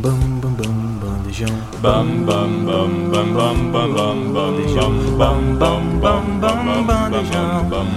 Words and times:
Bam 0.00 0.40
bam 0.40 0.54
bam 0.54 0.76
bandejão. 1.02 1.56
Bam 1.82 2.24
bam 2.24 2.64
bam 2.64 3.10
bam 3.10 3.34
bam 3.34 3.72
bam 3.72 3.92
bam 3.94 4.32
bandejão. 4.32 4.92
Bam 5.18 5.58
bam 5.58 5.98
bam 6.00 6.24
bam 6.40 6.86
bandejão. 6.86 7.68
Bam 7.68 7.88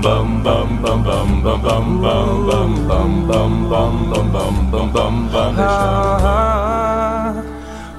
bam 0.00 0.40
bam 0.40 0.42
bam 0.42 0.68
bam 0.82 1.02
bam 1.02 1.42
bam 1.42 1.60
bam 1.64 1.84
bam 2.00 2.28
bam 2.46 3.10
bam 3.26 3.52
bam 3.68 3.92
bam 4.10 4.24
bam 4.30 4.54
bam 4.70 4.88
bam 4.92 5.14
bandejão. 5.26 5.66
Ah, 5.68 7.42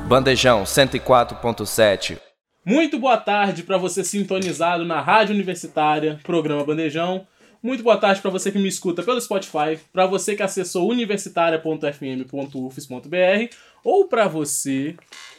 Bandejão 0.08 0.64
104.7. 0.64 2.18
Muito 2.66 2.98
boa 2.98 3.18
tarde 3.18 3.62
para 3.64 3.78
você 3.78 4.04
sintonizado 4.04 4.86
na 4.86 5.02
Rádio 5.02 5.36
Universitária, 5.36 6.20
programa 6.24 6.64
Bandejão. 6.64 7.28
Muito 7.66 7.82
boa 7.82 7.98
tarde 7.98 8.22
para 8.22 8.30
você 8.30 8.52
que 8.52 8.60
me 8.60 8.68
escuta 8.68 9.02
pelo 9.02 9.20
Spotify, 9.20 9.80
para 9.92 10.06
você 10.06 10.36
que 10.36 10.44
acessou 10.44 10.88
universitaria.fm.ufs.br 10.88 13.56
ou 13.84 14.08
para 14.08 14.28
você 14.28 14.96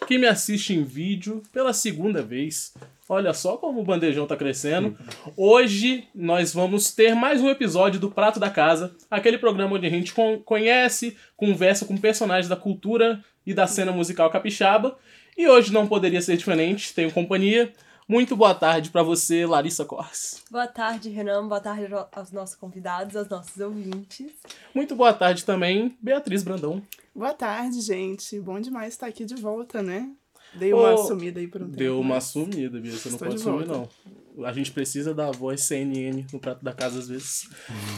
que 0.09 0.19
me 0.19 0.27
assiste 0.27 0.75
em 0.75 0.83
vídeo 0.83 1.41
pela 1.53 1.73
segunda 1.73 2.23
vez. 2.23 2.75
Olha 3.09 3.33
só 3.33 3.57
como 3.57 3.81
o 3.81 3.85
Bandejão 3.85 4.27
tá 4.27 4.35
crescendo. 4.35 4.99
Hoje 5.37 6.09
nós 6.13 6.53
vamos 6.53 6.91
ter 6.91 7.15
mais 7.15 7.41
um 7.41 7.49
episódio 7.49 8.01
do 8.01 8.11
Prato 8.11 8.41
da 8.41 8.51
Casa, 8.51 8.93
aquele 9.09 9.39
programa 9.39 9.77
onde 9.77 9.87
a 9.87 9.91
gente 9.91 10.13
con- 10.13 10.41
conhece, 10.41 11.17
conversa 11.37 11.85
com 11.85 11.97
personagens 11.97 12.49
da 12.49 12.57
cultura 12.57 13.25
e 13.47 13.55
da 13.55 13.69
cena 13.69 13.93
musical 13.93 14.29
capixaba. 14.31 14.99
E 15.39 15.47
hoje 15.47 15.73
não 15.73 15.87
poderia 15.87 16.21
ser 16.21 16.37
diferente, 16.37 16.93
tenho 16.93 17.13
companhia. 17.13 17.73
Muito 18.09 18.37
boa 18.37 18.55
tarde 18.55 18.91
para 18.91 19.03
você, 19.03 19.45
Larissa 19.45 19.85
Corres. 19.85 20.45
Boa 20.49 20.69
tarde, 20.69 21.09
Renan. 21.09 21.49
Boa 21.49 21.61
tarde 21.61 21.89
aos 22.13 22.31
nossos 22.31 22.55
convidados, 22.55 23.17
aos 23.17 23.29
nossos 23.29 23.59
ouvintes. 23.59 24.31
Muito 24.73 24.95
boa 24.95 25.13
tarde 25.13 25.45
também, 25.45 25.97
Beatriz 26.01 26.45
Brandão. 26.45 26.81
Boa 27.13 27.35
tarde, 27.35 27.81
gente. 27.81 28.39
Bom 28.41 28.61
demais 28.61 28.95
estar 28.95 29.07
aqui 29.09 29.25
de 29.25 29.35
volta, 29.35 29.83
né? 29.83 30.09
Dei 30.55 30.73
uma 30.73 30.95
Ô, 30.95 30.99
sumida 30.99 31.41
aí 31.41 31.49
por 31.49 31.61
um 31.63 31.65
tempo. 31.67 31.77
Deu 31.77 31.99
uma 32.01 32.21
sumida, 32.21 32.79
Bia. 32.81 32.93
Você 32.93 33.09
não 33.09 33.17
Estou 33.17 33.29
pode 33.29 33.35
de 33.39 33.43
sumir, 33.43 33.67
volta. 33.67 33.91
não. 34.37 34.45
A 34.47 34.53
gente 34.53 34.71
precisa 34.71 35.13
da 35.13 35.33
voz 35.33 35.63
CNN 35.63 36.25
no 36.33 36.39
prato 36.39 36.65
da 36.65 36.73
casa 36.73 37.01
às 37.01 37.09
vezes. 37.09 37.49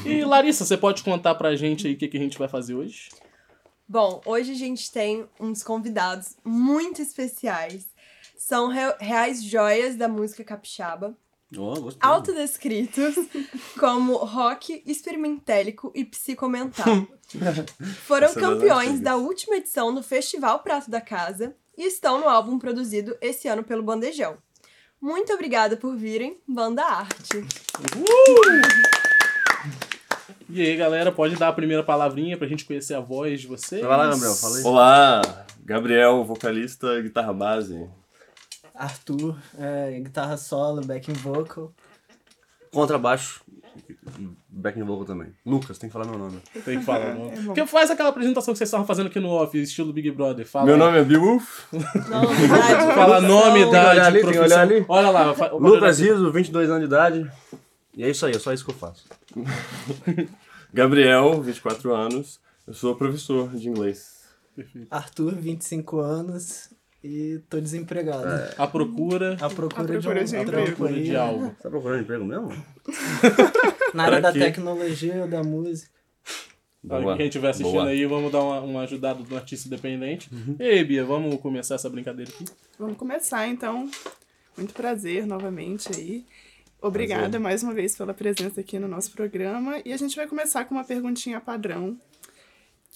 E 0.07 0.25
Larissa, 0.25 0.65
você 0.65 0.79
pode 0.79 1.03
contar 1.03 1.35
pra 1.35 1.55
gente 1.55 1.87
aí 1.87 1.93
o 1.93 1.99
que, 1.99 2.09
que 2.09 2.17
a 2.17 2.21
gente 2.21 2.39
vai 2.39 2.49
fazer 2.49 2.75
hoje? 2.75 3.11
Bom, 3.87 4.21
hoje 4.25 4.53
a 4.53 4.55
gente 4.55 4.91
tem 4.91 5.27
uns 5.39 5.63
convidados 5.63 6.37
muito 6.45 7.03
especiais. 7.03 7.87
São 8.39 8.69
re- 8.69 8.97
reais 9.01 9.43
joias 9.43 9.97
da 9.97 10.07
música 10.09 10.43
capixaba, 10.45 11.15
gostei. 11.53 11.99
autodescritos 12.01 13.15
como 13.79 14.17
rock 14.17 14.83
experimentélico 14.87 15.91
e 15.95 16.05
psicomental. 16.05 16.87
Foram 18.07 18.29
Essa 18.29 18.39
é 18.39 18.43
campeões 18.43 19.01
da 19.01 19.17
última 19.17 19.57
edição 19.57 19.93
do 19.95 20.03
Festival 20.03 20.61
Prato 20.61 20.91
da 20.91 21.01
Casa 21.01 21.55
e 21.77 21.83
estão 21.87 22.21
no 22.21 22.29
álbum 22.29 22.59
produzido 22.59 23.17
esse 23.21 23.49
ano 23.49 23.63
pelo 23.65 23.83
Bandejão. 23.83 24.39
Muito 25.01 25.33
obrigada 25.33 25.77
por 25.77 25.95
virem, 25.97 26.39
Banda 26.47 26.83
Arte. 26.85 27.45
E 30.49 30.63
aí, 30.63 30.77
galera, 30.77 31.13
pode 31.13 31.37
dar 31.37 31.49
a 31.49 31.53
primeira 31.53 31.83
palavrinha 31.85 32.37
pra 32.37 32.47
gente 32.49 32.65
conhecer 32.65 32.95
a 32.95 33.01
voz 33.01 33.41
de 33.41 33.47
vocês? 33.47 33.83
Vai 33.83 33.97
lá, 33.97 34.09
Gabriel, 34.09 34.35
fala 34.35 34.57
aí. 34.59 34.65
Olá, 34.65 35.47
Gabriel, 35.65 36.25
vocalista, 36.25 37.01
guitarra 37.01 37.33
base. 37.33 37.89
Arthur, 38.79 39.37
é, 39.59 40.01
guitarra 40.01 40.37
solo, 40.37 40.81
backing 40.87 41.13
vocal. 41.15 41.73
Contrabaixo. 42.73 43.43
Backing 44.49 44.85
vocal 44.85 45.05
também. 45.05 45.33
Lucas, 45.45 45.79
tem 45.79 45.89
que 45.89 45.93
falar 45.93 46.07
meu 46.07 46.19
nome. 46.19 46.41
Tem 46.65 46.79
que 46.79 46.85
falar, 46.85 47.15
não. 47.15 47.31
Porque 47.47 47.67
faz 47.67 47.91
aquela 47.91 48.11
apresentação 48.11 48.55
que 48.55 48.59
vocês 48.59 48.69
estavam 48.69 48.87
fazendo 48.87 49.09
aqui 49.09 49.19
no 49.19 49.31
off, 49.31 49.61
estilo 49.61 49.93
Big 49.93 50.11
Brother. 50.13 50.47
Fala 50.47 50.67
Meu 50.67 50.75
aí. 50.75 50.81
nome 50.81 50.99
é 50.99 51.05
Beowulf. 51.05 51.65
Fala 52.95 53.21
nome, 53.21 53.63
idade, 53.67 54.01
ali, 54.01 54.21
tem 54.21 54.31
que 54.31 54.37
profissão. 54.37 54.45
olhar 54.45 54.61
ali. 54.61 54.85
Olha 54.89 55.11
lá. 55.11 55.51
Lucas. 55.53 55.99
Riso, 55.99 56.31
22 56.31 56.69
anos 56.71 56.81
de 56.81 56.87
idade. 56.87 57.31
E 57.95 58.05
é 58.05 58.11
isso 58.11 58.25
aí, 58.27 58.33
é 58.33 58.39
só 58.39 58.53
isso 58.53 58.65
que 58.65 58.71
eu 58.71 58.77
faço. 58.77 59.07
Gabriel, 60.73 61.43
24 61.43 61.93
anos. 61.95 62.39
Eu 62.67 62.75
sou 62.75 62.95
professor 62.95 63.49
de 63.57 63.69
inglês. 63.69 64.19
Arthur, 64.91 65.35
25 65.35 66.01
anos 66.01 66.71
e 67.03 67.41
tô 67.49 67.61
desempregado. 67.61 68.27
A 68.57 68.67
procura, 68.67 69.35
À 69.41 69.49
procura, 69.49 69.83
À 69.83 69.87
procura 69.87 70.25
de 70.25 70.31
de 70.31 70.37
um 70.37 70.43
emprego. 70.43 70.65
trampo 70.65 70.77
procura 70.77 70.91
aí, 70.99 71.05
de 71.05 71.17
algo. 71.17 71.45
Você 71.47 71.63
tá 71.63 71.71
procurando 71.71 72.01
emprego 72.03 72.25
mesmo? 72.25 72.49
na 73.95 74.05
área 74.05 74.21
da 74.21 74.33
tecnologia 74.33 75.23
ou 75.23 75.29
da 75.29 75.43
música. 75.43 75.91
Pra 76.87 77.17
quem 77.17 77.27
estiver 77.27 77.51
assistindo 77.51 77.73
Boa. 77.73 77.89
aí, 77.89 78.07
vamos 78.07 78.31
dar 78.33 78.41
uma, 78.41 78.61
uma 78.61 78.81
ajudada 78.83 79.23
do 79.23 79.37
artista 79.37 79.67
independente. 79.69 80.31
E 80.59 80.63
aí, 80.63 80.85
Bia, 80.85 81.05
vamos 81.05 81.41
começar 81.41 81.75
essa 81.75 81.91
brincadeira 81.91 82.31
aqui? 82.31 82.45
Vamos 82.79 82.97
começar, 82.97 83.47
então. 83.49 83.91
Muito 84.57 84.73
prazer 84.75 85.27
novamente 85.27 85.89
aí. 85.95 86.25
Obrigada 86.81 87.41
mais 87.41 87.63
uma 87.65 87.75
vez 87.75 87.97
pela 87.97 88.15
presença 88.15 88.61
aqui 88.61 88.79
no 88.79 88.87
nosso 88.87 89.11
programa. 89.11 89.81
E 89.85 89.93
a 89.93 89.97
gente 89.97 90.15
vai 90.15 90.27
começar 90.29 90.65
com 90.65 90.75
uma 90.77 90.85
perguntinha 90.85 91.41
padrão. 91.41 91.99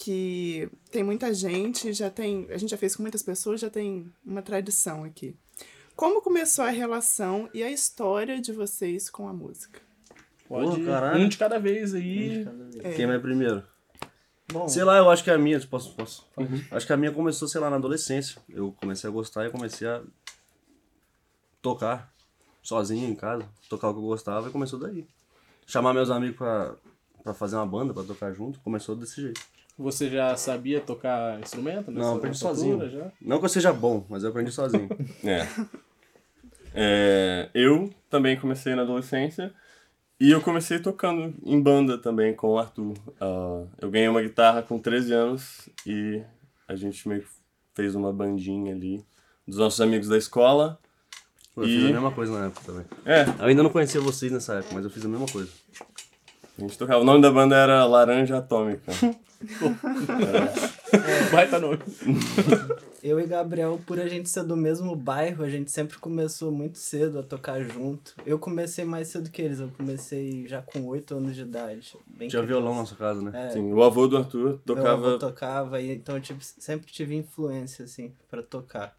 Que 0.03 0.69
tem 0.91 1.05
muita 1.05 1.33
gente, 1.33 1.93
já 1.93 2.11
tem. 2.11 2.49
A 2.51 2.59
gente 2.59 2.71
já 2.71 2.77
fez 2.77 2.97
com 2.97 3.03
muitas 3.05 3.23
pessoas, 3.23 3.61
já 3.61 3.71
tem 3.71 4.13
uma 4.27 4.43
tradição 4.43 5.05
aqui. 5.05 5.37
Como 5.95 6.21
começou 6.21 6.65
a 6.65 6.71
relação 6.71 7.49
e 7.55 7.63
a 7.63 7.71
história 7.71 8.41
de 8.41 8.51
vocês 8.51 9.09
com 9.09 9.29
a 9.29 9.33
música? 9.33 9.81
Pode 10.49 10.81
Pô, 10.81 10.87
caralho. 10.87 11.23
um 11.23 11.29
de 11.29 11.39
cada 11.39 11.57
vez 11.57 11.95
aí. 11.95 12.45
Quem 12.97 13.07
vai 13.07 13.21
primeiro? 13.21 13.63
Bom, 14.53 14.69
Sei 14.69 14.83
lá, 14.83 14.99
eu 14.99 15.09
acho 15.09 15.23
que 15.23 15.31
a 15.31 15.39
minha, 15.39 15.61
posso, 15.69 15.95
posso. 15.95 16.27
Acho 16.73 16.85
que 16.85 16.93
a 16.93 16.97
minha 16.97 17.13
começou, 17.13 17.47
sei 17.47 17.61
lá, 17.61 17.71
na 17.71 17.77
adolescência. 17.77 18.43
Eu 18.49 18.73
comecei 18.73 19.09
a 19.09 19.13
gostar 19.13 19.47
e 19.47 19.51
comecei 19.51 19.87
a 19.87 20.03
tocar 21.63 22.13
sozinho 22.61 23.09
em 23.09 23.15
casa, 23.15 23.49
tocar 23.69 23.91
o 23.91 23.93
que 23.93 24.01
eu 24.01 24.05
gostava 24.05 24.49
e 24.49 24.51
começou 24.51 24.81
daí. 24.81 25.07
Chamar 25.65 25.95
meus 25.95 26.11
amigos 26.11 26.37
pra, 26.39 26.75
pra 27.23 27.33
fazer 27.33 27.55
uma 27.55 27.67
banda, 27.67 27.95
pra 27.95 28.03
tocar 28.03 28.33
junto, 28.33 28.59
começou 28.59 28.97
desse 28.97 29.23
jeito. 29.23 29.52
Você 29.83 30.09
já 30.09 30.37
sabia 30.37 30.81
tocar 30.81 31.39
instrumento? 31.41 31.91
nessa- 31.91 32.07
Não, 32.09 32.17
aprendi 32.17 32.39
sozinho. 32.39 32.89
Já? 32.91 33.11
Não 33.21 33.39
que 33.39 33.45
eu 33.45 33.49
seja 33.49 33.73
bom, 33.73 34.05
mas 34.09 34.23
eu 34.23 34.31
aprendi 34.31 34.51
sozinho. 34.53 34.89
É. 35.25 35.47
É, 36.75 37.51
eu 37.55 37.91
também 38.09 38.39
comecei 38.39 38.75
na 38.75 38.83
adolescência 38.83 39.53
e 40.19 40.31
eu 40.31 40.41
comecei 40.41 40.79
tocando 40.79 41.35
em 41.45 41.61
banda 41.61 41.99
também 41.99 42.35
com 42.35 42.49
o 42.49 42.59
Arthur. 42.59 42.95
Ah, 43.21 43.65
eu 43.81 43.91
ganhei 43.91 44.09
uma 44.09 44.23
guitarra 44.23 44.63
com 44.63 44.79
13 44.79 45.13
anos 45.13 45.69
e 45.87 46.23
a 46.67 46.75
gente 46.75 47.07
meio 47.09 47.23
que 47.23 47.29
fez 47.75 47.95
uma 47.95 48.13
bandinha 48.13 48.73
ali 48.75 49.05
dos 49.47 49.59
nossos 49.59 49.81
amigos 49.81 50.09
da 50.09 50.17
escola. 50.17 50.79
Eu 51.55 51.65
E- 51.65 51.67
fiz 51.67 51.85
a 51.91 51.93
mesma 51.93 52.13
coisa 52.13 52.39
na 52.39 52.47
época 52.47 52.63
também. 52.65 52.85
É, 53.05 53.25
Eu 53.41 53.45
ainda 53.47 53.63
não 53.63 53.71
conhecia 53.71 54.01
vocês 54.01 54.33
nessa 54.33 54.55
época, 54.55 54.75
mas 54.75 54.85
eu 54.85 54.91
fiz 54.91 55.05
a 55.05 55.09
mesma 55.09 55.27
coisa. 55.27 55.51
a 56.57 56.61
gente 56.63 56.79
tocava. 56.79 57.01
O 57.01 57.05
nome 57.05 57.21
da 57.21 57.31
banda 57.31 57.55
era 57.57 57.85
Laranja 57.85 58.39
Atômica. 58.39 58.93
Baita 61.33 61.59
nome. 61.59 61.79
eu 63.03 63.19
e 63.21 63.27
Gabriel, 63.27 63.81
por 63.87 63.99
a 63.99 64.09
gente 64.09 64.29
ser 64.29 64.45
do 64.45 64.57
mesmo 64.57 64.95
bairro, 64.95 65.43
a 65.45 65.49
gente 65.49 65.71
sempre 65.71 65.99
começou 65.99 66.51
muito 66.53 66.79
cedo 66.79 67.19
a 67.19 67.23
tocar 67.23 67.61
junto. 67.63 68.15
Eu 68.27 68.39
comecei 68.39 68.85
mais 68.85 69.09
cedo 69.09 69.31
que 69.31 69.41
eles, 69.43 69.61
eu 69.61 69.71
comecei 69.77 70.47
já 70.47 70.63
com 70.63 70.85
8 70.87 71.15
anos 71.17 71.35
de 71.35 71.43
idade. 71.43 71.97
Bem 72.07 72.29
Tinha 72.29 72.43
criança. 72.43 72.47
violão 72.61 72.77
na 72.79 72.87
sua 72.87 72.97
casa, 72.97 73.23
né? 73.23 73.31
É, 73.35 73.51
Sim, 73.51 73.73
o 73.73 73.83
avô 73.83 74.07
do 74.07 74.17
Arthur 74.19 74.61
Meu 74.67 74.87
avô 74.87 75.17
tocava. 75.17 75.19
tocava, 75.19 75.81
e, 75.81 75.93
então 75.95 76.17
eu 76.17 76.21
tive- 76.21 76.45
sempre 76.45 76.91
tive 76.93 77.15
influência, 77.17 77.85
assim, 77.85 78.13
pra 78.31 78.43
tocar. 78.43 78.95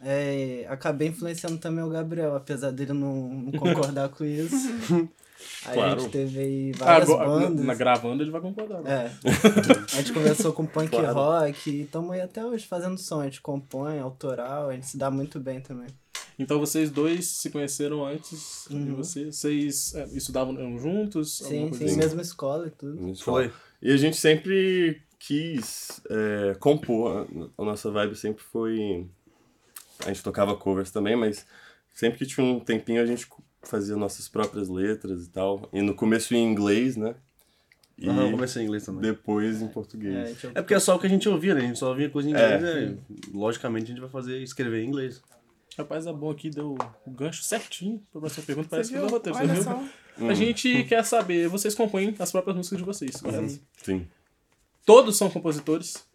É, 0.00 0.66
acabei 0.68 1.08
influenciando 1.08 1.56
também 1.58 1.82
o 1.82 1.88
Gabriel, 1.88 2.36
apesar 2.36 2.70
dele 2.70 2.92
não, 2.92 3.28
não 3.28 3.52
concordar 3.52 4.08
com 4.10 4.24
isso. 4.24 4.54
Aí 5.64 5.70
a 5.70 5.74
Claro. 5.74 6.00
gente 6.00 6.10
teve 6.12 6.38
aí 6.38 6.72
várias 6.72 7.08
Agora, 7.10 7.28
bandas. 7.28 7.64
na 7.64 7.74
gravando 7.74 8.22
ele 8.22 8.30
vai 8.30 8.40
concordar. 8.40 8.80
né? 8.82 9.06
É. 9.06 9.10
A 9.96 10.00
gente 10.00 10.12
começou 10.12 10.52
com 10.52 10.64
punk 10.66 10.90
Claro. 10.90 11.12
rock 11.14 11.70
e 11.70 11.82
estamos 11.82 12.10
aí 12.12 12.20
até 12.20 12.44
hoje 12.44 12.66
fazendo 12.66 12.96
som. 12.98 13.20
A 13.20 13.24
gente 13.24 13.40
compõe, 13.40 13.98
autoral, 13.98 14.68
a 14.70 14.72
gente 14.74 14.86
se 14.86 14.96
dá 14.96 15.10
muito 15.10 15.38
bem 15.40 15.60
também. 15.60 15.88
Então 16.38 16.58
vocês 16.60 16.90
dois 16.90 17.26
se 17.26 17.50
conheceram 17.50 18.04
antes 18.04 18.66
de 18.68 18.76
Uhum. 18.76 18.96
você. 18.96 19.26
Vocês 19.32 19.94
é, 19.94 20.04
estudavam 20.12 20.78
juntos? 20.78 21.38
Sim, 21.38 21.72
sim, 21.72 21.84
assim? 21.86 21.96
mesma 21.96 22.20
escola 22.22 22.66
e 22.66 22.70
tudo. 22.70 23.14
Foi. 23.16 23.50
E 23.80 23.90
a 23.92 23.96
gente 23.96 24.16
sempre 24.16 25.02
quis 25.18 26.00
é, 26.10 26.54
compor. 26.60 27.26
A 27.58 27.64
nossa 27.64 27.90
vibe 27.90 28.14
sempre 28.16 28.42
foi. 28.42 29.06
A 30.04 30.08
gente 30.08 30.22
tocava 30.22 30.54
covers 30.56 30.90
também, 30.90 31.16
mas 31.16 31.46
sempre 31.92 32.18
que 32.18 32.26
tinha 32.26 32.44
um 32.44 32.60
tempinho 32.60 33.02
a 33.02 33.06
gente 33.06 33.26
fazia 33.68 33.96
nossas 33.96 34.28
próprias 34.28 34.68
letras 34.68 35.26
e 35.26 35.30
tal. 35.30 35.68
E 35.72 35.82
no 35.82 35.94
começo 35.94 36.34
em 36.34 36.44
inglês, 36.44 36.96
né? 36.96 37.14
E 37.98 38.06
eu 38.06 38.30
comecei 38.30 38.62
em 38.62 38.66
inglês 38.66 38.84
também. 38.84 39.00
depois 39.00 39.60
em 39.62 39.64
É, 39.64 39.68
a 39.68 39.70
português. 39.70 40.28
gente- 40.28 40.46
É 40.48 40.60
porque 40.62 40.74
é 40.74 40.78
só 40.80 40.96
o 40.96 40.98
que 40.98 41.06
a 41.06 41.10
gente 41.10 41.26
ouvia, 41.28 41.54
né? 41.54 41.62
A 41.62 41.66
gente 41.66 41.78
só 41.78 41.88
ouvia 41.88 42.10
coisa 42.10 42.28
em 42.28 42.34
É. 42.34 42.56
inglês, 42.56 42.90
né? 42.90 42.98
Logicamente 43.32 43.84
a 43.84 43.88
gente 43.88 44.00
vai 44.00 44.10
fazer, 44.10 44.42
escrever 44.42 44.82
em 44.82 44.88
inglês. 44.88 45.22
Rapaz, 45.78 46.06
é 46.06 46.12
bom 46.12 46.30
aqui, 46.30 46.50
deu 46.50 46.76
o 47.06 47.10
gancho 47.10 47.42
certinho 47.42 48.02
pra 48.12 48.20
próxima 48.20 48.44
pergunta. 48.46 48.68
Parece 48.68 48.92
que 48.92 48.98
deu 48.98 49.08
roteiro, 49.08 49.36
você 49.38 49.44
Olha 49.44 49.54
viu? 49.54 49.62
só. 49.62 49.82
A 50.28 50.34
gente 50.34 50.84
quer 50.84 51.04
saber, 51.04 51.48
vocês 51.48 51.74
compõem 51.74 52.14
as 52.18 52.30
próprias 52.32 52.56
músicas 52.56 52.78
de 52.78 52.84
vocês, 52.84 53.16
correto? 53.20 53.58
Sim. 53.82 54.06
Todos 54.84 55.16
são 55.16 55.28
compositores? 55.28 56.06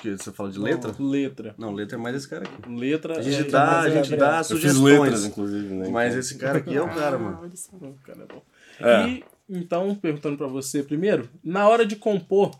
Que 0.00 0.16
você 0.16 0.32
fala 0.32 0.50
de 0.50 0.58
letra? 0.58 0.94
Letra. 0.98 1.54
Não, 1.58 1.72
letra 1.72 1.98
é 1.98 2.00
mais 2.00 2.16
esse 2.16 2.28
cara 2.28 2.44
aqui. 2.44 2.68
Letra 2.70 3.18
A 3.18 3.22
gente 3.22 3.40
é... 3.48 3.50
dá, 3.50 3.80
a 3.80 3.90
gente 3.90 4.16
dá 4.16 4.30
Eu 4.38 4.44
fiz 4.44 4.46
sugestões. 4.46 5.00
letras, 5.00 5.24
inclusive, 5.26 5.74
né? 5.74 5.88
Mas 5.90 6.08
então- 6.08 6.20
esse 6.20 6.38
cara 6.38 6.58
aqui 6.58 6.74
é 6.74 6.80
o 6.82 6.88
cara, 6.94 7.18
mano. 7.18 7.38
olha 7.42 7.56
só. 7.56 7.76
O 7.76 7.94
cara 8.04 8.22
é 8.22 8.26
bom. 8.26 8.42
É. 8.80 9.08
E, 9.08 9.24
então, 9.48 9.94
perguntando 9.94 10.36
pra 10.38 10.46
você 10.46 10.82
primeiro, 10.82 11.28
na 11.44 11.68
hora 11.68 11.84
de 11.84 11.96
compor, 11.96 12.50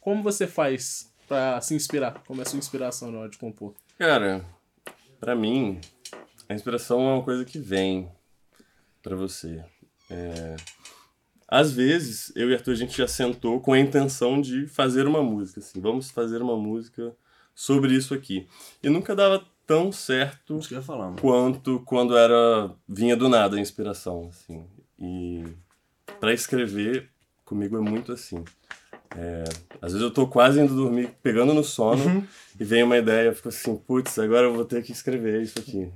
como 0.00 0.22
você 0.22 0.46
faz 0.46 1.10
pra 1.28 1.60
se 1.62 1.74
inspirar? 1.74 2.22
Como 2.26 2.40
é 2.40 2.44
a 2.44 2.46
sua 2.46 2.58
inspiração 2.58 3.10
na 3.10 3.20
hora 3.20 3.28
de 3.30 3.38
compor? 3.38 3.74
Cara, 3.98 4.44
pra 5.18 5.34
mim, 5.34 5.80
a 6.48 6.52
inspiração 6.54 7.00
é 7.08 7.14
uma 7.14 7.22
coisa 7.22 7.44
que 7.44 7.58
vem 7.58 8.10
pra 9.02 9.16
você. 9.16 9.64
É, 10.10 10.56
Às 11.54 11.70
vezes, 11.70 12.32
eu 12.34 12.50
e 12.50 12.54
Arthur, 12.54 12.70
a 12.70 12.76
gente 12.76 12.96
já 12.96 13.06
sentou 13.06 13.60
com 13.60 13.74
a 13.74 13.78
intenção 13.78 14.40
de 14.40 14.66
fazer 14.66 15.06
uma 15.06 15.22
música, 15.22 15.60
assim, 15.60 15.82
vamos 15.82 16.10
fazer 16.10 16.40
uma 16.40 16.56
música 16.56 17.14
sobre 17.54 17.94
isso 17.94 18.14
aqui. 18.14 18.46
E 18.82 18.88
nunca 18.88 19.14
dava 19.14 19.44
tão 19.66 19.92
certo 19.92 20.58
falar, 20.80 21.10
mano. 21.10 21.18
quanto 21.20 21.80
quando 21.80 22.16
era 22.16 22.70
vinha 22.88 23.14
do 23.14 23.28
nada 23.28 23.58
a 23.58 23.60
inspiração, 23.60 24.30
assim. 24.30 24.64
E 24.98 25.44
pra 26.18 26.32
escrever 26.32 27.10
comigo 27.44 27.76
é 27.76 27.80
muito 27.82 28.12
assim. 28.12 28.42
É, 29.16 29.44
às 29.80 29.92
vezes 29.92 30.00
eu 30.00 30.10
tô 30.10 30.26
quase 30.26 30.60
indo 30.60 30.74
dormir, 30.74 31.10
pegando 31.22 31.52
no 31.52 31.62
sono, 31.62 32.04
Uhum. 32.04 32.24
e 32.58 32.64
vem 32.64 32.82
uma 32.82 32.96
ideia, 32.96 33.26
eu 33.28 33.34
fico 33.34 33.48
assim, 33.48 33.76
putz, 33.76 34.18
agora 34.18 34.46
eu 34.46 34.54
vou 34.54 34.64
ter 34.64 34.82
que 34.82 34.92
escrever 34.92 35.42
isso 35.42 35.58
aqui. 35.58 35.88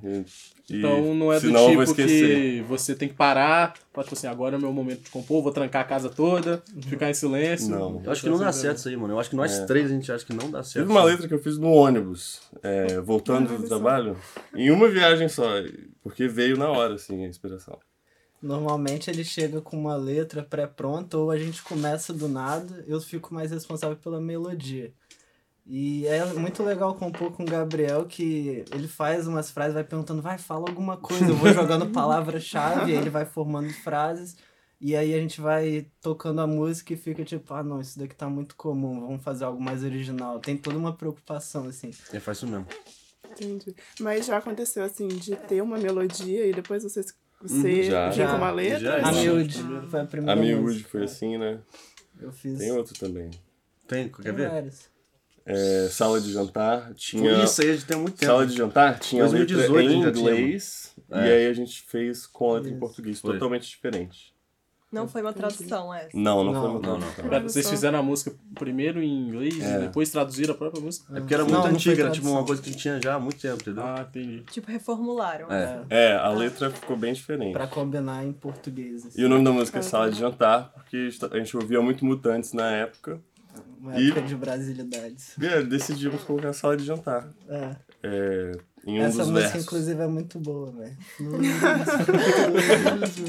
E, 0.69 0.79
Então 0.79 1.15
não 1.15 1.33
é 1.33 1.41
do 1.41 1.49
tipo 1.53 1.95
que 1.95 2.63
você 2.69 2.95
tem 2.95 3.09
que 3.09 3.15
parar, 3.15 3.75
fala 3.93 4.05
tipo 4.05 4.15
assim, 4.17 4.27
agora 4.27 4.57
é 4.57 4.59
o 4.59 4.61
meu 4.61 4.73
momento 4.73 5.03
de 5.05 5.11
compor, 5.11 5.43
vou 5.43 5.53
trancar 5.53 5.83
a 5.83 5.85
casa 5.85 6.11
toda, 6.11 6.63
ficar 6.89 7.09
em 7.09 7.15
silêncio. 7.15 7.71
Não. 7.71 8.03
Eu 8.05 8.11
acho 8.11 8.23
que 8.23 8.29
não 8.29 8.39
dá 8.39 8.53
certo 8.53 8.79
isso 8.79 8.89
aí, 8.89 8.97
mano. 8.97 9.15
Eu 9.15 9.21
acho 9.21 9.31
que 9.31 9.37
nós 9.37 9.61
três 9.67 9.87
a 9.87 9.95
gente 9.95 10.11
acha 10.13 10.25
que 10.27 10.35
não 10.35 10.51
dá 10.51 10.63
certo. 10.63 10.87
Teve 10.87 10.99
uma 10.99 11.05
letra 11.05 11.27
que 11.29 11.33
eu 11.35 11.39
fiz 11.39 11.57
no 11.57 11.69
ônibus, 11.71 12.41
é, 12.63 13.01
voltando 13.01 13.57
do 13.57 13.67
trabalho, 13.67 14.17
em 14.55 14.71
uma 14.71 14.89
viagem 14.89 15.29
só, 15.29 15.47
porque 16.03 16.27
veio 16.29 16.57
na 16.57 16.69
hora, 16.69 16.95
assim, 16.95 17.25
a 17.25 17.29
inspiração. 17.29 17.79
Normalmente 18.47 19.11
ele 19.11 19.25
chega 19.25 19.61
com 19.61 19.77
uma 19.77 19.97
letra 19.97 20.43
pré-pronta 20.43 21.19
ou 21.19 21.31
a 21.31 21.39
gente 21.39 21.63
começa 21.63 22.13
do 22.13 22.29
nada, 22.29 22.85
eu 22.87 23.01
fico 23.01 23.35
mais 23.35 23.51
responsável 23.51 23.97
pela 23.97 24.21
melodia. 24.21 24.95
E 25.67 26.07
é 26.07 26.25
muito 26.33 26.63
legal 26.63 26.95
compor 26.95 27.33
com 27.33 27.43
o 27.43 27.47
Gabriel 27.47 28.07
que 28.07 28.65
ele 28.73 28.87
faz 28.87 29.27
umas 29.27 29.51
frases, 29.51 29.75
vai 29.75 29.83
perguntando, 29.83 30.23
vai, 30.23 30.39
fala 30.39 30.69
alguma 30.69 30.97
coisa, 30.97 31.27
eu 31.27 31.35
vou 31.35 31.53
jogando 31.53 31.91
palavra-chave, 31.93 32.93
aí 32.93 32.97
ele 32.97 33.11
vai 33.11 33.27
formando 33.27 33.73
frases, 33.73 34.37
e 34.81 34.95
aí 34.95 35.13
a 35.13 35.19
gente 35.19 35.41
vai 35.41 35.91
tocando 36.01 36.41
a 36.41 36.47
música 36.47 36.93
e 36.93 36.97
fica 36.97 37.25
tipo, 37.25 37.53
ah 37.53 37.65
não, 37.65 37.81
isso 37.81 37.99
daqui 37.99 38.15
tá 38.15 38.29
muito 38.29 38.55
comum, 38.55 39.01
vamos 39.01 39.25
fazer 39.25 39.45
algo 39.45 39.61
mais 39.61 39.83
original. 39.83 40.39
Tem 40.39 40.57
toda 40.57 40.79
uma 40.79 40.93
preocupação, 40.93 41.67
assim. 41.67 41.91
É, 42.13 42.21
faz 42.21 42.39
isso 42.39 42.47
mesmo. 42.47 42.67
Entendi. 43.33 43.75
Mas 43.99 44.27
já 44.27 44.37
aconteceu 44.37 44.85
assim, 44.85 45.09
de 45.09 45.35
ter 45.35 45.61
uma 45.63 45.79
melodia 45.79 46.47
e 46.47 46.53
depois 46.53 46.85
você, 46.85 47.05
você 47.43 47.55
Uhum, 47.69 47.83
já. 47.83 48.09
vir 48.11 48.17
com 48.17 48.23
Já. 48.31 48.37
uma 48.37 48.51
letra? 48.51 48.79
Já, 48.81 48.97
A 48.97 49.13
Isso. 49.13 49.21
miúde 49.23 49.63
foi 49.91 50.01
a 50.01 50.05
primeira 50.05 50.33
A 50.33 50.37
miúde 50.45 50.85
foi 50.85 51.05
assim, 51.05 51.37
né? 51.39 51.59
Eu 52.21 52.33
fiz 52.33 52.59
Tem 52.59 52.73
outro 52.73 52.95
também. 52.99 53.31
Tem, 53.87 54.09
quer 54.09 54.23
Tem 54.23 54.33
ver? 54.33 54.49
vários. 54.49 54.89
É, 55.45 55.89
sala 55.93 56.21
de 56.21 56.33
jantar, 56.33 56.93
tinha... 56.95 57.45
Isso 57.45 57.63
aí 57.63 57.71
a 57.71 57.73
gente 57.75 57.85
tem 57.87 57.97
muito 57.97 58.17
tempo. 58.17 58.33
Sala 58.33 58.47
de 58.47 58.57
jantar 58.57 58.99
tinha 58.99 59.23
2018 59.29 59.73
letra 59.73 59.93
em 59.95 60.03
já 60.03 60.13
tinha, 60.13 60.31
inglês 60.31 60.95
e 61.09 61.15
É. 61.15 61.19
aí 61.37 61.47
a 61.47 61.53
gente 61.53 61.83
fez 61.83 62.27
com 62.27 62.51
a 62.51 62.55
letra 62.55 62.69
em 62.69 62.73
Isso. 62.73 62.81
português, 62.81 63.21
Foi. 63.21 63.33
totalmente 63.35 63.69
diferente. 63.69 64.35
Não 64.97 65.09
foi 65.09 65.23
uma 65.23 65.33
tradução 65.33 65.93
essa. 65.95 66.11
Não, 66.15 66.43
não, 66.45 66.53
Não, 66.53 66.61
foi 66.61 66.71
uma 66.71 66.81
não, 66.81 66.99
não. 66.99 67.13
tradução. 67.13 67.49
Vocês 67.49 67.69
fizeram 67.71 67.99
a 67.99 68.03
música 68.03 68.33
primeiro 68.55 69.03
em 69.03 69.29
inglês 69.29 69.61
É. 69.63 69.77
e 69.77 69.81
depois 69.83 70.11
traduziram 70.11 70.55
a 70.55 70.57
própria 70.57 70.83
música? 70.83 71.17
É 71.17 71.21
porque 71.21 71.35
era 71.35 71.43
Não, 71.45 71.51
muito 71.51 71.67
não 71.69 71.75
antiga, 71.75 72.03
era 72.03 72.11
tipo 72.11 72.29
uma 72.29 72.45
coisa 72.45 72.61
que 72.63 72.75
tinha 72.75 73.01
já 73.03 73.15
há 73.15 73.19
muito 73.21 73.41
tempo, 73.41 73.61
entendeu? 73.63 73.83
Ah, 73.85 74.07
entendi. 74.09 74.43
Tipo, 74.51 74.71
reformularam. 74.71 75.51
É. 75.53 75.83
É, 75.91 76.17
a 76.17 76.29
letra 76.31 76.71
ficou 76.71 76.97
bem 76.97 77.13
diferente. 77.13 77.53
Pra 77.53 77.67
combinar 77.67 78.25
em 78.25 78.33
português. 78.33 79.07
assim. 79.07 79.21
E 79.21 79.25
o 79.25 79.29
nome 79.29 79.45
da 79.45 79.53
música 79.53 79.79
é 79.79 79.83
Sala 79.83 80.11
de 80.11 80.19
Jantar, 80.19 80.73
porque 80.75 81.09
a 81.31 81.37
gente 81.39 81.57
ouvia 81.57 81.81
muito 81.81 82.05
Mutantes 82.05 82.53
na 82.53 82.71
época. 82.71 83.21
Uma 83.81 83.99
E- 84.01 84.07
época 84.11 84.23
de 84.23 84.35
brasilidades. 84.35 85.37
E 85.41 85.47
é, 85.47 85.63
decidimos 85.63 86.23
colocar 86.25 86.53
Sala 86.53 86.77
de 86.77 86.85
Jantar. 86.85 87.29
É. 87.49 87.77
É, 88.03 88.53
em 88.87 89.01
um 89.01 89.03
Essa 89.03 89.19
dos 89.19 89.31
música, 89.31 89.49
versos. 89.49 89.65
inclusive, 89.65 90.01
é 90.01 90.07
muito 90.07 90.39
boa, 90.39 90.71
velho. 90.71 90.97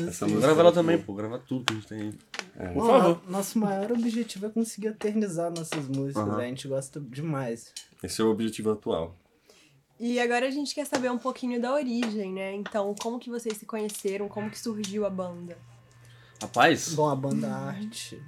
Essa 0.07 0.27
música 0.27 0.41
Grava 0.41 0.59
é 0.59 0.59
ela 0.59 0.63
muito 0.63 0.75
também, 0.75 0.97
pô. 0.99 1.13
Grava 1.15 1.39
tudo 1.39 1.65
que 1.65 1.73
a 1.73 1.75
gente 1.75 1.87
tem 1.87 2.13
aí. 2.59 2.73
Por 2.73 2.85
favor. 2.85 3.21
Nosso 3.27 3.57
maior 3.57 3.91
objetivo 3.91 4.45
é 4.45 4.49
conseguir 4.49 4.87
eternizar 4.89 5.49
nossas 5.49 5.87
músicas. 5.87 6.23
Aham. 6.23 6.37
né? 6.37 6.45
A 6.45 6.47
gente 6.47 6.67
gosta 6.67 6.99
demais. 6.99 7.73
Esse 8.03 8.21
é 8.21 8.23
o 8.23 8.29
objetivo 8.29 8.71
atual. 8.71 9.17
E 9.99 10.19
agora 10.19 10.47
a 10.47 10.51
gente 10.51 10.75
quer 10.75 10.85
saber 10.85 11.09
um 11.09 11.17
pouquinho 11.17 11.59
da 11.59 11.73
origem, 11.73 12.31
né? 12.31 12.53
Então, 12.53 12.93
como 13.01 13.17
que 13.17 13.31
vocês 13.31 13.57
se 13.57 13.65
conheceram? 13.65 14.27
Como 14.27 14.51
que 14.51 14.59
surgiu 14.59 15.07
a 15.07 15.09
banda? 15.09 15.57
Rapaz, 16.39 16.93
Bom, 16.93 17.09
a 17.09 17.15
banda 17.15 17.51
arte. 17.51 18.21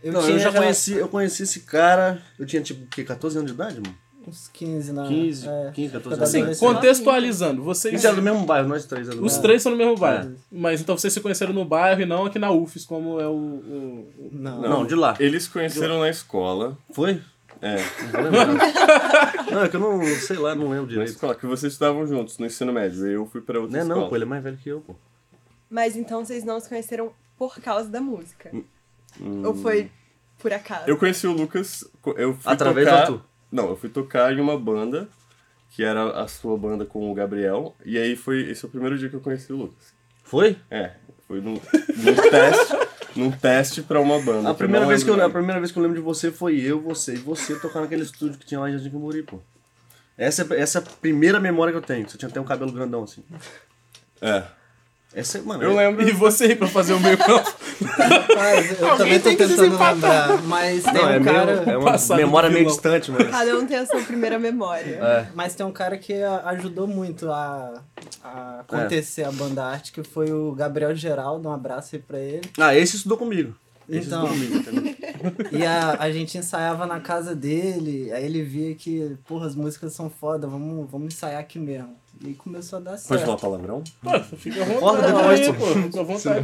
Eu 0.00 0.12
não, 0.12 0.20
tinha 0.20 0.34
eu 0.34 0.38
já 0.38 0.52
conheci, 0.52 0.92
eu 0.92 1.08
conheci 1.08 1.42
esse 1.42 1.60
cara, 1.60 2.22
eu 2.38 2.46
tinha 2.46 2.62
tipo, 2.62 2.84
o 2.84 2.86
quê, 2.86 3.02
14 3.02 3.36
anos 3.38 3.50
de 3.50 3.54
idade, 3.54 3.80
mano? 3.80 3.98
Uns 4.30 4.48
15 4.48 4.92
na. 4.92 5.06
15, 5.06 5.48
é, 5.48 5.70
15, 5.74 5.92
14 5.92 5.96
época 5.96 6.16
da 6.16 6.24
anos. 6.24 6.50
Assim, 6.56 6.66
contextualizando, 6.66 7.62
vocês. 7.62 7.94
gente 7.94 8.06
era 8.06 8.14
do 8.16 8.22
mesmo 8.22 8.44
bairro, 8.44 8.68
nós 8.68 8.84
três. 8.86 9.06
do 9.08 9.14
Os 9.16 9.20
mesmo 9.20 9.42
três 9.42 9.62
são 9.62 9.72
no 9.72 9.78
mesmo 9.78 9.96
bairro. 9.96 10.30
É. 10.30 10.34
Mas 10.50 10.80
então 10.80 10.96
vocês 10.96 11.12
se 11.12 11.20
conheceram 11.20 11.52
no 11.52 11.64
bairro 11.64 12.00
e 12.00 12.06
não 12.06 12.26
aqui 12.26 12.38
na 12.38 12.50
UFES, 12.50 12.84
como 12.84 13.20
é 13.20 13.26
o. 13.26 13.32
o- 13.32 14.30
Não. 14.32 14.60
Não, 14.62 14.86
de 14.86 14.94
lá. 14.94 15.16
Eles 15.20 15.44
se 15.44 15.50
conheceram 15.50 16.00
na 16.00 16.08
escola. 16.08 16.76
Foi? 16.92 17.20
É, 17.60 17.76
Não 18.12 19.52
não, 19.52 19.62
é 19.64 19.68
que 19.68 19.76
eu 19.76 19.80
não 19.80 20.04
sei 20.16 20.36
lá, 20.36 20.52
não 20.54 20.64
lembro 20.64 20.82
na 20.82 20.88
direito. 20.88 21.10
escola, 21.10 21.34
que 21.34 21.46
vocês 21.46 21.72
estavam 21.72 22.04
juntos 22.06 22.36
no 22.38 22.46
ensino 22.46 22.72
médio. 22.72 23.06
Eu 23.06 23.24
fui 23.26 23.40
pra 23.40 23.60
outra 23.60 23.72
Não 23.72 23.78
é 23.78 23.82
escola. 23.82 24.00
não, 24.02 24.08
pô, 24.08 24.16
ele 24.16 24.24
é 24.24 24.26
mais 24.26 24.42
velho 24.42 24.56
que 24.56 24.68
eu, 24.68 24.80
pô. 24.80 24.94
Mas 25.70 25.96
então 25.96 26.24
vocês 26.24 26.42
não 26.44 26.58
se 26.58 26.68
conheceram 26.68 27.12
por 27.38 27.60
causa 27.60 27.88
da 27.88 28.00
música? 28.00 28.50
Ou 29.44 29.54
foi 29.54 29.90
por 30.40 30.52
acaso? 30.52 30.84
Eu 30.88 30.96
conheci 30.96 31.26
o 31.26 31.32
Lucas, 31.32 31.84
eu 32.16 32.34
fui 32.34 32.52
Através 32.52 32.86
tocar... 32.88 32.96
do 33.06 33.12
Arthur. 33.12 33.24
Não, 33.52 33.68
eu 33.68 33.76
fui 33.76 33.90
tocar 33.90 34.32
em 34.32 34.40
uma 34.40 34.58
banda, 34.58 35.06
que 35.70 35.84
era 35.84 36.10
a 36.22 36.26
sua 36.26 36.56
banda 36.56 36.86
com 36.86 37.10
o 37.10 37.14
Gabriel, 37.14 37.76
e 37.84 37.98
aí 37.98 38.16
foi 38.16 38.40
esse 38.50 38.64
é 38.64 38.68
o 38.68 38.70
primeiro 38.70 38.96
dia 38.98 39.08
que 39.10 39.14
eu 39.16 39.20
conheci 39.20 39.52
o 39.52 39.56
Lucas. 39.56 39.94
Foi? 40.24 40.56
É, 40.70 40.92
foi 41.28 41.40
num, 41.42 41.54
num 41.54 42.14
teste, 42.30 42.76
num 43.14 43.30
teste 43.30 43.82
pra 43.82 44.00
uma 44.00 44.18
banda. 44.20 44.48
A 44.50 44.54
primeira, 44.54 44.86
vez 44.86 45.04
que 45.04 45.10
eu, 45.10 45.14
lembro 45.14 45.28
a 45.28 45.34
primeira 45.34 45.60
vez 45.60 45.70
que 45.70 45.78
eu 45.78 45.82
lembro 45.82 45.98
de 45.98 46.02
você 46.02 46.30
foi 46.32 46.58
eu, 46.60 46.80
você 46.80 47.14
e 47.14 47.18
você 47.18 47.54
tocar 47.58 47.80
naquele 47.82 48.02
estúdio 48.02 48.38
que 48.38 48.46
tinha 48.46 48.58
lá 48.58 48.70
em 48.70 48.72
Jardim 48.72 48.90
Cambori, 48.90 49.22
pô. 49.22 49.38
Essa, 50.16 50.46
é- 50.54 50.60
essa 50.60 50.78
é 50.78 50.82
a 50.82 50.84
primeira 51.00 51.38
memória 51.40 51.72
que 51.72 51.78
eu 51.78 51.82
tenho. 51.82 52.08
Você 52.08 52.16
tinha 52.16 52.28
até 52.28 52.40
um 52.40 52.44
cabelo 52.44 52.72
grandão 52.72 53.02
assim. 53.04 53.22
É, 54.20 54.44
Essa 55.14 55.38
é, 55.38 55.42
mano. 55.42 55.62
eu 55.62 55.78
é- 55.78 55.88
lembro. 55.88 56.08
E 56.08 56.12
você 56.12 56.44
aí 56.44 56.56
pra 56.56 56.66
fazer 56.68 56.94
o 56.94 57.00
meio 57.00 57.18
campo. 57.18 57.52
Eu 58.80 58.96
também 58.96 59.20
tô 59.20 59.28
tentando 59.30 59.60
lembrar. 59.62 60.42
Mas 60.44 60.82
tem 60.84 60.94
Não, 60.94 61.00
é, 61.08 61.18
um 61.18 61.20
meio- 61.20 61.24
cara. 61.24 61.52
é 61.70 61.76
uma 61.76 61.92
passado 61.92 62.16
memória 62.18 62.48
meio 62.50 62.66
distante, 62.66 63.10
mas. 63.10 63.28
Cada 63.30 63.56
um 63.58 63.66
tem 63.66 63.76
a 63.78 63.86
sua 63.86 64.00
primeira 64.02 64.38
memória. 64.38 64.94
É. 65.02 65.26
Mas 65.34 65.54
tem 65.54 65.64
um 65.66 65.72
cara 65.72 65.96
que 65.98 66.14
ajudou 66.22 66.86
muito 66.86 67.30
a, 67.30 67.74
a 68.24 68.60
acontecer 68.60 69.24
a 69.24 69.32
banda 69.32 69.64
arte, 69.64 69.92
que 69.92 70.02
foi 70.02 70.32
o 70.32 70.52
Gabriel 70.52 70.94
Geraldo. 70.94 71.48
Um 71.48 71.52
abraço 71.52 71.96
aí 71.96 72.02
pra 72.02 72.18
ele. 72.18 72.48
Ah, 72.58 72.74
esse 72.74 72.96
estudou 72.96 73.18
comigo. 73.18 73.54
Esse 73.88 74.06
Então. 74.06 74.24
estudou 74.24 74.28
comigo, 74.48 74.56
entendeu? 74.58 74.92
E 75.52 75.64
a, 75.64 75.96
a 76.00 76.10
gente 76.10 76.36
ensaiava 76.36 76.84
na 76.84 76.98
casa 76.98 77.32
dele, 77.34 78.10
aí 78.12 78.24
ele 78.24 78.42
via 78.42 78.74
que, 78.74 79.16
porra, 79.26 79.46
as 79.46 79.54
músicas 79.54 79.92
são 79.92 80.10
foda, 80.10 80.48
vamos, 80.48 80.90
vamos 80.90 81.14
ensaiar 81.14 81.38
aqui 81.40 81.60
mesmo. 81.60 81.94
E 82.24 82.34
começou 82.34 82.78
a 82.78 82.82
dar 82.82 82.96
certo. 82.96 83.08
Pode 83.08 83.24
falar 83.24 83.36
palavrão? 83.38 83.82
Pô, 84.02 84.20
fica 84.36 84.62
à 84.62 84.64
vontade. 84.64 85.12
depois, 85.12 85.40
aí, 85.40 85.52
pô. 85.52 85.66
Fica 85.66 86.00
à 86.00 86.02
vontade. 86.04 86.42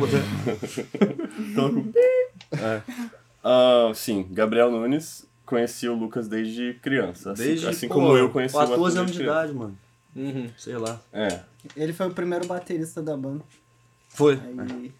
Ah, 3.44 3.92
sim, 3.94 4.26
Gabriel 4.30 4.70
Nunes 4.70 5.26
conhecia 5.46 5.92
o 5.92 5.96
Lucas 5.96 6.28
desde 6.28 6.74
criança. 6.82 7.32
Assim, 7.32 7.42
Desde, 7.44 7.66
assim 7.68 7.88
pô, 7.88 7.94
como 7.94 8.16
eu 8.16 8.30
conheci 8.30 8.54
o 8.54 8.58
14 8.58 8.72
Arthur 8.82 8.98
anos 8.98 9.12
de 9.12 9.18
criança. 9.18 9.38
idade, 9.40 9.54
mano. 9.58 9.78
Uhum. 10.14 10.50
Sei 10.56 10.76
lá. 10.76 11.00
É, 11.12 11.40
Ele 11.76 11.92
foi 11.92 12.08
o 12.08 12.10
primeiro 12.10 12.46
baterista 12.46 13.00
da 13.00 13.16
banda. 13.16 13.42
Foi. 14.08 14.34
Aí, 14.34 14.92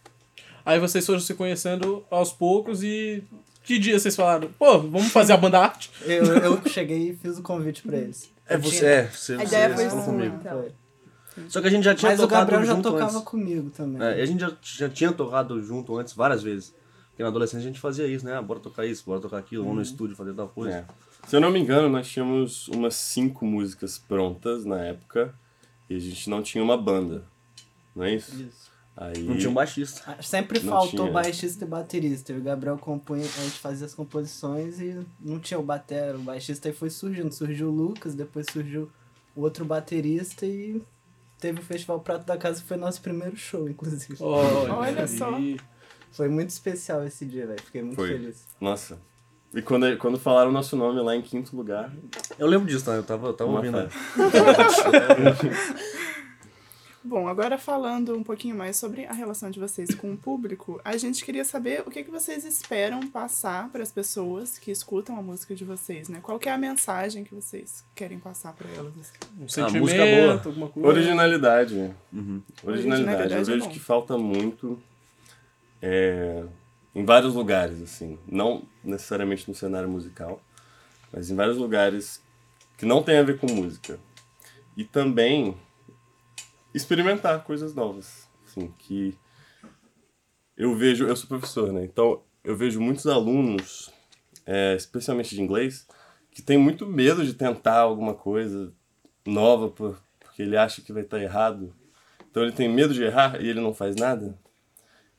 Aí 0.65 0.79
vocês 0.79 1.05
foram 1.05 1.21
se 1.21 1.35
conhecendo 1.35 2.05
aos 2.11 2.33
poucos 2.33 2.83
e. 2.83 3.23
Que 3.69 3.79
dia 3.79 3.99
vocês 3.99 4.17
falaram? 4.17 4.49
Pô, 4.59 4.79
vamos 4.79 5.13
fazer 5.13 5.35
a 5.35 5.37
banda 5.37 5.59
arte? 5.61 5.91
eu, 6.07 6.25
eu 6.25 6.63
cheguei 6.69 7.11
e 7.11 7.15
fiz 7.15 7.39
o 7.39 7.43
convite 7.43 7.83
pra 7.83 7.99
eles. 7.99 8.33
É 8.49 8.55
Eu 8.55 8.61
você, 8.63 8.79
tinha- 8.79 8.91
é, 8.91 9.03
você, 9.09 9.35
A 9.35 9.37
você 9.37 9.45
ideia 9.45 9.75
foi 9.75 9.89
falou 9.91 10.05
sua, 10.05 10.13
comigo. 10.15 10.37
então. 10.41 10.63
Foi. 11.35 11.45
Só 11.51 11.61
que 11.61 11.67
a 11.67 11.71
gente 11.71 11.85
já 11.85 11.95
tinha 11.95 12.11
Mas 12.13 12.19
o 12.19 12.23
tocado 12.23 12.41
Gabriel 12.51 12.65
já 12.65 12.75
junto 12.75 12.91
tocava 12.91 13.13
antes. 13.13 13.25
comigo 13.29 13.69
também. 13.69 14.03
É, 14.03 14.19
e 14.19 14.23
a 14.23 14.27
gente 14.27 14.41
já, 14.41 14.53
já 14.63 14.89
tinha 14.89 15.13
tocado 15.13 15.63
junto 15.63 15.99
antes 15.99 16.15
várias 16.15 16.43
vezes. 16.43 16.75
Porque 17.11 17.23
na 17.23 17.29
adolescência 17.29 17.59
a 17.63 17.69
gente 17.69 17.79
fazia 17.79 18.07
isso, 18.07 18.25
né? 18.25 18.37
Ah, 18.39 18.41
bora 18.41 18.59
tocar 18.59 18.87
isso, 18.87 19.03
bora 19.05 19.21
tocar 19.21 19.37
aquilo, 19.37 19.65
vamos 19.65 19.77
no 19.77 19.83
estúdio 19.83 20.17
fazer 20.17 20.33
tal 20.33 20.49
coisa. 20.49 20.75
é. 20.79 20.85
Se 21.29 21.37
eu 21.37 21.41
não 21.41 21.51
me 21.51 21.59
engano, 21.61 21.91
nós 21.91 22.09
tínhamos 22.09 22.69
umas 22.69 22.95
cinco 22.95 23.45
músicas 23.45 23.99
prontas 23.99 24.65
na 24.65 24.79
época 24.83 25.35
e 25.91 25.95
a 25.97 25.99
gente 25.99 26.31
não 26.31 26.43
tinha 26.43 26.65
uma 26.65 26.77
banda. 26.79 27.23
Não 27.95 28.05
é 28.05 28.15
isso? 28.15 28.35
Isso. 28.35 28.71
Aí, 29.01 29.23
Não 29.23 29.37
tinha 29.37 29.49
um 29.49 29.55
baixista. 29.55 30.03
Ah, 30.07 30.21
Sempre 30.21 30.59
Não 30.59 30.73
faltou 30.73 31.01
tinha. 31.07 31.13
baixista 31.13 31.65
e 31.65 31.69
baterista. 31.69 32.33
O 32.33 32.41
Gabriel 32.41 32.77
compunha, 32.79 33.23
a 33.25 33.43
gente 33.45 33.61
fazia 33.61 33.87
as 33.87 33.95
composições 33.95 34.81
e 34.81 34.99
não 35.21 35.39
tinha 35.39 35.59
o 35.61 35.63
batera, 35.63 36.17
o 36.17 36.21
baixista 36.23 36.69
aí 36.69 36.75
foi 36.75 36.91
surgindo. 36.91 37.33
Surgiu 37.33 37.69
o 37.69 37.71
Lucas, 37.71 38.15
depois 38.17 38.47
surgiu 38.53 38.91
o 39.37 39.43
outro 39.43 39.65
baterista 39.65 40.45
e 40.45 40.83
teve 41.39 41.61
o 41.61 41.63
Festival 41.63 42.01
Prato 42.01 42.27
da 42.27 42.37
Casa, 42.37 42.61
que 42.61 42.67
foi 42.67 42.77
nosso 42.77 43.01
primeiro 43.01 43.37
show, 43.37 43.69
inclusive. 43.69 44.17
Olha, 44.21 44.75
Olha 44.75 45.07
só. 45.07 45.31
Foi 46.11 46.29
muito 46.29 46.51
especial 46.51 47.05
esse 47.07 47.25
dia, 47.25 47.47
velho. 47.47 47.63
Fiquei 47.63 47.83
muito 47.83 47.95
Foi. 47.97 48.09
feliz. 48.09 48.47
Nossa. 48.61 48.99
E 49.55 49.63
quando, 49.63 49.97
quando 49.99 50.19
falaram 50.19 50.51
o 50.51 50.53
nosso 50.53 50.75
nome 50.77 51.01
lá 51.01 51.15
em 51.15 51.23
quinto 51.23 51.57
lugar, 51.57 51.93
Eu 52.39 52.47
lembro 52.49 52.67
disso, 52.67 52.85
tá? 52.85 52.93
Eu 52.95 53.03
tava, 53.05 53.29
eu 53.29 53.33
tava 53.35 53.49
uma 53.51 53.59
ouvindo. 53.61 53.79
Bom, 57.03 57.29
agora 57.29 57.57
falando 57.57 58.17
um 58.17 58.25
pouquinho 58.25 58.57
mais 58.57 58.77
sobre 58.77 59.07
a 59.07 59.13
relação 59.13 59.51
de 59.51 59.61
vocês 59.61 59.95
com 59.95 60.13
o 60.13 60.17
público, 60.17 60.81
a 60.85 60.97
gente 60.97 61.25
queria 61.25 61.45
saber 61.45 61.83
o 61.87 61.91
que, 61.91 62.03
que 62.03 62.11
vocês 62.11 62.45
esperam 62.45 63.07
passar 63.07 63.69
para 63.71 63.83
as 63.83 63.93
pessoas 63.93 64.59
que 64.59 64.71
escutam 64.71 65.17
a 65.17 65.23
música 65.23 65.55
de 65.55 65.65
vocês, 65.65 66.09
né? 66.09 66.19
Qual 66.21 66.39
que 66.39 66.49
é 66.49 66.53
a 66.53 66.59
mensagem 66.59 67.23
que 67.23 67.35
vocês 67.35 67.85
querem 67.95 68.19
passar 68.19 68.53
para 68.53 68.69
elas? 68.71 68.93
assim? 68.99 69.13
Um 69.37 69.43
música 69.43 69.69
sentimento, 69.71 70.43
boa. 70.43 70.43
alguma 70.45 70.69
coisa. 70.69 70.89
Originalidade. 70.89 71.95
Uhum. 72.13 72.43
Originalidade. 72.65 73.23
Originalidade 73.23 73.33
Eu 73.33 73.41
é 73.41 73.45
vejo 73.45 73.65
bom. 73.65 73.71
que 73.71 73.79
falta 73.79 74.19
muito 74.19 74.83
é, 75.81 76.45
em 76.95 77.05
vários 77.05 77.35
lugares, 77.35 77.81
assim. 77.81 78.19
Não 78.27 78.65
necessariamente 78.83 79.49
no 79.49 79.55
cenário 79.55 79.89
musical, 79.89 80.43
mas 81.13 81.31
em 81.31 81.37
vários 81.37 81.57
lugares 81.57 82.21
que 82.77 82.85
não 82.85 83.03
tem 83.05 83.19
a 83.19 83.23
ver 83.23 83.39
com 83.39 83.47
música. 83.47 84.01
E 84.77 84.85
também 84.85 85.57
experimentar 86.75 87.43
coisas 87.45 87.75
novas. 87.75 88.29
Assim, 88.47 88.73
que 88.79 89.17
eu 90.57 90.75
vejo, 90.75 91.07
eu 91.07 91.17
sou 91.17 91.29
professor, 91.29 91.73
né? 91.73 91.85
Então 91.85 92.23
eu 92.43 92.57
vejo 92.57 92.81
muitos 92.81 93.07
alunos, 93.07 93.91
é, 94.47 94.75
especialmente 94.75 95.35
de 95.35 95.43
inglês, 95.43 95.87
que 96.31 96.43
tem 96.43 96.57
muito 96.59 96.87
medo 96.87 97.25
de 97.25 97.35
tentar 97.35 97.79
alguma 97.81 98.15
coisa 98.15 98.73
nova 99.27 99.69
por- 99.69 100.01
porque 100.21 100.43
ele 100.43 100.57
acha 100.57 100.81
que 100.81 100.93
vai 100.93 101.03
estar 101.03 101.21
errado. 101.21 101.75
Então 102.31 102.43
ele 102.43 102.53
tem 102.53 102.69
medo 102.69 102.95
de 102.95 103.03
errar 103.03 103.41
e 103.41 103.49
ele 103.49 103.61
não 103.61 103.75
faz 103.75 103.97
nada. 103.97 104.39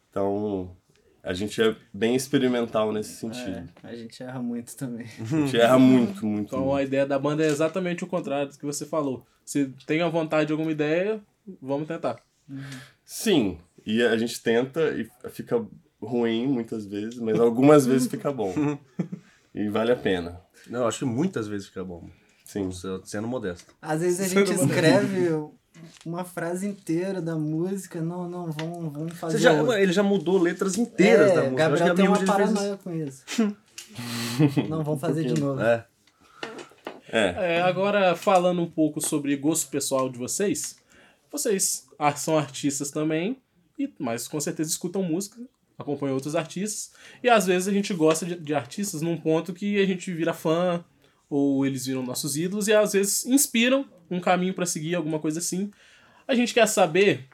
Então 0.10 0.76
a 1.22 1.34
gente 1.34 1.62
é 1.62 1.76
bem 1.94 2.16
experimental 2.16 2.92
nesse 2.92 3.16
sentido. 3.18 3.70
É, 3.84 3.90
a 3.90 3.96
gente 3.96 4.24
erra 4.24 4.42
muito 4.42 4.76
também. 4.76 5.06
A 5.20 5.26
gente 5.26 5.60
erra 5.60 5.78
muito, 5.78 6.26
muito. 6.26 6.48
Então 6.48 6.72
a 6.72 6.76
muito. 6.76 6.88
ideia 6.88 7.06
da 7.06 7.20
banda 7.20 7.44
é 7.44 7.48
exatamente 7.48 8.04
o 8.04 8.08
contrário 8.08 8.52
do 8.52 8.58
que 8.58 8.66
você 8.66 8.86
falou. 8.86 9.26
Se 9.46 9.68
tem 9.86 10.02
a 10.02 10.08
vontade 10.08 10.48
de 10.48 10.54
alguma 10.54 10.72
ideia, 10.72 11.22
vamos 11.62 11.88
tentar. 11.88 12.18
Sim, 13.06 13.58
e 13.86 14.02
a 14.04 14.18
gente 14.18 14.42
tenta 14.42 14.82
e 14.92 15.08
fica 15.30 15.66
ruim 16.02 16.48
muitas 16.48 16.86
vezes, 16.86 17.20
mas 17.20 17.40
algumas 17.40 17.86
vezes 17.86 18.08
fica 18.12 18.32
bom. 18.32 18.54
E 19.54 19.68
vale 19.68 19.92
a 19.92 19.96
pena. 19.96 20.40
Não, 20.68 20.88
acho 20.88 21.00
que 21.00 21.06
muitas 21.06 21.48
vezes 21.48 21.68
fica 21.68 21.84
bom. 21.84 22.08
Sim. 22.46 22.70
Sendo- 23.04 23.28
modesto. 23.28 23.74
Às 23.82 24.02
vezes 24.02 24.20
a 24.22 24.28
gente 24.28 24.54
escreve 24.54 25.28
uma 26.06 26.24
frase 26.24 26.68
inteira 26.68 27.20
da 27.20 27.36
música, 27.36 28.00
não, 28.00 28.30
não, 28.30 28.52
vamos, 28.52 28.94
vamos 28.94 29.14
fazer 29.18 29.38
Você 29.38 29.44
já, 29.44 29.54
outra. 29.60 29.82
ele 29.82 29.92
já 29.92 30.04
mudou 30.04 30.38
letras 30.38 30.78
inteiras 30.78 31.32
é, 31.32 31.36
da 31.36 31.42
música. 31.42 31.56
Gabriel 31.58 31.86
acho 31.88 31.96
que 31.96 32.02
tem 32.02 32.08
uma 32.08 32.26
paranoia 32.26 32.78
com 32.78 32.94
isso. 32.94 33.24
não, 34.70 34.84
vamos 34.84 35.02
fazer 35.02 35.24
de 35.26 35.42
novo. 35.42 35.60
É. 35.62 35.86
É, 37.12 37.56
É, 37.56 37.62
agora 37.62 38.16
falando 38.16 38.62
um 38.62 38.70
pouco 38.70 39.02
sobre 39.02 39.36
gosto 39.36 39.68
pessoal 39.72 40.10
de 40.10 40.18
vocês, 40.20 40.76
vocês 41.32 41.88
ah, 41.98 42.16
são 42.16 42.38
artistas 42.38 42.92
também, 42.92 43.42
e, 43.78 43.92
mas 43.98 44.28
com 44.28 44.40
certeza 44.40 44.70
escutam 44.70 45.04
música, 45.04 45.40
acompanham 45.78 46.16
outros 46.16 46.36
artistas, 46.36 46.94
e 47.24 47.30
às 47.30 47.46
vezes 47.46 47.68
a 47.68 47.72
gente 47.72 47.94
gosta 47.94 48.26
de, 48.26 48.36
de 48.36 48.54
artistas 48.54 49.02
num 49.02 49.18
ponto 49.18 49.54
que 49.54 49.80
a 49.80 49.86
gente 49.86 50.14
vira 50.14 50.34
fã, 50.34 50.84
ou 51.30 51.66
eles 51.66 51.86
viram 51.86 52.04
nossos 52.04 52.36
ídolos, 52.36 52.68
e 52.68 52.74
às 52.74 52.94
vezes 52.94 53.26
inspiram 53.26 53.88
um 54.10 54.20
caminho 54.20 54.54
pra 54.54 54.66
seguir, 54.66 54.96
alguma 54.96 55.20
coisa 55.20 55.40
assim. 55.40 55.72
A 56.28 56.36
gente 56.36 56.54
quer 56.54 56.68
saber 56.68 57.28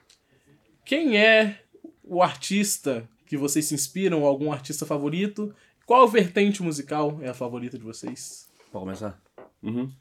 quem 0.83 1.17
é 1.17 1.61
o 2.03 2.21
artista 2.21 3.09
que 3.25 3.37
vocês 3.37 3.65
se 3.65 3.73
inspiram, 3.73 4.21
ou 4.21 4.27
algum 4.27 4.51
artista 4.51 4.85
favorito, 4.85 5.55
qual 5.85 6.07
vertente 6.07 6.61
musical 6.61 7.19
é 7.21 7.29
a 7.29 7.33
favorita 7.33 7.77
de 7.77 7.83
vocês? 7.83 8.47
Pode 8.71 8.85
começar? 8.85 9.21
Uhum. 9.63 9.91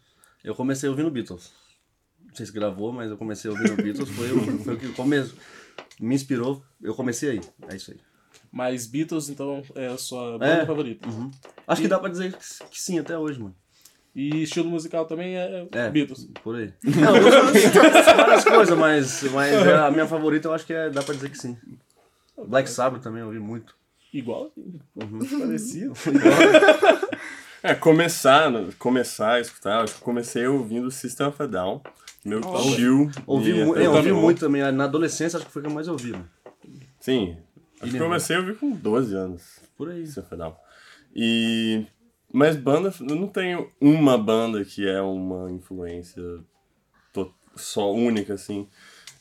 Eu 0.43 0.55
comecei 0.55 0.89
ouvindo 0.89 1.11
Beatles. 1.11 1.53
Não 2.35 2.37
sei 2.39 2.47
se 2.47 2.53
gravou, 2.53 2.93
mas 2.93 3.09
eu 3.13 3.17
comecei 3.17 3.49
ouvindo 3.49 3.77
Beatles. 3.81 4.09
Foi, 4.11 4.33
o- 4.33 4.59
foi 4.65 4.75
o 4.75 4.77
que 4.77 4.89
começo. 4.89 5.37
Me 6.01 6.17
inspirou. 6.17 6.61
Eu 6.83 6.93
comecei 6.93 7.31
aí. 7.31 7.41
É 7.69 7.77
isso 7.77 7.93
aí. 7.93 7.99
Mas 8.51 8.89
Beatles, 8.89 9.29
então, 9.29 9.63
é 9.77 9.87
a 9.87 9.97
sua 9.97 10.33
banda 10.33 10.47
É. 10.63 10.67
favorita. 10.67 11.09
Acho 11.69 11.81
que 11.83 11.87
dá 11.87 11.97
pra 11.97 12.09
dizer 12.09 12.33
que, 12.33 12.39
que 12.71 12.81
sim 12.83 12.99
até 12.99 13.17
hoje, 13.17 13.39
mano. 13.39 13.55
E 14.17 14.43
estilo 14.43 14.69
musical 14.69 15.05
também 15.07 15.37
é, 15.37 15.69
É. 15.71 15.89
Beatles. 15.91 16.29
Por 16.43 16.57
aí. 16.57 16.73
Não, 16.83 17.17
eu 17.17 17.23
gosto 17.23 18.17
várias 18.17 18.45
coisas, 18.45 18.77
mas, 18.77 19.23
mas 19.33 19.53
é 19.53 19.77
a 19.77 19.91
minha 19.93 20.07
favorita 20.09 20.49
eu 20.49 20.53
acho 20.55 20.67
que 20.67 20.73
é, 20.73 20.91
dá 20.91 21.05
pra 21.05 21.15
dizer 21.15 21.31
que 21.31 21.39
sim. 21.39 21.57
Black 22.49 22.69
Sabbath 22.69 23.01
também 23.01 23.21
eu 23.21 23.29
ouvi 23.29 23.39
muito. 23.39 23.77
Igual, 24.13 24.51
Uhum. 24.57 25.21
parecido. 25.39 25.93
É, 27.67 27.75
começar, 27.75 28.51
no- 28.51 28.71
começar 28.75 29.37
a 29.37 29.41
escutar, 29.41 29.83
acho 29.85 29.95
que 29.95 30.01
eu 30.01 30.05
comecei 30.05 30.47
ouvindo 30.47 30.91
System 30.91 31.29
of 31.29 31.43
a 31.43 31.47
Down, 31.47 31.81
meu 32.25 32.41
tio. 32.41 33.11
Ouvi, 33.27 33.51
e 33.51 33.65
mu 33.65 33.73
até 33.73 33.87
eu 33.87 33.95
ouvi 33.95 34.13
muito 34.13 34.41
também. 34.41 34.63
Na 34.73 34.85
adolescência 34.85 35.37
acho 35.37 35.47
que 35.47 35.53
foi 35.53 35.61
o 35.61 35.65
que 35.65 35.71
eu 35.71 35.75
mais 35.75 35.89
ouvi, 35.89 36.13
mano. 36.13 36.31
Sim, 37.01 37.37
acho 37.75 37.81
que 37.81 37.85
lembra? 37.87 38.09
comecei 38.09 38.37
a 38.37 38.39
ouvir 38.41 38.57
com 38.57 38.71
12 38.71 39.15
anos, 39.15 39.61
Por 39.77 39.91
aí. 39.91 40.05
A 40.31 40.35
Down. 40.35 40.57
E... 41.15 41.87
Mas 42.33 42.57
banda, 42.57 42.93
eu 42.99 43.15
não 43.15 43.29
tenho 43.29 43.71
uma 43.81 44.19
banda 44.19 44.65
que 44.65 44.89
é 44.89 45.01
uma 45.01 45.51
influência 45.53 46.23
só 47.57 47.93
única, 47.93 48.35
assim. 48.35 48.69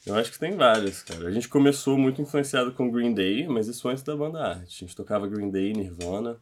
Eu 0.06 0.16
acho 0.16 0.32
que 0.32 0.40
tem 0.40 0.56
várias, 0.56 1.02
cara. 1.02 1.28
A 1.28 1.32
gente 1.32 1.48
começou 1.48 1.98
muito 1.98 2.22
influenciado 2.22 2.74
com 2.74 2.92
Green 2.92 3.14
Day, 3.14 3.48
mas 3.48 3.68
isso 3.68 3.88
antes 3.88 4.04
da 4.04 4.16
banda 4.16 4.40
arte. 4.40 4.84
A 4.84 4.86
gente 4.86 4.96
tocava 4.96 5.28
Green 5.28 5.50
Day, 5.50 5.72
Nirvana, 5.74 6.38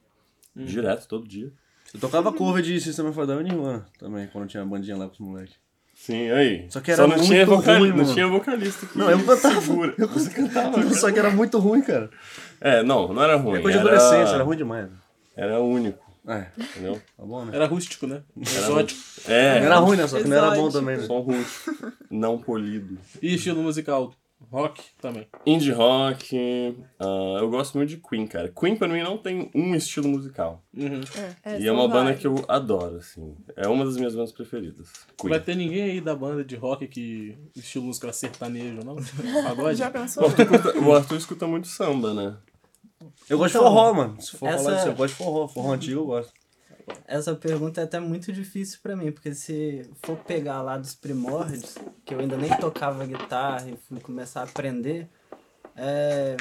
direto, 0.55 1.07
todo 1.07 1.27
dia. 1.27 1.51
Eu 1.93 1.99
tocava 1.99 2.31
cover 2.33 2.63
de 2.63 2.79
Sistema 2.79 3.09
of 3.09 3.19
a 3.19 3.25
Down 3.25 3.41
e 3.41 3.43
Nirvana 3.43 3.85
também, 3.99 4.27
quando 4.27 4.47
tinha 4.47 4.65
bandinha 4.65 4.97
lá 4.97 5.07
com 5.07 5.13
os 5.13 5.19
moleques. 5.19 5.55
Sim, 6.03 6.31
aí. 6.31 6.65
Só 6.69 6.79
que 6.81 6.91
era 6.91 7.03
não 7.03 7.09
muito 7.15 7.25
tinha 7.27 7.45
vocali- 7.45 7.79
ruim, 7.79 7.89
Não 7.89 7.97
mano. 7.97 8.13
tinha 8.13 8.27
vocalista 8.27 8.85
que 8.87 8.97
Não, 8.97 9.09
eu 9.11 9.19
cantava. 9.23 9.61
segura. 9.61 9.93
Você 9.99 10.29
cantava. 10.31 10.93
Só 10.95 11.11
que 11.11 11.19
era 11.19 11.29
muito 11.29 11.59
ruim, 11.59 11.81
cara. 11.81 12.09
É, 12.59 12.81
não, 12.81 13.13
não 13.13 13.21
era 13.23 13.35
ruim. 13.35 13.59
É 13.59 13.61
coisa 13.61 13.79
de 13.79 13.87
era... 13.87 13.97
adolescência, 13.97 14.33
era 14.35 14.43
ruim 14.43 14.57
demais. 14.57 14.89
Era 15.37 15.59
único, 15.59 16.03
É, 16.27 16.47
entendeu? 16.57 16.95
tá 17.17 17.23
bom, 17.23 17.45
né? 17.45 17.51
Era 17.55 17.65
rústico, 17.67 18.07
né? 18.07 18.21
Exótico. 18.39 18.99
É, 19.27 19.59
Não 19.59 19.65
era 19.67 19.75
ruim, 19.77 19.97
né? 19.97 20.07
Só 20.07 20.17
que 20.19 20.27
não 20.27 20.37
era 20.37 20.51
bom 20.51 20.69
também, 20.69 20.97
né? 20.97 21.03
só 21.05 21.19
rústico, 21.19 21.93
não 22.09 22.37
polido. 22.39 22.97
E 23.21 23.35
estilo 23.35 23.61
musical? 23.61 24.11
Rock 24.49 24.81
também. 25.01 25.27
Indie 25.45 25.71
rock, 25.71 26.75
ah, 26.99 27.37
eu 27.39 27.49
gosto 27.49 27.77
muito 27.77 27.89
de 27.89 27.97
Queen, 27.97 28.25
cara. 28.27 28.49
Queen 28.49 28.75
pra 28.75 28.87
mim 28.87 29.01
não 29.01 29.17
tem 29.17 29.49
um 29.55 29.73
estilo 29.75 30.09
musical. 30.09 30.63
Uhum. 30.75 31.01
É, 31.45 31.59
e 31.59 31.67
é 31.67 31.71
uma 31.71 31.87
banda 31.87 32.13
que 32.15 32.25
eu 32.27 32.35
adoro, 32.47 32.97
assim. 32.97 33.35
É 33.55 33.67
uma 33.67 33.85
das 33.85 33.95
minhas 33.97 34.13
bandas 34.15 34.31
preferidas. 34.31 34.87
Queen. 35.17 35.29
Vai 35.29 35.39
ter 35.39 35.55
ninguém 35.55 35.83
aí 35.83 36.01
da 36.01 36.15
banda 36.15 36.43
de 36.43 36.55
rock 36.55 36.87
que 36.87 37.37
estilo 37.55 37.85
musical 37.85 38.11
sertanejo, 38.11 38.83
não? 38.83 38.95
Pagode? 39.43 39.77
Já 39.77 39.89
O 39.89 39.91
pensou? 39.91 40.25
Arthur, 40.25 40.41
escuta, 40.55 40.79
o 40.79 40.93
Arthur 40.95 41.17
escuta 41.17 41.47
muito 41.47 41.67
samba, 41.67 42.13
né? 42.13 42.35
Eu 43.29 43.37
gosto 43.37 43.57
Então, 43.57 43.69
de 43.69 43.75
forró, 43.75 43.93
mano. 43.93 44.21
Se 44.21 44.37
for 44.37 44.47
essa- 44.47 44.63
falar 44.63 44.75
disso, 44.75 44.87
eu 44.89 44.95
gosto 44.95 45.13
de 45.17 45.23
forró. 45.23 45.47
Forró 45.47 45.71
antigo 45.73 46.01
eu 46.01 46.05
gosto. 46.05 46.33
Essa 47.07 47.35
pergunta 47.35 47.81
é 47.81 47.83
até 47.83 47.99
muito 47.99 48.31
difícil 48.31 48.79
pra 48.81 48.95
mim, 48.95 49.11
porque 49.11 49.33
se 49.35 49.89
for 50.03 50.17
pegar 50.17 50.61
lá 50.61 50.77
dos 50.77 50.95
primórdios, 50.95 51.75
que 52.05 52.13
eu 52.13 52.19
ainda 52.19 52.37
nem 52.37 52.49
tocava 52.57 53.05
guitarra 53.05 53.69
e 53.69 53.77
fui 53.77 53.99
começar 53.99 54.41
a 54.41 54.43
aprender, 54.45 55.09
é, 55.75 56.37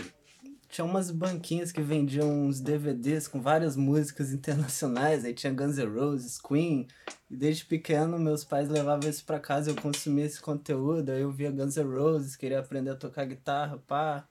tinha 0.68 0.84
umas 0.84 1.10
banquinhas 1.10 1.72
que 1.72 1.82
vendiam 1.82 2.30
uns 2.30 2.60
DVDs 2.60 3.26
com 3.26 3.40
várias 3.40 3.76
músicas 3.76 4.32
internacionais, 4.32 5.24
aí 5.24 5.34
tinha 5.34 5.52
Guns 5.52 5.76
N' 5.76 5.92
Roses, 5.92 6.38
Queen, 6.38 6.86
e 7.28 7.36
desde 7.36 7.64
pequeno 7.64 8.18
meus 8.18 8.44
pais 8.44 8.68
levavam 8.68 9.10
isso 9.10 9.24
pra 9.24 9.40
casa, 9.40 9.70
eu 9.70 9.76
consumia 9.76 10.24
esse 10.24 10.40
conteúdo, 10.40 11.10
aí 11.10 11.22
eu 11.22 11.32
via 11.32 11.50
Guns 11.50 11.76
N' 11.76 11.82
Roses, 11.82 12.36
queria 12.36 12.60
aprender 12.60 12.90
a 12.90 12.96
tocar 12.96 13.24
guitarra, 13.24 13.78
pá. 13.86 14.24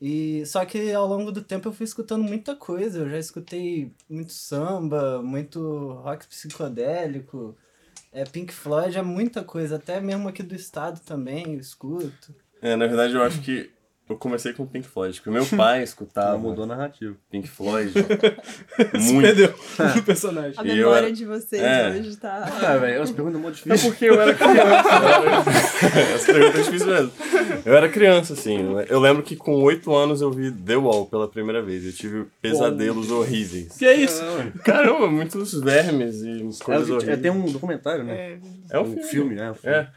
E 0.00 0.44
só 0.46 0.64
que 0.64 0.92
ao 0.92 1.06
longo 1.06 1.32
do 1.32 1.40
tempo 1.42 1.68
eu 1.68 1.72
fui 1.72 1.84
escutando 1.84 2.22
muita 2.22 2.54
coisa. 2.54 2.98
Eu 3.00 3.08
já 3.10 3.18
escutei 3.18 3.92
muito 4.08 4.32
samba, 4.32 5.22
muito 5.22 5.92
rock 6.04 6.26
psicodélico. 6.26 7.56
É, 8.12 8.24
Pink 8.24 8.52
Floyd 8.52 8.96
é 8.96 9.02
muita 9.02 9.42
coisa, 9.42 9.76
até 9.76 10.00
mesmo 10.00 10.28
aqui 10.28 10.42
do 10.42 10.54
estado 10.54 11.00
também 11.00 11.54
eu 11.54 11.60
escuto. 11.60 12.34
É, 12.62 12.74
na 12.76 12.86
verdade 12.86 13.14
eu 13.14 13.22
acho 13.22 13.40
que 13.40 13.70
eu 14.08 14.16
comecei 14.16 14.52
com 14.52 14.64
Pink 14.64 14.86
Floyd, 14.86 15.16
porque 15.20 15.30
meu 15.30 15.44
pai 15.56 15.82
escutava 15.82 16.38
mudou 16.38 16.64
a 16.64 16.66
narrativa. 16.68 17.14
Pink 17.30 17.48
Floyd 17.48 17.92
muito. 19.00 19.20
perdeu 19.22 19.54
no 19.96 20.02
personagem. 20.02 20.54
A 20.56 20.64
E 20.64 20.70
eu 20.70 20.76
memória 20.86 21.06
era- 21.06 21.12
de 21.12 21.24
vocês 21.26 21.60
É. 21.62 21.90
hoje 21.90 22.16
tá. 22.16 22.44
Ah, 22.62 22.76
velho, 22.78 23.02
as 23.02 23.10
perguntas 23.10 23.40
muito 23.40 23.54
É 23.54 23.56
difíceis. 23.56 23.82
porque 23.84 24.04
eu 24.06 24.20
era 24.20 24.32
criança. 24.34 25.00
né? 25.00 26.14
Essa 26.14 26.32
pergunta 26.32 26.58
é 26.58 26.62
difícil 26.62 26.86
mesmo. 26.86 27.12
Eu 27.66 27.74
era 27.76 27.88
criança, 27.88 28.32
assim. 28.34 28.58
Eu 28.88 29.00
lembro 29.00 29.22
que 29.24 29.34
com 29.34 29.60
8 29.62 29.92
anos 29.94 30.20
eu 30.20 30.30
vi 30.30 30.52
The 30.52 30.76
Wall 30.76 31.06
pela 31.06 31.26
primeira 31.26 31.60
vez. 31.60 31.84
Eu 31.84 31.92
tive 31.92 32.26
pesadelos 32.40 33.10
horríveis. 33.10 33.76
Que 33.76 33.84
é 33.86 33.94
isso? 33.94 34.22
Caramba, 34.64 35.10
muitos 35.10 35.52
vermes 35.60 36.22
e 36.22 36.42
É, 36.42 36.64
coisas 36.64 36.88
é, 36.88 36.92
horríveis. 36.92 37.20
tem 37.20 37.30
um 37.30 37.44
documentário, 37.50 38.04
né? 38.04 38.14
É, 38.14 38.38
É 38.70 38.78
um 38.78 38.82
um 38.82 38.86
filme. 38.86 39.04
filme, 39.10 39.34
né? 39.34 39.50
Um 39.50 39.54
filme. 39.54 39.76
É. 39.76 39.88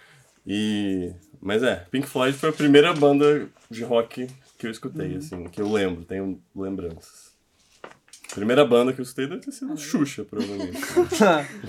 E... 0.47 1.11
Mas 1.41 1.61
é, 1.63 1.85
Pink 1.91 2.07
Floyd 2.07 2.35
foi 2.35 2.49
a 2.49 2.53
primeira 2.53 2.91
banda 2.93 3.47
de 3.69 3.83
rock 3.83 4.27
que 4.57 4.67
eu 4.67 4.71
escutei, 4.71 5.15
assim, 5.15 5.45
que 5.45 5.61
eu 5.61 5.71
lembro, 5.71 6.03
tenho 6.03 6.37
lembranças. 6.53 7.28
Primeira 8.33 8.63
banda 8.63 8.93
que 8.93 9.01
eu 9.01 9.03
escutei 9.03 9.27
deve 9.27 9.41
ter 9.41 9.51
sido 9.51 9.75
Xuxa, 9.75 10.23
provavelmente. 10.23 10.77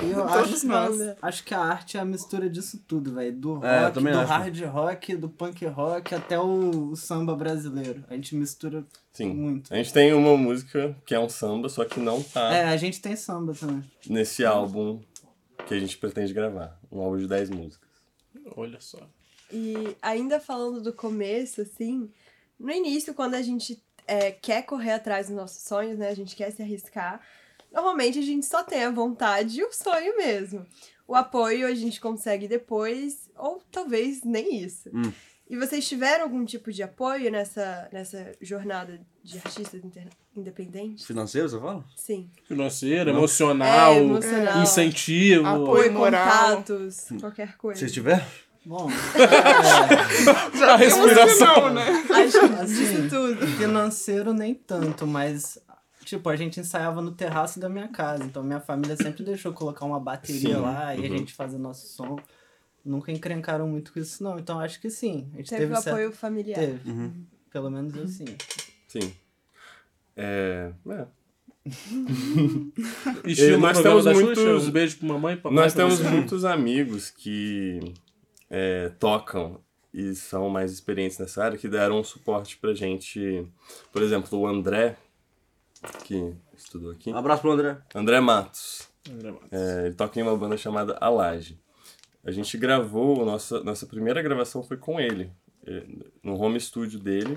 E 0.03 0.11
eu 0.13 0.25
acho, 0.25 0.67
nós. 0.67 0.99
acho 1.23 1.45
que 1.45 1.55
a 1.55 1.61
arte 1.61 1.97
é 1.97 2.01
a 2.01 2.05
mistura 2.05 2.51
disso 2.51 2.83
tudo, 2.87 3.15
velho. 3.15 3.35
Do 3.35 3.55
rock, 3.55 3.67
É, 3.67 3.91
também 3.91 4.13
do 4.13 4.19
acho. 4.21 4.29
hard 4.31 4.61
rock, 4.67 5.17
do 5.17 5.29
punk 5.31 5.65
rock 5.67 6.15
até 6.15 6.39
o, 6.39 6.91
o 6.91 6.97
samba 6.97 7.35
brasileiro. 7.35 8.05
A 8.11 8.15
gente 8.15 8.37
mistura 8.37 8.85
Sim. 9.13 9.33
muito. 9.33 9.73
A 9.73 9.77
gente 9.79 9.91
tem 9.93 10.13
uma 10.13 10.37
música 10.37 10.95
que 11.07 11.15
é 11.15 11.19
um 11.19 11.31
samba, 11.31 11.69
só 11.71 11.85
que 11.87 11.99
não 11.99 12.23
tá 12.23 12.53
É, 12.53 12.65
a 12.65 12.77
gente 12.77 13.01
tem 13.01 13.17
samba 13.17 13.55
também. 13.55 13.83
nesse 14.07 14.45
álbum 14.45 15.01
que 15.67 15.73
a 15.73 15.81
gente 15.81 15.97
pretende 15.97 16.33
gravar. 16.35 16.79
Um 16.93 17.01
álbum 17.01 17.17
de 17.17 17.27
10 17.27 17.49
músicas. 17.51 17.89
Olha 18.55 18.81
só. 18.81 18.99
E 19.51 19.97
ainda 20.03 20.39
falando 20.39 20.81
do 20.83 20.93
começo, 20.93 21.63
assim, 21.63 22.11
no 22.59 22.71
início, 22.71 23.15
quando 23.15 23.35
a 23.35 23.43
gente 23.43 23.83
é, 24.11 24.31
quer 24.33 24.63
correr 24.63 24.93
atrás 24.93 25.29
dos 25.29 25.37
nossos 25.37 25.63
sonhos, 25.63 25.97
né? 25.99 26.09
A 26.09 26.15
gente 26.15 26.35
quer 26.35 26.51
se 26.51 26.61
arriscar. 26.63 27.21
Normalmente 27.73 28.19
a 28.19 28.23
gente 28.23 28.45
só 28.45 28.65
tem 28.65 28.83
a 28.85 28.91
vontade 28.91 29.61
e 29.61 29.65
o 29.65 29.73
sonho 29.73 30.17
mesmo. 30.17 30.67
O 31.07 31.15
apoio 31.15 31.67
a 31.67 31.75
gente 31.75 32.01
consegue 32.01 32.49
depois, 32.49 33.31
ou 33.37 33.63
talvez 33.71 34.23
nem 34.25 34.57
isso. 34.63 34.91
Hum. 34.93 35.13
E 35.49 35.57
vocês 35.57 35.89
tiveram 35.89 36.25
algum 36.25 36.45
tipo 36.45 36.71
de 36.73 36.83
apoio 36.83 37.31
nessa, 37.31 37.89
nessa 37.93 38.33
jornada 38.41 39.01
de 39.23 39.39
artistas 39.39 39.81
independentes? 40.37 41.05
Financeiro, 41.05 41.49
você 41.49 41.59
fala? 41.59 41.85
Sim. 41.97 42.31
Financeiro, 42.47 43.11
emocional, 43.11 43.95
É, 43.95 43.99
emocional. 43.99 44.63
incentivo. 44.63 45.47
Apoio. 45.47 45.63
Apoio, 45.73 45.93
moral. 45.93 46.57
contatos, 46.57 47.09
qualquer 47.21 47.57
coisa. 47.57 47.81
Vocês 47.81 47.93
tiveram? 47.93 48.25
Bom, 48.65 48.89
a 50.69 50.77
respiração. 50.77 51.57
Não, 51.69 51.75
né? 51.75 52.05
Acho 52.11 52.39
Assim, 52.63 53.09
tudo. 53.09 53.47
financeiro 53.57 54.33
nem 54.35 54.55
tanto, 54.55 55.07
mas 55.07 55.59
tipo, 56.05 56.29
a 56.29 56.37
gente 56.37 56.61
ensaiava 56.61 57.01
no 57.01 57.13
terraço 57.13 57.59
da 57.59 57.69
minha 57.69 57.89
casa, 57.89 58.25
então 58.25 58.43
minha 58.43 58.61
família 58.61 58.97
sempre 58.97 59.23
deixou 59.25 59.53
colocar 59.53 59.87
uma 59.87 59.99
bateria 59.99 60.57
Sim, 60.57 60.61
lá 60.61 60.95
e 60.95 60.99
a 61.07 61.11
uhum. 61.11 61.19
gente 61.19 61.33
fazer 61.33 61.57
nosso 61.59 61.87
som. 61.89 62.17
Nunca 62.85 63.13
encrencaram 63.13 63.67
muito 63.69 63.93
com 63.93 64.01
isso 64.01 64.23
não, 64.23 64.39
então 64.39 64.59
acho 64.61 64.81
que 64.81 64.91
sim. 64.91 65.29
A 65.35 65.37
gente 65.39 65.51
Teve 65.51 65.63
teve, 65.63 65.73
o 65.73 65.77
certo- 65.77 65.89
apoio 65.95 66.13
familiar. 66.13 66.59
Teve. 66.59 66.91
Uhum. 66.91 67.25
Pelo 67.51 67.71
menos 67.71 67.95
eu 67.95 68.07
sim. 68.09 68.25
Sim. 68.89 69.13
É. 70.17 70.71
é. 70.89 71.07
Estilo 73.25 73.59
nós 73.59 73.81
temos 73.81 74.05
muitos- 74.07 74.43
Xuxa, 74.43 74.69
um 74.69 74.71
beijo 74.71 74.99
pro 74.99 75.07
mamãe 75.09 75.35
e 75.35 75.37
papai. 75.37 75.53
Nós 75.57 75.75
temos 75.75 76.01
muitos 76.01 76.45
amigos 76.45 77.11
que 77.11 77.95
é, 78.51 78.89
tocam 78.99 79.61
e 79.95 80.15
são 80.15 80.49
mais 80.49 80.73
experientes 80.73 81.19
nessa 81.19 81.45
área 81.45 81.59
que 81.59 81.69
deram 81.69 82.01
um 82.01 82.05
suporte 82.05 82.57
pra 82.59 82.75
gente. 82.75 83.47
Por 83.93 84.03
exemplo, 84.03 84.39
o 84.39 84.47
André, 84.47 84.97
que 86.05 86.35
estudou 86.57 86.91
aqui. 86.91 87.11
Um 87.11 87.17
abraço 87.17 87.43
pro 87.43 87.53
André. 87.53 87.79
André 87.95 88.21
Matos. 88.21 88.89
André 89.09 89.31
Matos. 89.31 89.53
É, 89.53 89.87
ele 89.87 89.95
toca 89.95 90.19
em 90.19 90.23
uma 90.23 90.37
banda 90.37 90.57
chamada 90.57 90.99
A 91.01 91.09
Laje. 91.09 91.59
A 92.23 92.31
gente 92.31 92.59
gravou, 92.59 93.25
nossa, 93.25 93.63
nossa 93.63 93.87
primeira 93.87 94.21
gravação 94.21 94.63
foi 94.63 94.77
com 94.77 95.01
ele, 95.01 95.33
é, 95.67 95.87
no 96.23 96.39
home 96.39 96.61
studio 96.61 96.99
dele. 96.99 97.35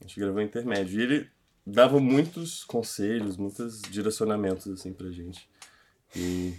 A 0.00 0.06
gente 0.06 0.20
gravou 0.20 0.42
intermédio. 0.42 1.00
E 1.00 1.02
ele 1.02 1.30
dava 1.66 1.98
muitos 1.98 2.64
conselhos, 2.64 3.36
muitos 3.36 3.80
direcionamentos 3.82 4.68
assim 4.68 4.92
pra 4.92 5.10
gente. 5.10 5.48
E 6.14 6.54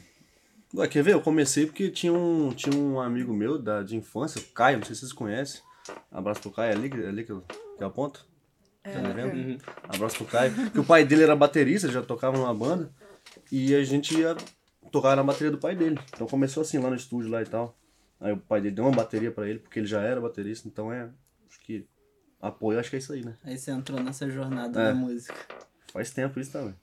Ué, 0.74 0.88
quer 0.88 1.03
ver? 1.03 1.14
Eu 1.14 1.22
comecei 1.22 1.66
porque 1.66 1.90
tinha 1.90 2.14
um, 2.14 2.51
tinha 2.51 2.75
um 2.75 3.00
amigo 3.00 3.34
meu 3.34 3.57
da, 3.60 3.84
de 3.84 3.96
infância, 3.96 4.40
o 4.42 4.44
Caio, 4.53 4.77
não 4.79 4.86
sei 4.86 4.96
se 4.96 5.01
vocês 5.01 5.14
conhecem. 5.14 5.62
Abraço 6.12 6.42
pro 6.42 6.51
Caio, 6.51 6.72
é 6.72 6.75
ali, 6.75 7.03
é 7.03 7.07
ali 7.07 7.24
que 7.25 7.31
eu, 7.31 7.42
que 7.42 7.84
eu 7.84 7.88
aponto. 7.88 8.25
Tá 8.84 9.00
me 9.00 9.14
vendo? 9.14 9.34
Uhum. 9.36 9.57
Abraço 9.84 10.16
pro 10.18 10.25
Caio. 10.25 10.72
Que 10.72 10.79
o 10.79 10.84
pai 10.84 11.03
dele 11.05 11.24
era 11.24 11.36
baterista, 11.36 11.92
já 11.92 12.01
tocava 12.01 12.38
numa 12.38 12.53
banda. 12.53 12.92
E 13.51 13.75
a 13.75 13.84
gente 13.84 14.18
ia 14.18 14.36
tocar 14.92 15.16
na 15.16 15.24
bateria 15.24 15.51
do 15.51 15.57
pai 15.57 15.75
dele. 15.75 16.00
Então 16.14 16.25
começou 16.25 16.62
assim 16.62 16.79
lá 16.79 16.90
no 16.90 16.96
estúdio 16.96 17.29
lá 17.29 17.42
e 17.42 17.46
tal. 17.46 17.77
Aí 18.20 18.31
o 18.31 18.38
pai 18.38 18.62
dele 18.62 18.75
deu 18.75 18.86
uma 18.86 18.96
bateria 18.96 19.31
pra 19.31 19.48
ele, 19.48 19.60
porque 19.60 19.79
ele 19.79 19.88
já 19.88 20.01
era 20.01 20.22
baterista, 20.22 20.68
então 20.68 20.92
é. 20.92 21.10
Acho 21.50 21.60
que. 21.62 21.86
Apoio, 22.40 22.79
acho 22.79 22.90
que 22.90 22.96
é 22.96 23.00
isso 23.00 23.14
aí, 23.14 23.24
né? 23.24 23.36
Aí 23.44 23.55
você 23.57 23.70
entrou 23.72 24.01
nessa 24.01 24.27
jornada 24.29 24.79
É. 24.81 24.86
da 24.86 24.94
música. 24.96 25.36
Faz 25.94 26.10
tempo 26.12 26.40
isso 26.40 26.51
também. 26.51 26.74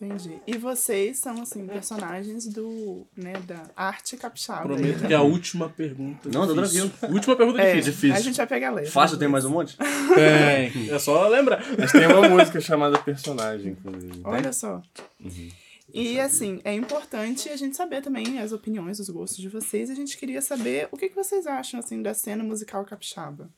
Entendi. 0.00 0.38
E 0.46 0.58
vocês 0.58 1.18
são, 1.18 1.40
assim, 1.40 1.66
personagens 1.66 2.46
do, 2.46 3.06
né, 3.16 3.32
da 3.46 3.70
arte 3.74 4.14
capixaba. 4.18 4.62
Prometo 4.64 5.00
né? 5.00 5.08
que 5.08 5.14
é 5.14 5.16
a 5.16 5.22
última 5.22 5.70
pergunta. 5.70 6.28
Não, 6.28 6.46
tá 6.46 6.52
tranquilo. 6.52 6.92
Última 7.10 7.34
pergunta 7.34 7.62
É, 7.62 7.72
difícil. 7.76 7.92
difícil. 7.92 8.16
A 8.16 8.20
gente 8.20 8.36
vai 8.36 8.46
pegar 8.46 8.68
a 8.68 8.72
letra. 8.72 8.90
Fácil, 8.90 9.16
tem 9.16 9.26
mais 9.26 9.46
um 9.46 9.50
monte? 9.50 9.76
Tem. 10.14 10.90
É 10.90 10.98
só 10.98 11.26
lembrar. 11.28 11.62
gente 11.62 11.92
tem 11.92 12.06
uma 12.06 12.28
música 12.28 12.60
chamada 12.60 12.98
Personagem, 12.98 13.72
inclusive. 13.72 14.20
Olha 14.22 14.52
só. 14.52 14.82
E 15.94 16.20
assim, 16.20 16.60
é 16.62 16.74
importante 16.74 17.48
a 17.48 17.56
gente 17.56 17.74
saber 17.74 18.02
também 18.02 18.38
as 18.38 18.52
opiniões, 18.52 19.00
os 19.00 19.08
gostos 19.08 19.38
de 19.38 19.48
vocês. 19.48 19.88
A 19.88 19.94
gente 19.94 20.18
queria 20.18 20.42
saber 20.42 20.88
o 20.92 20.96
que, 20.96 21.08
que 21.08 21.14
vocês 21.14 21.46
acham 21.46 21.80
assim 21.80 22.02
da 22.02 22.12
cena 22.12 22.44
musical 22.44 22.84
capixaba. 22.84 23.48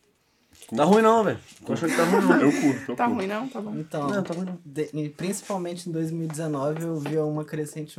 Tá 0.77 0.85
ruim 0.85 1.03
não, 1.03 1.25
velho. 1.25 1.39
Tô 1.65 1.73
achando 1.73 1.91
que 1.91 1.97
tá 1.97 2.05
ruim 2.05 2.21
não. 2.27 2.41
Eu 2.41 2.53
curto, 2.53 2.91
eu 2.93 2.97
Tá 2.97 3.05
curto. 3.07 3.17
ruim, 3.19 3.27
não? 3.27 3.49
Tá 3.49 3.61
bom. 3.61 3.75
Então, 3.79 4.09
Não, 4.09 4.23
tá 4.23 4.35
ruim 4.35 4.45
não. 4.47 4.59
de- 4.65 4.91
e 4.93 5.09
principalmente 5.09 5.89
em 5.89 5.93
2019 5.93 6.83
eu 6.85 6.97
vi 6.99 7.17
uma 7.19 7.45
crescente, 7.45 7.99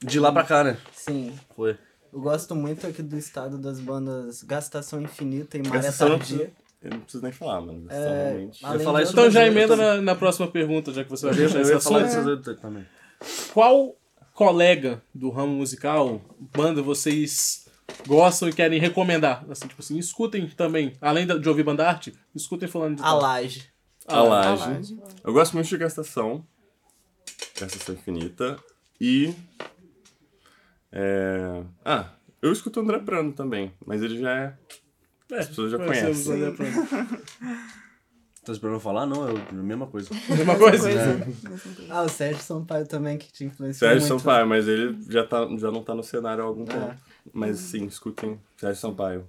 De 0.00 0.18
lá 0.20 0.32
pra 0.32 0.42
cá, 0.44 0.64
né? 0.64 0.76
sim. 0.92 1.32
Foi. 1.54 1.78
Eu 2.12 2.20
gosto 2.20 2.54
muito 2.54 2.86
aqui 2.86 3.02
do 3.02 3.16
estado 3.16 3.58
das 3.58 3.80
bandas 3.80 4.42
Gastação 4.42 5.00
Infinita 5.02 5.56
e 5.56 5.62
Maré 5.62 5.74
Gastação 5.82 6.08
não 6.10 6.18
Tardia. 6.18 6.36
precisa- 6.38 6.64
Eu 6.82 6.90
não 6.90 7.00
preciso 7.00 7.22
nem 7.22 7.32
falar, 7.32 7.60
mano. 7.62 7.86
É, 7.88 8.24
realmente. 8.28 8.64
além 8.66 8.84
falar 8.84 8.98
de 8.98 9.04
isso 9.04 9.12
Então 9.14 9.30
já 9.30 9.46
emenda 9.46 9.74
na, 9.74 10.02
na 10.02 10.14
próxima 10.14 10.46
pergunta, 10.48 10.92
já 10.92 11.02
que 11.02 11.08
você 11.10 11.26
vai 11.26 11.34
Eu 11.34 11.38
ia, 11.40 11.44
puxar 11.46 11.58
eu 11.58 11.62
esse 11.62 11.72
ia 11.72 11.80
falar 11.80 12.04
assunto. 12.04 12.36
disso 12.42 12.54
também. 12.60 12.86
Qual 13.54 13.96
colega 14.34 15.00
do 15.14 15.30
ramo 15.30 15.54
musical, 15.54 16.20
banda, 16.54 16.82
vocês 16.82 17.63
gostam 18.06 18.48
e 18.48 18.52
querem 18.52 18.78
recomendar? 18.80 19.44
Assim, 19.50 19.66
tipo 19.68 19.80
assim, 19.82 19.98
escutem 19.98 20.46
também, 20.48 20.92
além 21.00 21.26
da- 21.26 21.36
de 21.38 21.48
ouvir 21.48 21.62
banda 21.62 21.86
arte, 21.88 22.12
escutem 22.34 22.68
falando 22.68 22.96
de 22.96 23.02
A 23.02 23.12
laje. 23.14 23.68
A 24.06 24.16
A 24.18 24.22
Laje. 24.22 24.62
laje. 24.68 24.98
Eu 25.24 25.32
gosto 25.32 25.54
muito 25.54 25.66
de 25.68 25.76
Gastação. 25.78 26.46
Gastação 27.58 27.94
Infinita. 27.94 28.58
E. 29.00 29.34
É... 30.92 31.62
Ah, 31.84 32.10
eu 32.42 32.52
escuto 32.52 32.80
o 32.80 32.82
André 32.82 32.98
Prano 32.98 33.32
também, 33.32 33.72
mas 33.84 34.02
ele 34.02 34.18
já 34.20 34.30
é. 34.30 34.54
É, 35.32 35.38
As 35.38 35.48
pessoas 35.48 35.72
já 35.72 35.78
conhecem. 35.78 36.32
o 36.32 36.36
André 36.36 36.50
Prano. 36.52 36.88
Tá 38.44 38.52
esperando 38.52 38.78
falar? 38.78 39.06
Não, 39.06 39.26
é 39.26 39.32
a 39.32 39.52
mesma 39.56 39.86
coisa. 39.86 40.10
Mesma 40.28 40.54
coisa? 40.58 40.90
Ah, 41.88 42.02
o 42.02 42.08
Sérgio 42.10 42.42
Sampaio 42.42 42.86
também, 42.86 43.16
que 43.16 43.32
te 43.32 43.42
influenciou 43.46 43.88
Sérgio 43.90 44.06
muito. 44.06 44.20
Sampaio, 44.20 44.46
mas 44.46 44.68
ele 44.68 44.98
já, 45.08 45.26
tá, 45.26 45.48
já 45.56 45.70
não 45.70 45.82
tá 45.82 45.94
no 45.94 46.02
cenário 46.02 46.44
há 46.44 46.46
algum 46.46 46.64
É. 46.64 46.94
Mas 47.32 47.58
sim, 47.58 47.84
escutem 47.86 48.40
Sérgio 48.56 48.80
Sampaio. 48.80 49.26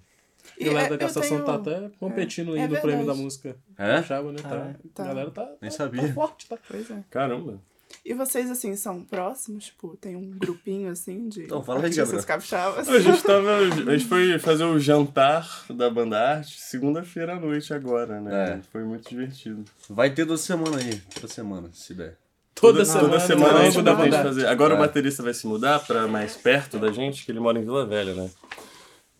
A 0.61 0.63
galera 0.63 0.85
é, 0.85 0.89
da 0.89 0.95
eu 0.95 0.99
gastação 0.99 1.37
tenho- 1.37 1.43
tá 1.45 1.55
até 1.55 1.89
competindo 1.99 2.53
aí 2.53 2.59
é 2.59 2.67
no 2.67 2.79
prêmio 2.79 3.05
da 3.05 3.15
música. 3.15 3.55
É? 3.77 4.03
Chava, 4.03 4.31
né? 4.31 4.37
Tá. 4.41 4.49
Ah, 4.49 4.75
tá. 4.93 5.03
A 5.03 5.07
galera 5.07 5.31
tá, 5.31 5.45
Nem 5.61 5.71
tá- 5.71 5.77
sabia. 5.77 6.07
tá 6.07 6.13
forte, 6.13 6.47
tá? 6.47 6.57
Pois 6.67 6.91
é. 6.91 7.03
Caramba. 7.09 7.59
E 8.03 8.13
vocês, 8.13 8.51
assim, 8.51 8.75
são 8.75 9.03
próximos? 9.03 9.65
Tipo, 9.65 9.95
tem 9.97 10.15
um 10.15 10.31
grupinho, 10.37 10.91
assim, 10.91 11.27
de 11.29 11.43
Então, 11.43 11.63
fala 11.63 11.79
aí, 11.79 11.85
artistas 11.85 12.09
Gabriel. 12.09 12.27
capixabas? 12.27 12.89
A 12.89 12.99
gente 12.99 13.23
tava. 13.23 13.57
A 13.57 13.97
gente 13.97 14.05
foi 14.07 14.37
fazer 14.37 14.65
o 14.65 14.77
jantar 14.77 15.65
da 15.69 15.89
banda 15.89 16.19
arte 16.19 16.59
segunda-feira 16.59 17.35
à 17.35 17.39
noite 17.39 17.73
agora, 17.73 18.19
né? 18.21 18.59
É. 18.59 18.61
Foi 18.71 18.83
muito 18.83 19.09
divertido. 19.09 19.63
Vai 19.89 20.11
ter 20.13 20.25
toda 20.25 20.37
semana 20.37 20.77
aí. 20.77 20.99
Toda 21.15 21.27
semana, 21.27 21.69
se 21.73 21.93
der. 21.95 22.17
Toda, 22.55 22.85
semana. 22.85 23.09
Toda 23.09 23.19
semana 23.19 23.59
a 23.59 23.63
gente 23.65 23.73
pretende 23.83 24.09
banda. 24.11 24.23
fazer. 24.23 24.47
Agora 24.47 24.73
É. 24.73 24.77
o 24.77 24.79
baterista 24.79 25.21
vai 25.21 25.33
se 25.33 25.45
mudar 25.45 25.79
pra 25.85 26.07
mais 26.07 26.35
perto 26.37 26.79
da 26.79 26.91
gente, 26.91 27.25
que 27.25 27.31
ele 27.31 27.39
mora 27.39 27.59
em 27.59 27.63
Vila 27.63 27.85
Velha, 27.85 28.13
né? 28.15 28.29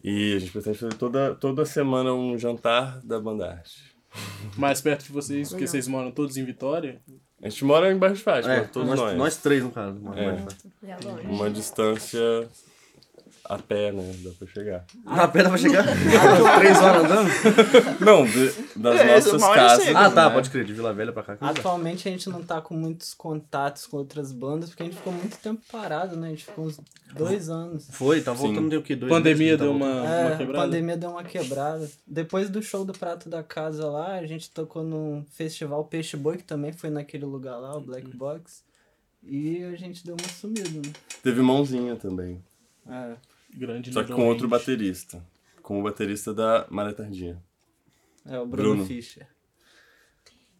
E 0.04 0.36
a 0.36 0.40
gente 0.40 0.52
pretende 0.52 0.78
fazer 0.78 0.94
toda, 0.96 1.36
toda 1.36 1.66
semana 1.66 2.14
um 2.14 2.38
jantar 2.38 3.00
da 3.04 3.20
banda 3.20 3.52
arte. 3.52 3.94
Mais 4.56 4.80
perto 4.80 5.04
de 5.06 5.12
vocês, 5.12 5.50
porque 5.50 5.68
vocês 5.68 5.88
moram 5.88 6.10
todos 6.12 6.38
em 6.38 6.46
Vitória. 6.46 7.02
A 7.44 7.50
gente 7.50 7.66
mora 7.66 7.92
em 7.92 7.98
Baixo 7.98 8.16
de 8.16 8.24
Fátima, 8.24 8.54
É, 8.54 8.62
todos 8.62 8.88
nós, 8.88 9.00
nós. 9.00 9.18
nós 9.18 9.38
três, 9.38 9.62
no 9.62 9.70
caso. 9.72 10.00
É. 10.16 10.90
É. 10.90 11.28
Uma 11.28 11.50
distância 11.50 12.48
a 13.48 13.58
pé, 13.58 13.92
né? 13.92 14.14
Dá 14.24 14.32
pra 14.38 14.48
chegar. 14.48 14.86
Na 15.04 15.28
pedra 15.28 15.50
vai 15.50 15.58
chegar? 15.60 15.84
Três 16.60 16.78
horas 16.82 17.04
andando? 17.06 17.30
Não, 18.00 18.26
de- 18.26 18.52
das 18.76 19.00
É, 19.02 19.16
nossas 19.16 19.34
uma 19.42 19.54
casas. 19.56 19.86
chega. 19.86 20.00
Ah, 20.00 20.10
tá, 20.10 20.28
né? 20.30 20.34
pode 20.36 20.50
crer, 20.50 20.66
de 20.66 20.74
Vila 20.74 20.94
Velha 20.94 21.12
pra 21.14 21.24
cá. 21.24 21.36
dá. 21.36 21.50
Atualmente 21.50 22.08
a 22.08 22.12
gente 22.12 22.30
não 22.30 22.44
tá 22.44 22.60
com 22.62 22.76
muitos 22.76 23.14
contatos 23.14 23.86
com 23.88 23.98
outras 23.98 24.32
bandas, 24.32 24.70
porque 24.70 24.84
a 24.84 24.86
gente 24.86 24.98
ficou 24.98 25.14
muito 25.14 25.38
tempo 25.38 25.62
parado, 25.72 26.16
né? 26.16 26.28
A 26.28 26.30
gente 26.32 26.46
ficou 26.46 26.66
uns 26.66 26.80
dois 27.16 27.50
anos. 27.50 27.88
Foi, 27.92 28.22
tá 28.22 28.36
Sim. 28.36 28.42
voltando 28.42 28.70
tem 28.70 28.78
o 28.80 28.82
quê? 28.82 28.96
Dois 28.96 29.12
Pandemia 29.12 29.58
deu 29.58 29.68
tá 29.70 29.74
uma, 29.76 29.86
uma 30.02 30.10
É, 30.10 30.34
a 30.34 30.38
quebrada. 30.38 30.66
pandemia 30.66 30.98
deu 30.98 31.10
uma 31.12 31.24
quebrada. 31.24 31.90
Depois 32.08 32.50
do 32.50 32.62
show 32.62 32.84
do 32.84 32.94
Prato 32.94 33.30
da 33.30 33.44
Casa 33.44 33.86
lá, 33.90 34.16
a 34.16 34.26
gente 34.26 34.50
tocou 34.52 34.84
num 34.84 35.24
festival 35.32 35.84
Peixe 35.86 36.18
Boi, 36.18 36.38
que 36.38 36.44
também 36.44 36.72
foi 36.74 36.90
naquele 36.90 37.26
lugar 37.26 37.58
lá, 37.58 37.78
o 37.78 37.82
Black 37.82 38.08
Box. 38.16 38.64
E 39.28 39.64
a 39.64 39.76
gente 39.76 40.06
deu 40.06 40.16
uma 40.20 40.30
sumida, 40.30 40.70
né? 40.70 40.94
Teve 41.24 41.42
mãozinha 41.42 41.96
também. 41.96 42.44
É. 42.88 43.14
Grande 43.56 43.94
Só 43.94 44.04
que 44.04 44.14
com 44.14 44.28
outro 44.28 44.48
baterista. 44.48 45.26
Com 45.62 45.80
o 45.80 45.84
baterista 45.84 46.34
da 46.34 46.68
Maré 46.70 46.94
Tardinha. 46.94 47.42
É, 48.26 48.40
o 48.40 48.46
Bruno, 48.46 48.74
Bruno. 48.74 48.86
Fischer. 48.86 49.28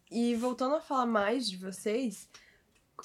E 0.10 0.36
voltando 0.36 0.76
a 0.76 0.82
falar 0.82 1.06
mais 1.06 1.50
de 1.50 1.58
vocês, 1.58 2.30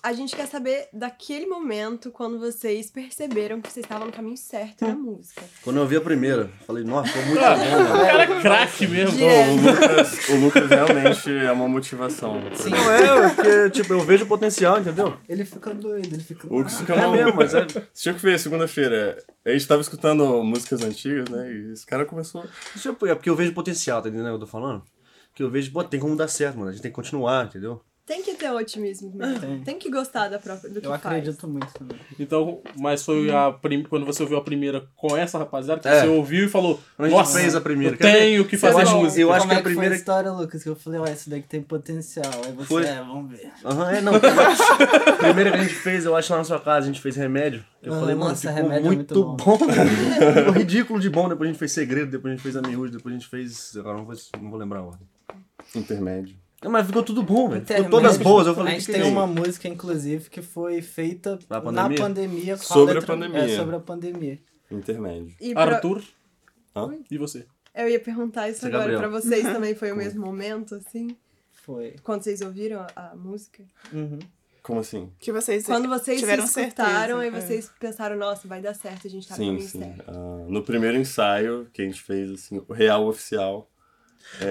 a 0.03 0.13
gente 0.13 0.35
quer 0.35 0.47
saber 0.47 0.89
daquele 0.93 1.47
momento 1.47 2.11
quando 2.11 2.39
vocês 2.39 2.91
perceberam 2.91 3.61
que 3.61 3.71
vocês 3.71 3.85
estavam 3.85 4.07
no 4.07 4.13
caminho 4.13 4.37
certo 4.37 4.87
na 4.87 4.95
música. 4.95 5.43
Quando 5.63 5.77
eu 5.79 5.87
vi 5.87 5.97
a 5.97 6.01
primeira, 6.01 6.49
falei, 6.67 6.85
nossa, 6.85 7.09
ficou 7.09 7.27
muito 7.27 7.45
Ah, 7.45 7.55
bom, 7.57 7.65
o 7.65 7.71
mano. 7.71 8.01
cara 8.07 8.23
é 8.23 8.41
craque 8.41 8.87
mesmo. 8.87 9.19
Pô, 9.19 9.25
o 9.27 9.57
Lucas, 9.73 10.29
o 10.31 10.37
Lucas 10.37 10.69
realmente 10.71 11.31
é 11.31 11.53
uma 11.53 11.69
motivação. 11.69 12.41
Sim. 12.55 12.71
mim. 12.71 12.77
Não 12.77 12.93
é, 12.93 13.35
porque, 13.35 13.71
tipo, 13.71 13.93
eu 13.93 14.01
vejo 14.01 14.25
o 14.25 14.29
potencial, 14.29 14.79
entendeu? 14.79 15.17
Ele 15.29 15.45
fica 15.45 15.75
doido, 15.75 16.07
ele 16.15 16.23
fica. 16.23 16.47
O 16.49 16.59
Lucas 16.59 16.79
fica 16.79 16.95
É 16.95 16.97
maluco. 16.97 17.17
mesmo, 17.25 17.37
mas 17.37 17.55
é. 17.55 17.67
Você 17.67 17.83
tinha 18.03 18.15
que 18.15 18.23
ver 18.23 18.39
segunda-feira. 18.39 19.23
A 19.45 19.51
gente 19.51 19.67
tava 19.69 19.83
escutando 19.83 20.43
músicas 20.43 20.83
antigas, 20.83 21.29
né? 21.29 21.53
E 21.53 21.73
esse 21.73 21.85
cara 21.85 22.05
começou. 22.07 22.43
É 22.45 23.15
porque 23.15 23.29
eu 23.29 23.37
vejo 23.37 23.53
potencial, 23.53 24.01
tá 24.01 24.09
entendendo 24.09 24.27
o 24.29 24.31
que 24.31 24.35
eu 24.37 24.41
tô 24.41 24.47
falando? 24.47 24.83
Porque 25.31 25.43
eu 25.43 25.51
vejo, 25.51 25.71
pô, 25.73 25.85
tem 25.85 26.01
como 26.01 26.17
dar 26.17 26.29
certo, 26.29 26.57
mano. 26.59 26.71
A 26.71 26.73
gente 26.73 26.83
tem 26.83 26.91
que 26.91 26.95
continuar, 26.97 27.47
entendeu? 27.47 27.83
Tem 28.11 28.25
que 28.25 28.35
ter 28.35 28.51
otimismo 28.51 29.13
mesmo. 29.15 29.39
Tem. 29.39 29.61
Tem 29.61 29.79
que 29.79 29.89
gostar 29.89 30.27
da 30.29 30.37
própria, 30.41 30.69
do 30.69 30.81
que 30.81 30.87
Eu 30.89 30.91
faz. 30.91 31.07
acredito 31.07 31.47
muito 31.47 31.69
também. 31.73 31.97
Então, 32.19 32.61
mas 32.77 33.05
foi 33.05 33.31
a 33.31 33.53
prim... 33.53 33.85
quando 33.85 34.05
você 34.05 34.21
ouviu 34.25 34.37
a 34.37 34.43
primeira 34.43 34.83
com 34.97 35.17
essa 35.17 35.39
rapaziada, 35.39 35.81
que 35.81 35.87
É. 35.87 36.01
você 36.01 36.09
ouviu 36.09 36.47
e 36.47 36.49
falou, 36.49 36.81
Quando 36.97 37.07
a 37.07 37.09
gente 37.09 37.19
nossa, 37.19 37.39
fez 37.39 37.55
a 37.55 37.61
primeira. 37.61 37.95
eu 37.95 37.99
tenho 38.01 38.45
que 38.47 38.57
fazer 38.59 38.75
eu 38.75 38.79
acho, 38.81 38.97
música. 38.97 39.21
Eu 39.21 39.31
acho 39.33 39.41
Como 39.43 39.51
que 39.53 39.57
é 39.57 39.61
a 39.61 39.63
primeira. 39.63 39.91
foi 39.91 39.95
a 39.97 39.99
história, 39.99 40.33
Lucas, 40.33 40.61
que 40.65 40.69
eu 40.69 40.75
falei, 40.75 40.99
ó, 40.99 41.05
esse 41.07 41.31
daqui 41.31 41.47
tem 41.47 41.63
potencial. 41.63 42.25
Aí 42.45 42.51
você, 42.53 42.67
Foi. 42.67 42.85
é, 42.85 42.97
vamos 42.97 43.31
ver. 43.31 43.49
Aham, 43.65 43.91
é, 43.93 44.01
não. 44.01 44.13
A 44.17 44.19
primeira 45.23 45.53
que 45.53 45.57
a 45.59 45.63
gente 45.63 45.75
fez, 45.75 46.05
eu 46.05 46.17
acho 46.17 46.33
lá 46.33 46.39
na 46.39 46.45
sua 46.45 46.59
casa, 46.59 46.87
a 46.87 46.87
gente 46.93 47.01
fez 47.01 47.15
remédio. 47.15 47.65
Eu 47.81 47.95
Ah, 47.95 48.01
falei, 48.01 48.15
mano, 48.17 48.31
nossa, 48.31 48.41
ficou 48.49 48.57
Remédio 48.57 48.77
é 48.79 48.87
muito, 48.97 49.15
muito 49.15 49.37
bom. 49.37 49.57
bom. 49.57 49.59
ficou 50.35 50.53
ridículo 50.53 50.99
de 50.99 51.09
bom. 51.09 51.29
Depois 51.29 51.49
a 51.49 51.53
gente 51.53 51.59
fez 51.61 51.71
segredo, 51.71 52.11
depois 52.11 52.33
a 52.33 52.35
gente 52.35 52.43
fez 52.43 52.57
a 52.57 52.63
miúde, 52.63 52.97
depois 52.97 53.15
a 53.15 53.19
gente 53.19 53.29
fez. 53.31 53.77
Agora 53.77 53.99
não 53.99 54.05
vou, 54.05 54.17
não 54.43 54.51
vou 54.51 54.59
lembrar 54.59 54.81
a 54.81 54.83
ordem. 54.83 55.07
Intermédio. 55.77 56.35
Mas 56.69 56.87
ficou 56.87 57.03
tudo 57.03 57.23
bom, 57.23 57.49
velho. 57.49 57.65
Ficou 57.65 57.89
todas 57.91 58.17
boas. 58.19 58.47
Eu 58.47 58.55
falei, 58.55 58.75
a 58.75 58.77
que 58.77 58.81
gente 58.83 58.93
que 58.93 58.99
tem 59.01 59.09
é 59.09 59.13
uma 59.13 59.27
música, 59.27 59.67
inclusive, 59.69 60.29
que 60.29 60.43
foi 60.43 60.83
feita 60.83 61.39
Na 61.49 61.57
na 61.57 61.63
pandemia? 61.63 61.99
pandemia. 61.99 62.57
com 62.57 62.63
Sobre 62.63 62.91
a 62.93 62.95
letra- 63.01 63.15
pandemia. 63.15 63.39
É, 63.45 63.57
sobre 63.57 63.77
a 63.77 63.81
pandemia. 63.81 64.39
Intermédio. 64.71 65.35
E 65.41 65.53
pra- 65.55 65.63
Arthur, 65.77 66.03
Hã? 66.77 66.95
e 67.11 67.17
você? 67.19 67.47
Eu 67.75 67.89
ia 67.89 67.99
perguntar 68.01 68.49
isso 68.51 68.61
Você, 68.61 68.67
agora 68.67 68.83
Gabriel. 68.93 69.01
pra 69.01 69.09
vocês 69.09 69.43
também. 69.53 69.75
Foi 69.75 69.91
o 69.93 69.97
mesmo 69.97 70.21
momento, 70.25 70.75
assim? 70.75 71.17
Foi. 71.53 71.95
Quando 72.03 72.23
vocês 72.23 72.41
ouviram 72.43 72.81
a, 72.95 73.11
a 73.13 73.17
música? 73.17 73.63
Uhum. 73.93 74.19
Como 74.63 74.81
assim? 74.81 75.11
Que 75.19 75.33
vocês 75.33 75.65
Quando 75.65 75.89
vocês 75.89 76.17
se 76.19 76.27
tiveram 76.27 76.45
escutaram 76.45 77.21
certeza. 77.21 77.25
e 77.25 77.41
vocês 77.41 77.73
pensaram, 77.81 78.17
nossa, 78.17 78.47
vai 78.47 78.61
dar 78.61 78.75
certo, 78.75 79.07
a 79.07 79.11
gente 79.11 79.27
tá 79.27 79.35
no 79.35 79.39
sim, 79.39 79.47
caminho 79.47 79.69
sim. 79.69 79.95
Ah, 80.07 80.45
no 80.47 80.63
primeiro 80.63 80.99
ensaio 80.99 81.67
que 81.73 81.81
a 81.81 81.85
gente 81.87 82.03
fez, 82.03 82.31
assim, 82.31 82.63
o 82.69 82.73
real 82.73 83.07
oficial. 83.07 83.70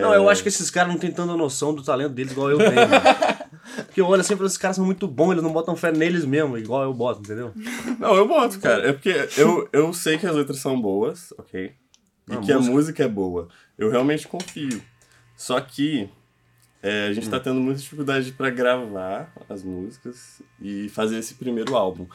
Não, 0.01 0.13
eu 0.13 0.29
acho 0.29 0.41
que 0.43 0.49
esses 0.49 0.69
caras 0.69 0.91
não 0.91 0.99
têm 0.99 1.11
tanta 1.11 1.35
noção 1.35 1.73
do 1.73 1.81
talento 1.83 2.13
deles 2.13 2.31
igual 2.31 2.49
eu 2.51 2.57
tenho. 2.57 2.73
Porque 3.85 4.01
eu 4.01 4.07
olho 4.07 4.21
assim 4.21 4.33
e 4.33 4.35
falo, 4.35 4.47
esses 4.47 4.57
caras 4.57 4.75
são 4.75 4.85
muito 4.85 5.07
bons, 5.07 5.31
eles 5.31 5.43
não 5.43 5.53
botam 5.53 5.75
fé 5.75 5.91
neles 5.91 6.25
mesmo, 6.25 6.57
igual 6.57 6.83
eu 6.83 6.93
boto, 6.93 7.21
entendeu? 7.21 7.53
Não, 7.99 8.15
eu 8.15 8.27
boto, 8.27 8.59
cara. 8.59 8.89
É 8.89 8.93
porque 8.93 9.27
eu, 9.37 9.67
eu 9.71 9.93
sei 9.93 10.17
que 10.17 10.25
as 10.27 10.35
letras 10.35 10.59
são 10.59 10.79
boas, 10.79 11.33
ok? 11.37 11.73
E 12.29 12.33
A 12.33 12.37
que 12.39 12.51
a 12.51 12.55
música- 12.57 12.73
música 12.73 13.03
é 13.03 13.07
boa. 13.07 13.47
Eu 13.77 13.89
realmente 13.89 14.27
confio. 14.27 14.81
Só 15.37 15.59
que 15.61 16.09
é, 16.83 17.07
a 17.07 17.13
gente 17.13 17.29
tá 17.29 17.39
tendo 17.39 17.59
muita 17.59 17.79
dificuldade 17.79 18.31
pra 18.33 18.49
gravar 18.49 19.31
as 19.49 19.63
músicas 19.63 20.41
e 20.61 20.89
fazer 20.89 21.17
esse 21.19 21.35
primeiro 21.35 21.75
álbum. 21.75 22.05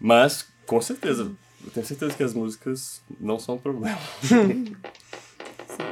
Mas, 0.00 0.46
com 0.66 0.80
certeza, 0.80 1.30
eu 1.64 1.70
tenho 1.70 1.86
certeza 1.86 2.14
que 2.14 2.22
as 2.22 2.32
músicas 2.34 3.02
não 3.20 3.38
são 3.38 3.56
um 3.56 3.58
problema. 3.58 3.98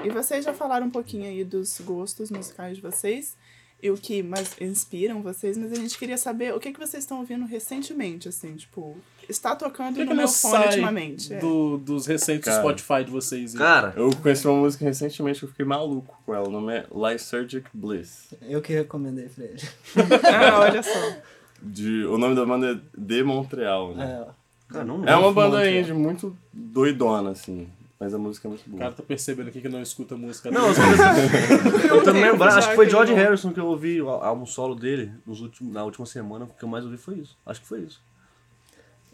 E 0.05 0.11
vocês 0.11 0.45
já 0.45 0.53
falaram 0.53 0.87
um 0.87 0.91
pouquinho 0.91 1.25
aí 1.25 1.45
dos 1.45 1.81
gostos 1.81 2.31
musicais 2.31 2.77
de 2.77 2.83
vocês 2.83 3.37
e 3.83 3.91
o 3.91 3.97
que 3.97 4.23
mais 4.23 4.55
inspiram 4.61 5.23
vocês, 5.23 5.57
mas 5.57 5.73
a 5.73 5.77
gente 5.77 5.99
queria 5.99 6.19
saber 6.19 6.55
o 6.55 6.61
que, 6.61 6.71
que 6.73 6.79
vocês 6.79 7.03
estão 7.03 7.19
ouvindo 7.19 7.47
recentemente, 7.47 8.29
assim, 8.29 8.55
tipo, 8.55 8.95
está 9.27 9.57
tocando 9.57 9.93
O 9.93 9.95
que, 9.95 10.05
no 10.05 10.11
que 10.11 10.17
meu 10.17 10.29
fone 10.29 10.55
sai 10.55 10.67
ultimamente. 10.67 11.33
é. 11.33 11.39
do, 11.39 11.79
dos 11.79 12.07
recentes 12.07 12.45
Cara. 12.45 12.61
Spotify 12.61 13.05
de 13.05 13.11
vocês? 13.11 13.55
Cara, 13.55 13.95
Eu 13.97 14.11
conheci 14.17 14.47
uma 14.47 14.61
música 14.61 14.85
recentemente 14.85 15.39
que 15.39 15.45
eu 15.47 15.49
fiquei 15.49 15.65
maluco 15.65 16.15
com 16.27 16.35
ela. 16.35 16.47
O 16.47 16.51
nome 16.51 16.75
é 16.75 16.87
Lysergic 16.95 17.69
Bliss. 17.73 18.35
Eu 18.43 18.61
que 18.61 18.73
recomendei 18.75 19.29
pra 19.29 19.45
ele. 19.45 19.63
Ah, 20.25 20.61
olha 20.61 20.83
só. 20.83 21.17
De, 21.63 22.05
o 22.05 22.19
nome 22.19 22.35
da 22.35 22.45
banda 22.45 22.73
é 22.73 22.81
De 22.97 23.23
Montreal, 23.23 23.95
né? 23.95 24.27
É, 24.69 24.73
cara, 24.73 24.85
não 24.85 25.05
É 25.07 25.17
uma 25.17 25.33
banda 25.33 25.57
Montreal. 25.57 25.81
indie 25.81 25.93
muito 25.95 26.37
doidona, 26.53 27.31
assim. 27.31 27.67
Mas 28.01 28.15
a 28.15 28.19
música 28.19 28.49
é 28.49 28.51
muito 28.51 28.67
O 28.67 28.71
boa. 28.71 28.81
cara 28.81 28.93
tá 28.95 29.03
percebendo 29.03 29.49
aqui 29.49 29.61
que 29.61 29.69
não 29.69 29.83
escuta 29.83 30.17
música 30.17 30.51
Não, 30.51 30.73
dele. 30.73 31.85
eu 31.91 32.03
tô 32.03 32.11
lembrando, 32.13 32.39
já 32.51 32.57
acho 32.59 32.71
que 32.71 32.75
foi 32.75 32.89
George 32.89 33.13
eu 33.13 33.19
Harrison 33.19 33.53
que 33.53 33.61
eu 33.61 33.67
ouvi, 33.67 34.01
o 34.01 34.09
álbum 34.09 34.47
solo 34.47 34.75
dele, 34.75 35.13
nos 35.27 35.43
últimos, 35.43 35.71
na 35.75 35.85
última 35.85 36.07
semana, 36.07 36.47
o 36.47 36.49
que 36.49 36.65
eu 36.65 36.69
mais 36.69 36.83
ouvi 36.83 36.97
foi 36.97 37.17
isso. 37.19 37.39
Acho 37.45 37.61
que 37.61 37.67
foi 37.67 37.81
isso. 37.81 38.03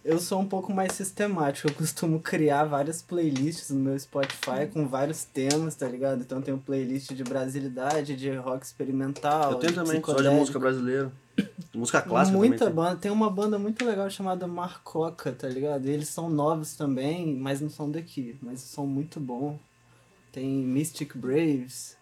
Eu 0.07 0.21
sou 0.21 0.41
um 0.41 0.47
pouco 0.47 0.73
mais 0.73 0.93
sistemático. 0.93 1.67
Eu 1.67 1.75
costumo 1.75 2.21
criar 2.21 2.63
várias 2.63 3.03
playlists 3.03 3.71
no 3.71 3.81
meu 3.81 3.99
Spotify 3.99 4.69
com 4.73 4.87
vários 4.87 5.25
temas, 5.25 5.75
tá 5.75 5.89
ligado? 5.89 6.21
Então 6.21 6.41
tem 6.41 6.55
um 6.55 6.61
playlist 6.61 7.13
de 7.13 7.25
brasilidade, 7.25 8.15
de 8.15 8.31
rock 8.37 8.65
experimental. 8.65 9.51
Eu 9.51 9.59
tenho 9.59 9.75
também, 9.75 10.01
só 10.01 10.15
de 10.15 10.31
música 10.31 10.61
brasileira. 10.61 11.11
Música 11.75 12.01
clássica 12.01 12.39
Muita 12.39 12.59
também. 12.59 12.75
banda. 12.75 12.97
Tem 12.97 13.11
uma 13.11 13.29
banda 13.29 13.59
muito 13.59 13.85
legal 13.85 14.09
chamada 14.09 14.47
Marcoca, 14.47 15.33
tá 15.33 15.49
ligado? 15.49 15.87
Eles 15.87 16.09
são 16.09 16.31
novos 16.31 16.77
também, 16.77 17.35
mas 17.35 17.61
não 17.61 17.69
são 17.69 17.91
daqui. 17.91 18.39
Mas 18.41 18.61
são 18.61 18.87
muito 18.87 19.19
bons. 19.19 19.59
Tem 20.31 20.47
Mystic 20.49 21.17
Braves. 21.17 21.97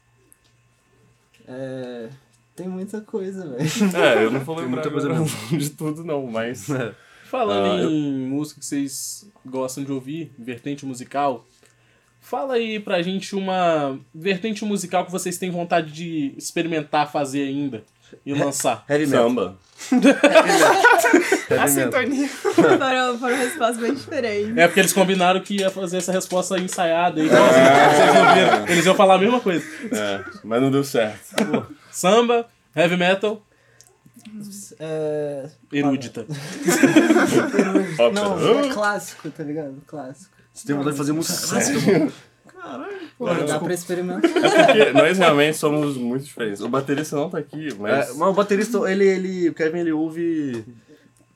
É... 1.49 2.11
Tem 2.55 2.69
muita 2.69 3.01
coisa, 3.01 3.49
velho. 3.49 3.97
É, 3.97 4.25
eu 4.25 4.31
não 4.31 4.41
vou 4.41 4.57
Tem 4.57 4.67
lembrar 4.67 4.83
muita 4.83 4.91
coisa 4.91 5.11
agora 5.11 5.25
de 5.59 5.71
tudo 5.71 6.05
não, 6.05 6.27
mas... 6.27 6.69
Falando 7.35 7.67
Ah, 7.67 7.83
eu- 7.83 7.91
em 7.91 8.27
música 8.29 8.61
que 8.61 8.67
vocês 8.67 9.29
gostam 9.45 9.83
de 9.83 9.91
ouvir, 9.91 10.31
vertente 10.39 10.87
musical, 10.87 11.45
fala 12.21 12.55
aí 12.55 12.79
pra 12.79 13.03
gente 13.03 13.35
uma 13.35 13.99
vertente 14.15 14.65
musical 14.65 15.05
que 15.05 15.11
vocês 15.11 15.37
têm 15.37 15.51
vontade 15.51 15.91
de 15.91 16.33
experimentar 16.39 17.11
fazer 17.11 17.43
ainda 17.43 17.83
e 18.25 18.33
lançar. 18.33 18.85
Heavy 18.89 19.07
metal. 19.09 19.29
Samba. 19.29 19.59
A 21.51 21.55
Heavy 21.55 21.75
metal. 21.75 22.01
sintonia. 22.03 22.29
Foram, 22.29 23.19
foram 23.19 23.37
respostas 23.37 23.79
bem 23.79 23.95
diferentes. 23.95 24.57
É 24.57 24.69
porque 24.69 24.79
eles 24.81 24.93
combinaram 24.93 25.41
que 25.41 25.57
ia 25.57 25.71
fazer 25.71 25.97
essa 25.97 26.13
resposta 26.13 26.57
ensaiada 26.59 27.21
aí. 27.21 27.27
Então, 27.27 27.45
assim, 27.45 28.35
viram. 28.41 28.69
Eles 28.69 28.87
iam 28.87 28.95
falar 28.95 29.17
a 29.17 29.19
mesma 29.19 29.41
coisa. 29.41 29.67
É, 29.93 30.25
mas 30.45 30.63
não 30.63 30.71
deu 30.71 30.85
certo. 30.85 31.35
Samba, 31.91 32.47
heavy 32.77 32.97
metal, 32.97 33.43
É... 34.79 35.49
erudita. 35.73 36.27
Não, 38.13 38.61
é 38.61 38.73
clássico, 38.73 39.31
tá 39.31 39.43
ligado? 39.43 39.83
Clássico. 39.87 40.35
Você 40.53 40.67
tem 40.67 40.77
vontade 40.77 40.93
de 40.93 40.99
fazer 40.99 41.13
música 41.13 41.49
clássica, 41.49 41.81
mano? 41.99 42.13
Pô, 43.19 43.27
dá 43.33 43.59
pra 43.61 43.75
experimentar. 43.75 44.25
É 44.25 44.67
porque 44.67 44.93
nós 44.93 45.19
realmente 45.19 45.57
somos 45.57 45.97
muito 45.97 46.25
diferentes. 46.25 46.61
O 46.61 46.69
baterista 46.69 47.17
não 47.17 47.29
tá 47.29 47.39
aqui, 47.39 47.75
mas... 47.79 48.11
É, 48.11 48.15
mas 48.15 48.29
o 48.29 48.33
baterista, 48.33 48.79
ele, 48.91 49.07
ele, 49.07 49.49
o 49.51 49.55
Kevin, 49.55 49.81
ele 49.81 49.93
ouve 49.93 50.65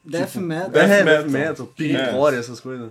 Death 0.08 0.36
metal. 0.36 0.70
Death 0.70 0.90
é, 0.90 1.04
metal. 1.04 1.22
death 1.22 1.30
metal, 1.30 1.66
pig 1.66 1.94
É. 1.94 2.38
essas 2.38 2.60
coisas. 2.60 2.90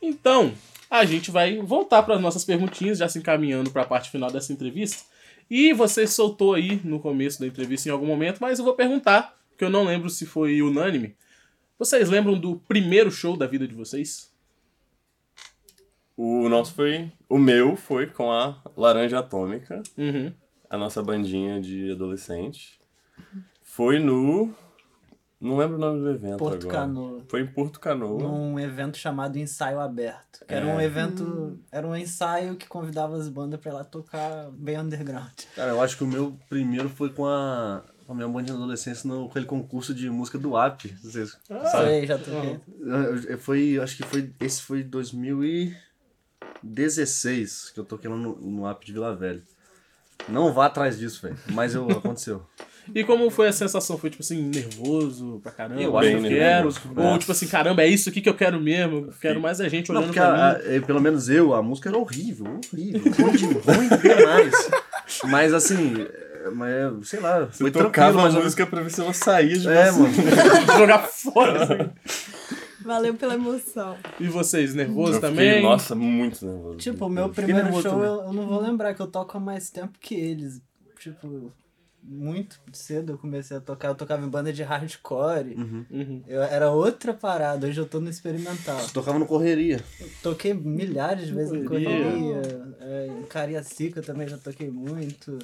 Então, 0.00 0.52
a 0.88 1.04
gente 1.04 1.30
vai 1.30 1.58
voltar 1.58 2.02
para 2.04 2.14
as 2.14 2.20
nossas 2.20 2.44
perguntinhas, 2.44 2.98
já 2.98 3.08
se 3.08 3.18
encaminhando 3.18 3.70
para 3.70 3.82
a 3.82 3.86
parte 3.86 4.10
final 4.10 4.30
dessa 4.30 4.52
entrevista. 4.52 5.02
E 5.48 5.72
você 5.72 6.06
soltou 6.06 6.54
aí 6.54 6.80
no 6.84 6.98
começo 7.00 7.38
da 7.40 7.46
entrevista 7.46 7.88
em 7.88 7.92
algum 7.92 8.06
momento, 8.06 8.38
mas 8.40 8.58
eu 8.58 8.64
vou 8.64 8.74
perguntar, 8.74 9.38
que 9.56 9.64
eu 9.64 9.70
não 9.70 9.84
lembro 9.84 10.10
se 10.10 10.26
foi 10.26 10.60
unânime. 10.62 11.14
Vocês 11.78 12.08
lembram 12.08 12.38
do 12.38 12.56
primeiro 12.56 13.10
show 13.10 13.36
da 13.36 13.46
vida 13.46 13.66
de 13.66 13.74
vocês? 13.74 14.32
O 16.16 16.48
nosso 16.48 16.74
foi... 16.74 17.12
O 17.28 17.38
meu 17.38 17.76
foi 17.76 18.06
com 18.06 18.32
a 18.32 18.60
Laranja 18.76 19.18
Atômica, 19.18 19.82
Uhum. 19.96 20.32
a 20.70 20.78
nossa 20.78 21.02
bandinha 21.02 21.60
de 21.60 21.90
adolescente. 21.92 22.80
Foi 23.62 23.98
no... 23.98 24.54
Não 25.38 25.58
lembro 25.58 25.76
o 25.76 25.78
nome 25.78 26.00
do 26.00 26.08
evento 26.10 26.38
Porto 26.38 26.62
agora. 26.68 26.86
Canoa. 26.86 27.20
Foi 27.28 27.42
em 27.42 27.46
Porto 27.46 27.78
Canoa. 27.78 28.22
Num 28.22 28.58
evento 28.58 28.96
chamado 28.96 29.36
Ensaio 29.38 29.78
Aberto. 29.80 30.42
Que 30.46 30.54
era 30.54 30.64
É. 30.66 30.74
um 30.74 30.80
evento. 30.80 31.58
Era 31.70 31.86
um 31.86 31.94
ensaio 31.94 32.56
que 32.56 32.66
convidava 32.66 33.14
as 33.16 33.28
bandas 33.28 33.60
pra 33.60 33.70
ir 33.70 33.74
lá 33.74 33.84
tocar 33.84 34.48
bem 34.52 34.78
underground. 34.78 35.34
Cara, 35.54 35.72
eu 35.72 35.82
acho 35.82 35.98
que 35.98 36.04
o 36.04 36.06
meu 36.06 36.38
primeiro 36.48 36.88
foi 36.88 37.10
com 37.10 37.26
a, 37.26 37.82
com 38.06 38.12
a 38.12 38.14
minha 38.16 38.26
banda 38.28 38.44
de 38.44 38.52
adolescência 38.52 39.06
no, 39.06 39.24
com 39.24 39.30
aquele 39.30 39.44
concurso 39.44 39.94
de 39.94 40.08
música 40.08 40.38
do 40.38 40.56
AP. 40.56 40.84
Não 41.04 41.10
sei 41.10 41.26
se 41.26 41.36
Sei, 41.70 42.06
já 42.06 42.16
toquei. 42.18 42.58
Foi, 43.36 43.78
acho 43.78 43.94
que 43.98 44.04
foi, 44.04 44.32
esse 44.40 44.62
foi 44.62 44.82
2016 44.82 47.72
que 47.74 47.80
eu 47.80 47.84
toquei 47.84 48.08
lá 48.10 48.16
no, 48.16 48.36
no 48.36 48.66
app 48.66 48.86
de 48.86 48.90
Vila 48.92 49.14
Velha. 49.14 49.42
Não 50.28 50.52
vá 50.52 50.66
atrás 50.66 50.98
disso, 50.98 51.22
velho. 51.22 51.38
Mas 51.52 51.72
eu, 51.74 51.88
aconteceu. 51.92 52.44
E 52.94 53.02
como 53.04 53.28
foi 53.30 53.48
a 53.48 53.52
sensação? 53.52 53.98
Foi 53.98 54.10
tipo 54.10 54.22
assim, 54.22 54.42
nervoso 54.42 55.40
pra 55.42 55.52
caramba? 55.52 55.80
Eu 55.82 55.96
acho 55.98 56.08
eu 56.08 56.20
bem 56.22 56.30
quero. 56.30 56.64
nervoso. 56.68 56.80
Ou 56.96 57.18
tipo 57.18 57.32
assim, 57.32 57.46
caramba, 57.48 57.82
é 57.82 57.88
isso 57.88 58.08
aqui 58.08 58.20
que 58.20 58.28
eu 58.28 58.34
quero 58.34 58.60
mesmo. 58.60 58.96
Eu 59.08 59.14
quero 59.20 59.40
mais 59.40 59.60
a 59.60 59.68
gente 59.68 59.90
Não, 59.90 60.00
olhando 60.00 60.12
pra 60.14 60.52
a- 60.52 60.58
mim. 60.58 60.76
a- 60.76 60.82
pelo 60.86 61.00
menos 61.00 61.28
eu, 61.28 61.54
a 61.54 61.62
música 61.62 61.88
era 61.88 61.98
horrível, 61.98 62.46
horrível. 62.72 63.00
Ruim, 63.12 63.32
de- 63.36 63.44
ruim 63.46 63.88
demais. 64.16 64.70
Mas 65.24 65.52
assim, 65.52 66.06
mas, 66.54 66.70
é, 66.72 66.90
sei 67.02 67.20
lá, 67.20 67.40
Você 67.46 67.58
foi 67.64 67.70
tocava 67.70 68.20
a 68.20 68.22
mas 68.24 68.34
eu- 68.34 68.42
música 68.42 68.66
pra 68.66 68.82
ver 68.82 68.90
se 68.90 69.00
ela 69.00 69.12
saía 69.12 69.58
de 69.58 69.68
É, 69.68 69.90
você. 69.90 69.98
mano. 70.00 70.14
Jogar 70.78 70.98
fora. 71.08 71.62
assim. 71.64 71.90
Valeu 72.84 73.14
pela 73.14 73.34
emoção. 73.34 73.96
E 74.20 74.28
vocês, 74.28 74.72
nervoso 74.74 75.14
Eu 75.14 75.14
fiquei, 75.14 75.28
também? 75.30 75.62
nossa, 75.62 75.94
muito 75.96 76.46
nervoso. 76.46 76.76
Tipo, 76.78 77.06
o 77.06 77.08
meu 77.08 77.28
Fiquei 77.30 77.44
primeiro 77.52 77.82
show 77.82 78.04
eu, 78.04 78.22
eu 78.26 78.32
não 78.32 78.46
vou 78.46 78.60
lembrar, 78.60 78.94
que 78.94 79.00
eu 79.02 79.08
toco 79.08 79.36
há 79.36 79.40
mais 79.40 79.70
tempo 79.70 79.98
que 80.00 80.14
eles. 80.14 80.62
Tipo, 81.00 81.50
muito 82.08 82.60
cedo 82.72 83.12
eu 83.12 83.18
comecei 83.18 83.56
a 83.56 83.60
tocar. 83.60 83.88
Eu 83.88 83.94
tocava 83.94 84.24
em 84.24 84.28
banda 84.28 84.52
de 84.52 84.62
hardcore. 84.62 85.54
Uhum. 85.56 86.22
Eu, 86.26 86.42
era 86.42 86.70
outra 86.70 87.12
parada, 87.12 87.66
hoje 87.66 87.80
eu 87.80 87.86
tô 87.86 88.00
no 88.00 88.08
experimental. 88.08 88.80
Tocava 88.92 89.18
no 89.18 89.26
correria. 89.26 89.82
Toquei 90.22 90.54
milhares 90.54 91.26
de 91.26 91.34
vezes 91.34 91.52
em 91.52 91.64
Correria. 91.64 92.04
correria. 92.04 92.76
É, 92.80 93.06
em 93.20 93.22
Cariacica 93.24 94.00
também 94.02 94.28
já 94.28 94.38
toquei 94.38 94.70
muito. 94.70 95.38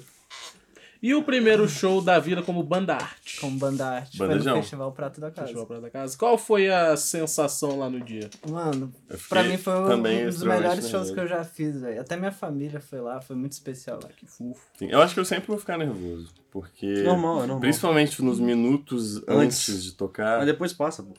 E 1.02 1.14
o 1.16 1.22
primeiro 1.24 1.68
show 1.68 2.00
da 2.00 2.20
vida 2.20 2.42
como 2.42 2.62
banda 2.62 2.94
arte? 2.94 3.40
Com 3.40 3.50
banda 3.50 3.84
arte. 3.88 4.16
Foi 4.16 4.28
Bandejão. 4.28 4.54
no 4.54 4.62
Festival 4.62 4.92
Prato 4.92 5.20
da 5.20 5.32
Casa. 5.32 5.48
Festival 5.48 5.66
Praia 5.66 5.82
da 5.82 5.90
Casa. 5.90 6.16
Qual 6.16 6.38
foi 6.38 6.68
a 6.70 6.96
sensação 6.96 7.76
lá 7.80 7.90
no 7.90 8.00
dia? 8.00 8.30
Mano, 8.48 8.92
pra 9.28 9.42
mim 9.42 9.58
foi 9.58 9.72
um, 9.74 9.92
um 9.94 10.26
dos 10.26 10.42
melhores 10.44 10.88
shows 10.88 11.08
nervoso. 11.08 11.14
que 11.14 11.20
eu 11.20 11.26
já 11.26 11.42
fiz, 11.42 11.80
velho. 11.80 12.00
Até 12.00 12.16
minha 12.16 12.30
família 12.30 12.78
foi 12.78 13.00
lá, 13.00 13.20
foi 13.20 13.34
muito 13.34 13.50
especial 13.50 13.98
lá. 14.00 14.10
Que 14.16 14.24
fofo. 14.26 14.60
Sim, 14.78 14.90
eu 14.90 15.02
acho 15.02 15.12
que 15.12 15.18
eu 15.18 15.24
sempre 15.24 15.48
vou 15.48 15.58
ficar 15.58 15.76
nervoso. 15.76 16.28
Porque. 16.52 17.02
Normal, 17.02 17.36
é 17.36 17.40
normal. 17.40 17.60
Principalmente 17.60 18.22
nos 18.22 18.38
minutos 18.38 19.16
antes, 19.26 19.68
Antes. 19.68 19.84
de 19.84 19.92
tocar. 19.94 20.38
Mas 20.38 20.46
depois 20.46 20.72
passa, 20.72 21.02
pô. 21.02 21.14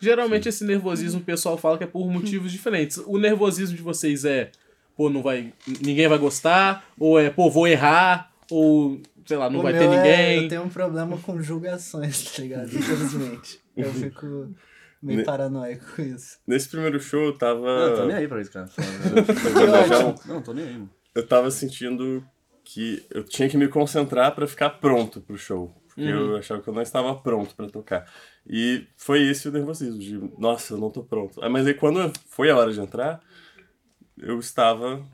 Geralmente 0.00 0.48
esse 0.48 0.64
nervosismo 0.64 1.20
o 1.20 1.24
pessoal 1.24 1.56
fala 1.56 1.76
que 1.76 1.84
é 1.84 1.88
por 1.88 2.08
motivos 2.08 2.52
diferentes. 2.52 2.98
O 2.98 3.18
nervosismo 3.18 3.76
de 3.76 3.82
vocês 3.82 4.24
é, 4.24 4.50
pô, 4.96 5.10
não 5.10 5.22
vai. 5.22 5.52
ninguém 5.80 6.06
vai 6.08 6.18
gostar, 6.18 6.84
ou 6.98 7.18
é, 7.18 7.30
pô, 7.30 7.48
vou 7.50 7.66
errar, 7.68 8.31
ou, 8.52 9.00
sei 9.26 9.36
lá, 9.36 9.48
não 9.50 9.60
O 9.60 9.62
vai 9.62 9.72
meu 9.72 9.80
ter 9.82 9.86
é- 9.88 9.96
ninguém. 9.96 10.42
eu 10.44 10.48
tenho 10.48 10.62
um 10.64 10.68
problema 10.68 11.16
com 11.18 11.40
julgações, 11.40 12.24
tá 12.32 12.42
ligado? 12.42 12.66
Infelizmente. 12.66 13.60
Eu 13.76 13.90
fico 13.92 14.26
meio 15.02 15.18
Ne- 15.18 15.24
paranoico 15.24 15.84
com 15.96 16.02
isso. 16.02 16.38
Nesse 16.46 16.68
primeiro 16.68 17.00
show 17.00 17.24
eu 17.24 17.36
tava. 17.38 17.60
Não, 17.60 17.86
eu 17.88 17.96
tô 17.96 18.06
nem 18.06 18.16
aí 18.16 18.28
pra 18.28 18.40
isso, 18.40 18.52
cara. 18.52 18.68
Bandejão, 19.54 20.14
Não, 20.26 20.42
tô 20.42 20.52
nem 20.52 20.64
aí. 20.64 20.72
mano. 20.74 20.90
eu 21.14 21.26
tava 21.26 21.50
sentindo 21.50 22.24
que 22.64 23.04
eu 23.10 23.24
tinha 23.24 23.48
que 23.48 23.56
me 23.56 23.68
concentrar 23.68 24.34
pra 24.34 24.46
ficar 24.46 24.70
pronto 24.70 25.20
pro 25.20 25.36
show. 25.36 25.74
Porque 25.88 26.08
eu 26.08 26.36
achava 26.36 26.62
que 26.62 26.68
eu 26.68 26.72
não 26.72 26.80
estava 26.80 27.14
pronto 27.16 27.54
pra 27.54 27.66
tocar. 27.66 28.10
E 28.48 28.86
foi 28.96 29.22
esse 29.28 29.46
o 29.48 29.52
nervosismo, 29.52 29.98
de, 29.98 30.18
nossa, 30.38 30.72
eu 30.72 30.78
não 30.78 30.90
tô 30.90 31.02
pronto. 31.04 31.38
Ah, 31.44 31.50
Mas 31.50 31.66
aí 31.66 31.74
quando 31.74 32.10
foi 32.28 32.50
a 32.50 32.56
hora 32.56 32.72
de 32.72 32.80
entrar, 32.80 33.20
eu 34.16 34.38
estava 34.38 35.04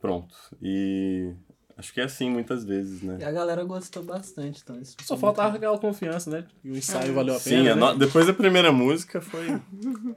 pronto. 0.00 0.34
E 0.60 1.32
acho 1.76 1.92
que 1.92 2.00
é 2.00 2.04
assim 2.04 2.30
muitas 2.30 2.64
vezes, 2.64 3.02
E 3.02 3.06
né? 3.06 3.24
a 3.24 3.30
galera 3.32 3.64
gostou 3.64 4.02
bastante, 4.02 4.60
então 4.62 4.80
isso 4.80 4.96
Só 5.02 5.14
foi 5.14 5.20
faltava 5.20 5.50
muito 5.50 5.58
aquela 5.62 5.78
confiança, 5.78 6.30
né? 6.30 6.44
E 6.64 6.70
o 6.70 6.76
ensaio 6.76 7.12
valeu 7.14 7.34
a 7.34 7.38
Sim, 7.38 7.50
pena. 7.64 7.72
a 7.72 7.74
né? 7.76 7.80
no- 7.92 7.98
depois 7.98 8.26
da 8.26 8.32
primeira 8.32 8.72
música 8.72 9.20
foi. 9.20 9.46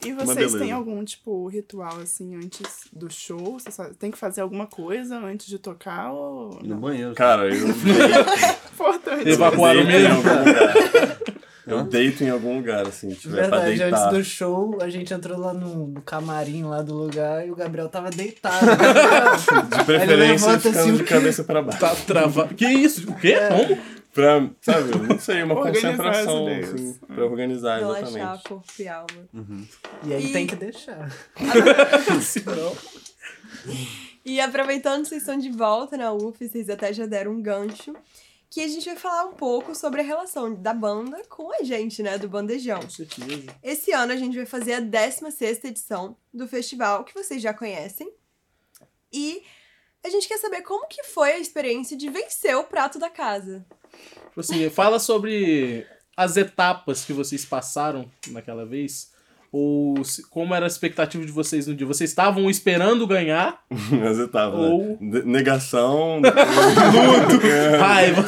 E 0.00 0.12
Uma 0.12 0.24
vocês 0.26 0.54
têm 0.54 0.70
algum, 0.70 1.04
tipo, 1.04 1.48
ritual, 1.48 1.98
assim, 1.98 2.36
antes 2.36 2.86
do 2.92 3.10
show? 3.12 3.58
Você 3.58 3.68
só 3.72 3.82
tem 3.94 4.12
que 4.12 4.16
fazer 4.16 4.42
alguma 4.42 4.68
coisa 4.68 5.18
antes 5.18 5.48
de 5.48 5.58
tocar 5.58 6.12
ou... 6.12 6.56
E 6.62 6.68
no 6.68 6.74
Não. 6.76 6.80
banheiro. 6.82 7.14
Cara, 7.16 7.52
eu 7.52 7.66
Importante. 8.72 9.28
Evacuaram 9.28 9.84
deito 9.84 9.98
em 9.98 10.02
mesmo? 10.04 10.22
Eu 11.68 11.84
deito 11.84 12.24
em 12.24 12.30
algum 12.30 12.56
lugar, 12.56 12.86
assim, 12.86 13.08
tiver 13.10 13.48
pra 13.48 13.58
Verdade, 13.60 13.82
antes 13.82 14.00
deitar. 14.00 14.12
do 14.12 14.24
show, 14.24 14.78
a 14.80 14.88
gente 14.88 15.12
entrou 15.12 15.38
lá 15.38 15.52
no, 15.52 15.88
no 15.88 16.00
camarim 16.02 16.64
lá 16.64 16.80
do 16.82 16.94
lugar 16.94 17.46
e 17.46 17.50
o 17.50 17.54
Gabriel 17.56 17.88
tava 17.88 18.10
deitado. 18.10 18.66
De 19.78 19.84
preferência 19.84 20.58
ficando 20.58 20.78
assim, 20.78 20.96
de 20.96 21.04
cabeça 21.04 21.44
pra 21.44 21.62
baixo. 21.62 21.78
Tá 21.80 21.94
travado. 21.94 22.54
Que 22.54 22.66
isso? 22.66 23.10
O 23.10 23.14
quê? 23.16 23.34
Como? 23.48 23.78
Pra, 24.14 24.48
sabe, 24.62 24.98
não 25.06 25.18
sei, 25.18 25.42
uma 25.44 25.54
Organizar 25.54 25.90
concentração, 25.96 26.46
assim, 26.48 26.98
pra 27.06 27.24
organizar, 27.24 27.78
Relaxar 27.78 28.08
exatamente. 28.08 28.42
corpo 28.48 28.64
e 28.78 28.88
alma. 28.88 29.06
e 30.04 30.14
aí 30.14 30.26
E- 30.26 30.32
tem 30.32 30.46
que 30.46 30.56
deixar. 30.56 31.08
Se 32.20 32.42
não. 32.44 32.74
E 34.24 34.40
aproveitando 34.40 35.02
que 35.02 35.08
vocês 35.08 35.22
estão 35.22 35.38
de 35.38 35.50
volta 35.50 35.96
na 35.96 36.12
UF, 36.12 36.36
vocês 36.48 36.68
até 36.68 36.92
já 36.92 37.06
deram 37.06 37.32
um 37.32 37.40
gancho, 37.42 37.94
que 38.50 38.62
a 38.62 38.68
gente 38.68 38.86
vai 38.86 38.96
falar 38.96 39.26
um 39.26 39.34
pouco 39.34 39.74
sobre 39.74 40.00
a 40.00 40.04
relação 40.04 40.54
da 40.54 40.72
banda 40.72 41.22
com 41.28 41.52
a 41.52 41.62
gente, 41.62 42.02
né, 42.02 42.16
do 42.16 42.28
Bandejão. 42.28 42.80
Com 42.80 42.90
certeza. 42.90 43.54
Esse 43.62 43.92
ano 43.92 44.12
a 44.12 44.16
gente 44.16 44.36
vai 44.36 44.46
fazer 44.46 44.74
a 44.74 44.80
16ª 44.80 45.64
edição 45.64 46.16
do 46.32 46.48
festival, 46.48 47.04
que 47.04 47.14
vocês 47.14 47.42
já 47.42 47.52
conhecem. 47.52 48.10
E 49.12 49.42
a 50.04 50.08
gente 50.08 50.28
quer 50.28 50.38
saber 50.38 50.62
como 50.62 50.86
que 50.86 51.02
foi 51.04 51.32
a 51.32 51.38
experiência 51.38 51.96
de 51.96 52.08
vencer 52.08 52.56
o 52.56 52.64
prato 52.64 52.98
da 52.98 53.10
casa. 53.10 53.66
Tipo 54.28 54.40
assim, 54.40 54.70
fala 54.70 54.98
sobre 54.98 55.86
as 56.16 56.36
etapas 56.36 57.04
que 57.04 57.12
vocês 57.12 57.44
passaram 57.44 58.10
naquela 58.28 58.64
vez. 58.64 59.12
Ou 59.50 60.04
se- 60.04 60.22
como 60.28 60.54
era 60.54 60.66
a 60.66 60.68
expectativa 60.68 61.24
de 61.24 61.32
vocês 61.32 61.66
no 61.66 61.74
dia? 61.74 61.86
Vocês 61.86 62.10
estavam 62.10 62.50
esperando 62.50 63.06
ganhar? 63.06 63.60
As 64.10 64.18
etapas, 64.18 64.58
Ou- 64.60 64.98
né? 65.00 65.10
De- 65.20 65.22
Negação, 65.26 66.20
Raiva. 67.80 68.26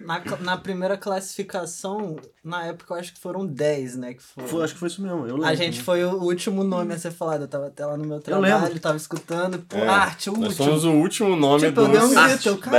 Na, 0.00 0.18
na 0.40 0.56
primeira 0.56 0.96
classificação, 0.96 2.16
na 2.42 2.64
época 2.66 2.94
eu 2.94 2.98
acho 2.98 3.12
que 3.12 3.20
foram 3.20 3.44
10, 3.46 3.96
né? 3.96 4.14
Que 4.14 4.22
foram. 4.22 4.48
Foi, 4.48 4.64
acho 4.64 4.72
que 4.74 4.80
foi 4.80 4.88
isso 4.88 5.02
mesmo. 5.02 5.26
Eu 5.26 5.34
lembro. 5.36 5.44
A 5.46 5.54
gente 5.54 5.82
foi 5.82 6.02
o 6.04 6.14
último 6.22 6.64
nome 6.64 6.94
a 6.94 6.98
ser 6.98 7.10
falado. 7.10 7.42
Eu 7.42 7.48
tava 7.48 7.66
até 7.66 7.84
lá 7.84 7.96
no 7.98 8.04
meu 8.04 8.16
lembro. 8.16 8.22
trabalho, 8.24 8.80
tava 8.80 8.96
escutando. 8.96 9.58
Pô, 9.68 9.76
É, 9.76 9.86
arte, 9.88 10.30
o 10.30 10.32
nós 10.32 10.50
último. 10.58 10.64
somos 10.66 10.84
o 10.84 10.92
último 10.92 11.36
nome 11.36 11.66
Tipo, 11.66 11.82
eu 11.82 11.88
dos 11.88 11.98
dei 11.98 12.06
um 12.18 12.26
grito, 12.28 12.48
eu, 12.48 12.58
cara. 12.58 12.76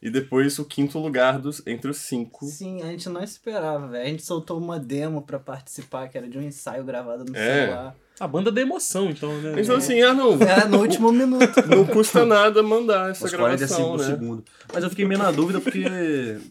10 0.00 0.02
e 0.02 0.10
depois 0.10 0.58
o 0.58 0.64
quinto 0.64 0.98
lugar 0.98 1.38
dos, 1.38 1.60
entre 1.66 1.90
os 1.90 1.98
cinco. 1.98 2.46
Sim, 2.46 2.82
a 2.82 2.86
gente 2.86 3.08
não 3.08 3.22
esperava, 3.22 3.88
velho. 3.88 4.04
A 4.04 4.08
gente 4.08 4.22
soltou 4.24 4.58
uma 4.58 4.78
demo 4.78 5.22
pra 5.22 5.38
participar, 5.38 6.08
que 6.08 6.16
era 6.16 6.28
de 6.28 6.38
um 6.38 6.42
ensaio 6.42 6.84
gravado 6.84 7.24
no 7.24 7.36
É. 7.36 7.66
celular. 7.66 7.96
A 8.20 8.26
banda 8.26 8.50
da 8.50 8.60
emoção, 8.60 9.10
então, 9.10 9.32
né? 9.40 9.60
Então 9.60 9.76
assim, 9.76 10.00
ah 10.02 10.12
não, 10.12 10.32
Era 10.42 10.66
no 10.66 10.80
último 10.80 11.12
minuto. 11.12 11.54
não 11.68 11.84
custa 11.86 12.24
nada 12.26 12.64
mandar 12.64 13.12
essa 13.12 13.28
45 13.30 13.36
gravação, 13.36 13.96
né? 13.96 14.04
segundos. 14.04 14.44
Mas 14.72 14.82
eu 14.82 14.90
fiquei 14.90 15.04
meio 15.04 15.20
na 15.20 15.30
dúvida 15.30 15.60
porque, 15.60 15.84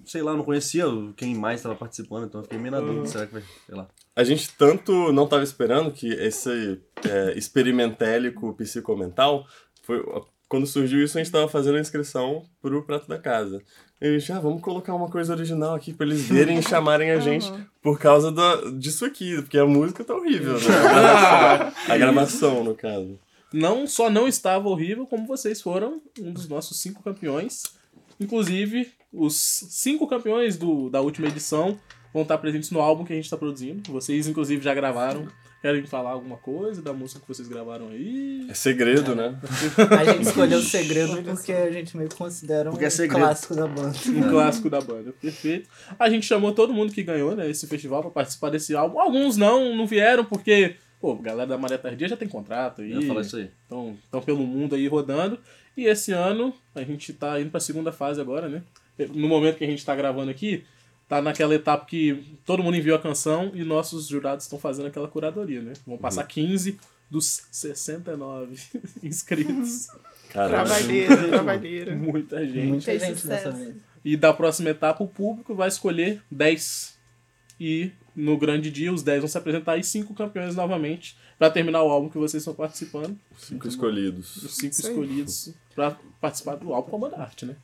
sei 0.06 0.22
lá, 0.22 0.34
não 0.34 0.44
conhecia 0.44 0.86
quem 1.18 1.36
mais 1.36 1.60
estava 1.60 1.76
participando, 1.76 2.26
então 2.26 2.40
eu 2.40 2.44
fiquei 2.44 2.58
meio 2.58 2.72
na 2.72 2.80
dúvida. 2.80 3.06
Será 3.08 3.26
que 3.28 3.34
vai, 3.34 3.44
sei 3.66 3.76
lá. 3.76 3.88
A 4.16 4.24
gente 4.24 4.50
tanto 4.58 5.12
não 5.12 5.26
estava 5.26 5.44
esperando 5.44 5.92
que 5.92 6.08
esse 6.08 6.80
é, 7.08 7.38
experimentélico 7.38 8.54
psicomental 8.54 9.46
foi 9.84 10.02
quando 10.48 10.66
surgiu 10.66 11.04
isso 11.04 11.18
a 11.18 11.20
gente 11.20 11.28
estava 11.28 11.48
fazendo 11.48 11.78
a 11.78 11.82
inscrição 11.82 12.46
pro 12.62 12.84
prato 12.84 13.08
da 13.08 13.18
casa. 13.18 13.62
E 14.00 14.08
a 14.08 14.18
gente, 14.18 14.32
ah, 14.32 14.40
vamos 14.40 14.62
colocar 14.62 14.94
uma 14.94 15.10
coisa 15.10 15.34
original 15.34 15.76
aqui 15.76 15.94
pra 15.94 16.06
eles 16.06 16.24
verem 16.24 16.60
e 16.60 16.64
chamarem 16.68 17.12
a 17.12 17.20
gente 17.20 17.52
por 17.82 18.00
causa 18.00 18.32
da, 18.32 18.70
disso 18.72 19.06
aqui, 19.06 19.36
porque 19.42 19.58
a 19.58 19.66
música 19.66 20.04
tá 20.04 20.16
horrível, 20.16 20.54
né? 20.54 20.66
A 20.70 21.72
gravação, 21.74 21.94
a 21.94 21.98
gravação, 21.98 22.64
no 22.64 22.76
caso. 22.76 23.20
Não 23.52 23.88
só 23.88 24.10
não 24.10 24.28
estava 24.28 24.68
horrível, 24.68 25.08
como 25.08 25.26
vocês 25.26 25.62
foram 25.62 26.02
um 26.20 26.32
dos 26.32 26.48
nossos 26.48 26.80
cinco 26.80 27.02
campeões. 27.02 27.64
Inclusive, 28.20 28.92
os 29.12 29.36
cinco 29.36 30.08
campeões 30.08 30.58
do, 30.58 30.90
da 30.90 31.02
última 31.02 31.28
edição 31.28 31.80
vão 32.14 32.24
estar 32.24 32.38
presentes 32.38 32.72
no 32.72 32.82
álbum 32.82 33.06
que 33.06 33.14
a 33.14 33.16
gente 33.16 33.26
está 33.26 33.38
produzindo. 33.38 33.92
Vocês, 33.92 34.28
inclusive, 34.28 34.64
já 34.64 34.74
gravaram. 34.74 35.28
Querem 35.68 35.86
falar 35.86 36.12
alguma 36.12 36.38
coisa 36.38 36.82
da 36.82 36.94
música 36.94 37.20
que 37.20 37.28
vocês 37.28 37.46
gravaram 37.46 37.90
aí? 37.90 38.48
É 38.50 38.54
segredo, 38.54 39.14
né? 39.14 39.38
A 40.00 40.06
gente 40.06 40.22
escolheu 40.22 40.60
o 40.60 40.62
segredo 40.62 41.22
porque 41.22 41.52
a 41.52 41.70
gente 41.70 41.98
meio 41.98 42.08
que 42.08 42.16
considera 42.16 42.70
um 42.70 42.72
Porque 42.72 42.86
é 42.86 43.08
clássico 43.10 43.54
da 43.54 43.68
banda. 43.68 43.94
Um 44.08 44.30
clássico 44.30 44.70
da 44.70 44.80
banda. 44.80 45.14
Perfeito. 45.22 45.70
A 46.00 46.10
gente 46.10 46.26
chamou 46.26 46.54
todo 46.54 46.74
mundo 46.74 46.94
que 46.94 47.04
ganhou, 47.04 47.36
né, 47.36 47.50
esse 47.50 47.68
festival 47.68 48.02
pra 48.02 48.12
participar 48.12 48.50
desse 48.50 48.74
álbum. 48.78 48.98
Alguns 48.98 49.36
não, 49.36 49.76
não 49.76 49.86
vieram 49.86 50.24
porque, 50.24 50.76
pô, 51.02 51.12
a 51.12 51.22
galera 51.22 51.50
da 51.50 51.58
Maré 51.58 51.78
Tardia 51.78 52.08
já 52.08 52.16
tem 52.16 52.30
contrato 52.30 52.82
aí. 52.82 52.94
Eu 52.94 53.02
ia 53.02 53.08
falar 53.10 53.20
isso 53.20 53.36
aí. 53.36 53.50
Estão 53.66 54.22
pelo 54.26 54.48
mundo 54.48 54.74
aí 54.74 54.88
rodando. 54.88 55.38
E 55.76 55.84
esse 55.84 56.14
ano 56.14 56.54
a 56.74 56.82
gente 56.82 57.12
tá 57.12 57.42
indo 57.42 57.50
pra 57.50 57.60
segunda 57.60 57.92
fase 57.92 58.22
agora, 58.22 58.48
né? 58.48 58.64
No 59.14 59.28
momento 59.28 59.58
que 59.58 59.66
a 59.66 59.68
gente 59.68 59.86
tá 59.86 59.94
gravando 59.94 60.32
aqui, 60.32 60.64
tá 61.08 61.22
naquela 61.22 61.56
etapa 61.56 61.86
que 61.86 62.38
todo 62.46 62.62
mundo 62.62 62.76
enviou 62.78 62.98
a 62.98 63.02
canção 63.02 63.52
e 63.54 63.64
nossos 63.64 64.08
jurados 64.08 64.46
estão 64.46 64.60
fazendo 64.60 64.88
aquela 64.88 65.08
curadoria, 65.08 65.62
né? 65.62 65.74
Vão 65.86 65.98
passar 65.98 66.24
15 66.26 66.78
dos 67.10 67.44
69 67.52 68.58
inscritos. 69.02 69.88
Caramba. 70.30 70.66
Trabalheira, 70.66 71.16
trabalheira. 71.30 71.96
Muita 71.96 72.46
gente. 72.46 72.68
Muita 72.68 73.00
gente 73.00 73.26
dessa 73.26 73.52
vez. 73.52 73.76
E 74.04 74.16
da 74.16 74.34
próxima 74.34 74.70
etapa, 74.70 75.04
o 75.04 75.08
público 75.08 75.56
vai 75.56 75.68
escolher 75.68 76.22
10. 76.30 76.98
E 77.60 77.92
no 78.16 78.38
grande 78.38 78.70
dia, 78.70 78.94
os 78.94 79.02
10 79.04 79.20
vão 79.22 79.28
se 79.28 79.38
apresentar 79.38 79.78
e 79.78 79.84
cinco 79.84 80.14
campeões 80.14 80.56
novamente 80.56 81.18
pra 81.40 81.50
terminar 81.50 81.84
o 81.84 81.90
álbum 81.90 82.10
que 82.10 82.18
vocês 82.18 82.42
estão 82.42 82.54
participando. 82.54 83.18
Cinco 83.38 83.68
escolhidos. 83.68 84.36
Os 84.38 84.56
cinco 84.56 84.74
Isso 84.74 84.88
aí. 84.88 84.94
escolhidos 84.94 85.54
pra 85.74 85.98
participar 86.20 86.56
do 86.56 86.74
álbum 86.74 86.90
Comando 86.90 87.16
Arte, 87.16 87.46
né? 87.46 87.56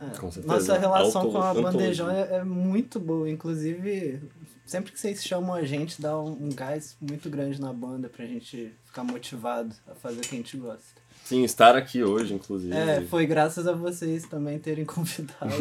É. 0.00 0.40
Nossa 0.46 0.78
relação 0.78 1.22
Auto- 1.22 1.32
com 1.32 1.42
a 1.42 1.52
bandejão 1.54 2.10
é, 2.10 2.36
é 2.36 2.44
muito 2.44 2.98
boa. 2.98 3.28
Inclusive, 3.28 4.22
sempre 4.64 4.92
que 4.92 4.98
vocês 4.98 5.22
chamam 5.22 5.52
a 5.54 5.62
gente, 5.62 6.00
dá 6.00 6.18
um, 6.18 6.46
um 6.46 6.48
gás 6.48 6.96
muito 7.00 7.28
grande 7.28 7.60
na 7.60 7.70
banda 7.72 8.08
pra 8.08 8.24
gente 8.24 8.72
ficar 8.86 9.04
motivado 9.04 9.74
a 9.86 9.94
fazer 9.94 10.18
o 10.18 10.22
que 10.22 10.34
a 10.34 10.38
gente 10.38 10.56
gosta. 10.56 11.00
Sim, 11.24 11.44
estar 11.44 11.76
aqui 11.76 12.02
hoje, 12.02 12.32
inclusive. 12.34 12.74
É, 12.74 13.02
foi 13.02 13.26
graças 13.26 13.66
a 13.68 13.72
vocês 13.72 14.24
também 14.24 14.58
terem 14.58 14.84
convidado. 14.86 15.52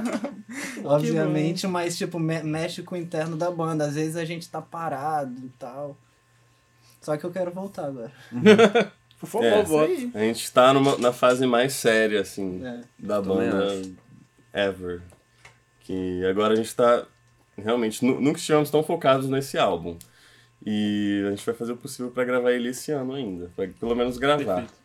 Obviamente, 0.84 1.66
mas 1.66 1.96
tipo, 1.96 2.18
me- 2.18 2.42
mexe 2.42 2.82
com 2.82 2.94
o 2.94 2.98
interno 2.98 3.36
da 3.36 3.50
banda. 3.50 3.84
Às 3.84 3.94
vezes 3.94 4.16
a 4.16 4.24
gente 4.24 4.48
tá 4.48 4.60
parado 4.62 5.38
e 5.44 5.48
tal. 5.58 5.96
Só 7.00 7.16
que 7.16 7.24
eu 7.24 7.30
quero 7.30 7.50
voltar 7.50 7.86
agora. 7.86 8.12
Por 9.20 9.26
favor, 9.28 9.46
É, 9.46 9.62
voto. 9.62 9.92
Isso 9.92 10.02
aí. 10.02 10.10
A 10.14 10.18
gente 10.26 10.50
tá 10.52 10.72
numa, 10.72 10.96
na 10.98 11.12
fase 11.12 11.46
mais 11.46 11.74
séria, 11.74 12.22
assim, 12.22 12.64
É. 12.64 12.80
da 12.98 13.20
banda 13.20 13.82
ever. 14.52 15.02
Que 15.80 16.24
agora 16.24 16.54
a 16.54 16.56
gente 16.56 16.74
tá. 16.74 17.06
Realmente, 17.56 18.02
nu- 18.04 18.20
nunca 18.20 18.38
estivemos 18.38 18.70
tão 18.70 18.82
focados 18.82 19.28
nesse 19.28 19.58
álbum. 19.58 19.96
E 20.64 21.22
a 21.26 21.30
gente 21.30 21.44
vai 21.44 21.54
fazer 21.54 21.72
o 21.72 21.76
possível 21.76 22.10
pra 22.10 22.24
gravar 22.24 22.52
ele 22.52 22.68
esse 22.70 22.90
ano 22.92 23.14
ainda. 23.14 23.50
Pra 23.54 23.66
pelo 23.68 23.94
menos 23.94 24.16
gravar. 24.18 24.56
Perfeito. 24.56 24.79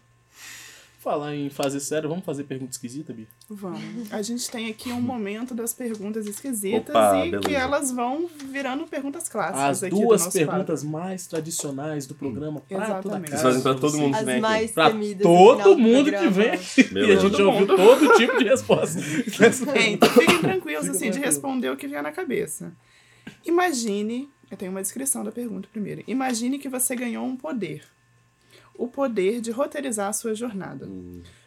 Falar 1.05 1.35
em 1.35 1.51
fazer 1.51 1.79
sério, 1.81 2.09
vamos 2.09 2.25
fazer 2.25 2.45
pergunta 2.45 2.71
esquisita, 2.71 3.13
Bia? 3.13 3.27
Vamos. 3.47 4.11
A 4.11 4.23
gente 4.23 4.49
tem 4.49 4.71
aqui 4.71 4.91
um 4.91 4.99
momento 4.99 5.53
das 5.53 5.71
perguntas 5.71 6.25
esquisitas 6.25 6.89
Opa, 6.89 7.17
e 7.19 7.29
beleza. 7.29 7.47
que 7.47 7.53
elas 7.53 7.91
vão 7.91 8.27
virando 8.49 8.87
perguntas 8.87 9.29
clássicas 9.29 9.61
As 9.61 9.83
aqui 9.83 9.93
do 9.93 10.01
duas 10.01 10.25
nosso 10.25 10.35
perguntas 10.35 10.83
mais 10.83 11.27
tradicionais 11.27 12.07
do 12.07 12.15
programa 12.15 12.59
Prato 12.59 12.79
da 12.79 12.85
Exatamente. 12.97 13.31
Casa. 13.33 13.51
Vocês 13.51 13.61
pra 13.61 13.75
todo 13.75 13.97
mundo 13.99 14.13
que 14.13 14.17
As 14.19 14.25
vem 14.25 14.33
aqui. 14.33 14.41
mais 14.41 14.71
Pra 14.71 14.91
todo 15.21 15.77
mundo 15.77 16.11
que 16.11 16.27
vem 16.27 16.49
aqui. 16.49 16.89
E 16.95 17.11
a 17.11 17.15
gente 17.17 17.37
Todo 17.37 17.49
ouviu 17.51 17.67
todo 17.67 18.13
tipo 18.17 18.37
de 18.39 18.43
resposta. 18.45 18.99
quadro. 18.99 19.77
É, 19.79 19.87
então 19.89 20.09
fiquem 20.09 20.39
tranquilos 20.39 20.85
Fica 20.85 20.97
assim 20.97 21.11
de 21.11 21.19
responder 21.19 21.69
o 21.69 21.77
que 21.77 21.87
vier 21.87 22.01
na 22.01 22.11
cabeça. 22.11 22.73
Imagine, 23.45 24.27
eu 24.49 24.57
tenho 24.57 24.71
uma 24.71 24.81
descrição 24.81 25.23
da 25.23 25.31
pergunta 25.31 25.69
primeiro. 25.71 26.03
Imagine 26.07 26.57
que 26.57 26.67
você 26.67 26.95
ganhou 26.95 27.23
um 27.23 27.37
poder. 27.37 27.83
O 28.77 28.87
poder 28.87 29.39
de 29.41 29.51
roteirizar 29.51 30.09
a 30.09 30.13
sua 30.13 30.35
jornada. 30.35 30.87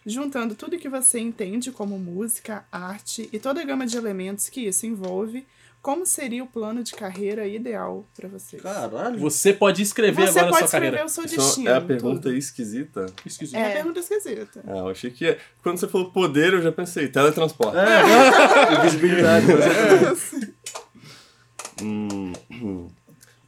Juntando 0.06 0.54
tudo 0.54 0.78
que 0.78 0.88
você 0.88 1.18
entende 1.18 1.70
como 1.70 1.98
música, 1.98 2.64
arte 2.72 3.28
e 3.32 3.38
toda 3.38 3.60
a 3.60 3.64
gama 3.64 3.86
de 3.86 3.96
elementos 3.96 4.48
que 4.48 4.62
isso 4.62 4.86
envolve, 4.86 5.46
como 5.82 6.04
seria 6.06 6.42
o 6.42 6.46
plano 6.46 6.82
de 6.82 6.92
carreira 6.92 7.46
ideal 7.46 8.04
pra 8.16 8.28
você? 8.28 8.56
Caralho. 8.56 9.18
Você 9.20 9.52
pode 9.52 9.80
escrever 9.82 10.26
Você 10.26 10.38
agora 10.40 10.46
a 10.46 10.48
pode 10.48 10.58
sua 10.58 10.64
escrever 10.66 10.86
carreira. 10.86 11.06
o 11.06 11.08
seu 11.08 11.24
Isso 11.24 11.36
destino. 11.36 11.68
é 11.68 11.74
a 11.76 11.80
pergunta 11.80 12.22
tudo. 12.22 12.34
esquisita. 12.36 13.06
Esquisito. 13.24 13.56
É 13.56 13.64
a 13.64 13.68
É. 13.68 13.74
pergunta 13.74 14.00
esquisita. 14.00 14.60
Ah, 14.66 14.78
eu 14.78 14.88
achei 14.88 15.10
que 15.10 15.24
ia... 15.24 15.38
Quando 15.62 15.78
você 15.78 15.86
falou 15.86 16.10
poder, 16.10 16.52
eu 16.54 16.62
já 16.62 16.72
pensei, 16.72 17.08
teletransporte. 17.08 17.76
É, 17.76 18.74
Invisibilidade. 18.80 19.46
mas 19.46 20.32
é- 20.32 20.48
Hum, 21.80 22.32
hum. 22.50 22.88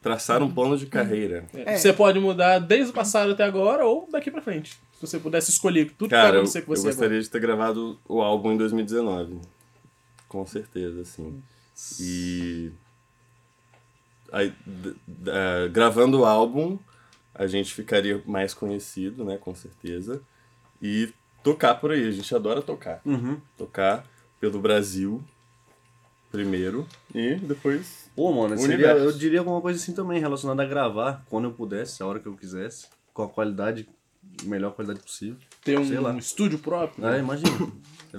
Traçar 0.03 0.43
um 0.43 0.51
plano 0.51 0.79
de 0.79 0.87
carreira. 0.87 1.47
É. 1.53 1.77
Você 1.77 1.93
pode 1.93 2.19
mudar 2.19 2.59
desde 2.59 2.91
o 2.91 2.95
passado 2.95 3.33
até 3.33 3.45
agora 3.45 3.85
ou 3.85 4.09
daqui 4.11 4.31
pra 4.31 4.41
frente. 4.41 4.79
Se 4.95 5.07
você 5.07 5.19
pudesse 5.19 5.51
escolher 5.51 5.91
tudo 5.91 6.09
que 6.09 6.15
Cara, 6.15 6.37
eu, 6.37 6.41
acontecer 6.41 6.63
com 6.63 6.73
eu 6.73 6.77
você 6.77 6.87
gostaria 6.89 7.21
de 7.21 7.29
ter 7.29 7.41
gravado 7.41 7.99
o 8.09 8.23
álbum 8.23 8.53
em 8.53 8.57
2019. 8.57 9.41
Com 10.27 10.47
certeza, 10.47 11.03
assim. 11.03 11.43
E. 12.01 12.71
Aí, 14.33 14.55
eh, 15.27 15.69
gravando 15.71 16.21
o 16.21 16.25
álbum, 16.25 16.79
a 17.35 17.47
gente 17.47 17.75
ficaria 17.75 18.23
mais 18.25 18.55
conhecido, 18.55 19.25
né? 19.25 19.37
Com 19.37 19.55
certeza. 19.55 20.23
E 20.81 21.13
tocar 21.43 21.75
por 21.75 21.91
aí. 21.91 22.07
A 22.07 22.11
gente 22.11 22.35
adora 22.35 22.63
tocar. 22.63 23.03
Uhum. 23.05 23.41
Tocar 23.59 24.07
pelo 24.41 24.61
Brasil 24.61 25.23
primeiro 26.31 26.87
e 27.15 27.35
depois. 27.37 28.09
Pô, 28.15 28.33
mano, 28.33 28.57
seria, 28.59 28.89
eu 28.89 29.13
diria 29.13 29.39
alguma 29.41 29.61
coisa 29.61 29.79
assim 29.81 29.93
também, 29.93 30.21
relacionada 30.21 30.63
a 30.63 30.67
gravar 30.67 31.25
quando 31.31 31.45
eu 31.45 31.53
pudesse, 31.53 32.03
a 32.03 32.07
hora 32.07 32.19
que 32.19 32.27
eu 32.27 32.37
quisesse, 32.37 32.87
com 33.15 33.23
a 33.23 33.29
qualidade, 33.29 33.89
melhor 34.43 34.73
qualidade 34.73 35.01
possível. 35.01 35.37
Ter 35.65 35.79
um, 35.79 35.87
sei 35.87 35.99
lá. 35.99 36.17
estúdio 36.17 36.59
próprio. 36.59 37.07
É, 37.07 37.19
imagina. 37.19 37.51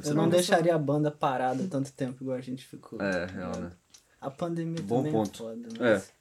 Eu 0.05 0.13
não 0.15 0.29
deixaria 0.29 0.73
a 0.73 0.77
banda 0.77 1.11
parada 1.11 1.67
tanto 1.67 1.91
tempo 1.91 2.23
igual 2.23 2.37
a 2.37 2.41
gente 2.41 2.65
ficou. 2.65 3.01
É, 3.01 3.25
real, 3.25 3.51
né? 3.59 3.71
A 4.19 4.29
pandemia 4.29 4.81
Bom 4.83 4.97
também 4.97 5.11
ponto. 5.11 5.33
é 5.33 5.37
foda, 5.37 5.67
É. 5.79 5.93
mas... 5.93 6.13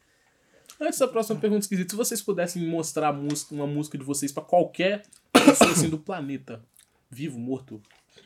Antes 0.81 0.99
da 0.99 1.07
próxima 1.07 1.39
pergunta 1.39 1.61
esquisita, 1.61 1.91
se 1.91 1.97
vocês 1.97 2.23
pudessem 2.23 2.67
mostrar 2.67 3.13
música, 3.13 3.55
uma 3.55 3.67
música 3.67 3.99
de 3.99 4.05
vocês 4.05 4.33
pra 4.33 4.43
qualquer 4.43 5.03
pessoa 5.31 5.73
assim 5.73 5.91
do 5.91 5.99
planeta, 5.99 6.65
vivo, 7.11 7.39
morto, 7.39 7.83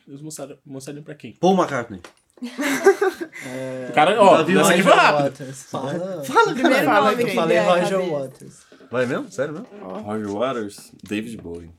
eles 0.07 0.21
mostrariam, 0.21 0.57
mostrariam 0.65 1.03
pra 1.03 1.15
quem? 1.15 1.33
Paul 1.33 1.57
McCartney. 1.57 2.01
O 3.89 3.93
cara, 3.93 4.21
ó, 4.21 4.37
Tá 4.37 4.43
vivo 4.43 4.59
essa 4.61 4.73
aqui 4.73 4.83
foi 4.83 4.91
rápido. 4.93 5.23
Waters. 5.25 5.63
Fala... 5.63 6.23
Primeiro 6.53 6.85
Fala 6.85 7.11
nome 7.11 7.23
que 7.23 7.29
Eu 7.31 7.35
falei 7.35 7.59
Roger. 7.59 7.99
Waters. 8.11 8.53
Vai 8.91 9.05
mesmo? 9.05 9.31
Sério 9.31 9.53
mesmo? 9.53 9.67
Roger 10.01 10.27
Waters, 10.29 10.91
David 11.03 11.37
Bowie. 11.37 11.71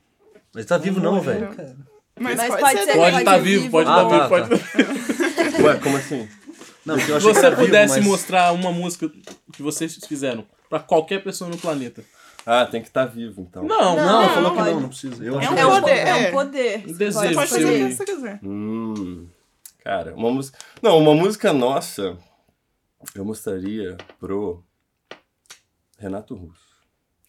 Mas 0.53 0.65
tá 0.65 0.77
vivo 0.77 0.99
não, 0.99 1.21
velho. 1.21 1.47
Cara, 1.55 1.75
Mas, 2.19 2.35
Mas 2.37 2.47
pode, 2.49 2.61
pode 2.61 2.79
ser. 2.85 2.93
Pode 2.95 3.17
estar 3.17 3.33
ser 3.35 3.41
vivo, 3.41 3.61
vivo. 3.61 3.71
pode 3.71 3.89
Ah, 3.89 4.03
estar 4.03 4.09
tá, 4.09 4.17
vivo, 4.17 4.29
pode. 4.29 5.61
Ué, 5.63 5.75
como 5.77 5.97
assim? 5.97 6.27
Não, 6.85 6.97
Se 6.99 7.11
você 7.19 7.39
era 7.45 7.49
vivo, 7.51 7.65
pudesse 7.67 7.95
mas- 7.97 8.05
mostrar 8.05 8.51
uma 8.53 8.71
música 8.71 9.09
que 9.53 9.61
vocês 9.61 9.95
fizeram 10.07 10.43
pra 10.69 10.79
qualquer 10.79 11.23
pessoa 11.23 11.49
no 11.49 11.57
planeta. 11.57 12.03
Ah, 12.45 12.65
tem 12.65 12.81
que 12.81 12.87
estar 12.87 13.05
vivo, 13.05 13.41
então. 13.41 13.63
Não, 13.63 13.95
Não, 13.95 14.21
Não, 14.23 14.29
falou 14.29 14.51
que 14.51 14.57
pode. 14.57 14.71
não, 14.71 14.79
não 14.81 14.89
precisa. 14.89 15.23
Eu 15.23 15.35
É 15.35 15.37
achei 15.45 15.51
um 15.51 15.55
que 15.55 15.61
É 15.61 15.65
um 15.65 15.69
poder, 15.69 15.81
poder. 15.81 15.91
É 15.97 16.09
é. 16.09 16.29
um 16.29 16.31
poder. 16.31 16.77
Um 16.77 16.81
Você 16.87 16.93
desejo 16.93 17.33
Pode 17.35 17.49
fazer 17.49 17.65
o 17.65 17.69
que 17.89 17.93
você 17.95 18.05
quiser. 18.05 18.39
Hum, 18.43 19.27
cara, 19.87 20.13
uma 20.13 20.29
música. 20.29 20.57
Não, 20.81 20.97
uma 20.99 21.15
música 21.15 21.53
nossa 21.53 22.17
eu 23.15 23.23
mostraria 23.23 23.95
pro 24.19 24.61
Renato 25.97 26.35
Russo. 26.35 26.67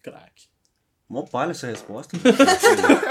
Craque. 0.03 0.49
Mó 1.07 1.23
palha 1.23 1.51
essa 1.51 1.67
resposta. 1.67 2.17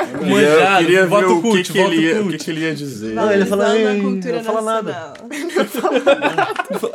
Eu 0.08 0.20
queria, 0.20 0.38
eu 0.38 0.78
queria 0.78 1.06
ver 1.06 1.24
o, 1.26 1.42
que, 1.42 1.42
cult, 1.42 1.72
que, 1.72 1.78
ele 1.78 1.84
voto 1.84 2.00
ia, 2.00 2.22
o 2.22 2.28
que, 2.30 2.38
que 2.38 2.50
ele 2.50 2.60
ia 2.60 2.74
dizer. 2.74 3.14
Não, 3.14 3.30
ele 3.30 3.44
falou, 3.44 3.66
Valorizando 3.66 3.94
"Ei, 3.94 4.00
a 4.00 4.02
cultura 4.02 4.36
não 4.36 4.44
fala 4.44 4.62
nada." 4.62 5.14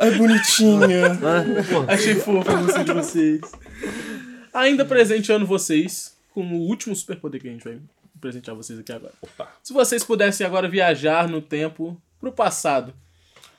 É 0.00 0.10
bonitinha. 0.10 1.18
Ah, 1.88 1.92
Achei 1.92 2.16
fofo 2.16 2.50
a 2.50 2.56
música 2.56 2.82
de 2.82 2.92
vocês. 2.92 3.40
Ainda 4.52 4.84
presenteando 4.84 5.46
vocês 5.46 6.16
com 6.32 6.42
o 6.42 6.60
último 6.62 6.96
superpoder 6.96 7.40
que 7.40 7.48
a 7.48 7.52
gente 7.52 7.64
vai 7.64 7.78
presentear 8.20 8.56
vocês 8.56 8.78
aqui 8.78 8.90
agora. 8.90 9.12
Opa. 9.22 9.48
Se 9.62 9.72
vocês 9.72 10.02
pudessem 10.02 10.44
agora 10.46 10.68
viajar 10.68 11.28
no 11.28 11.40
tempo 11.40 12.00
pro 12.24 12.32
passado, 12.32 12.94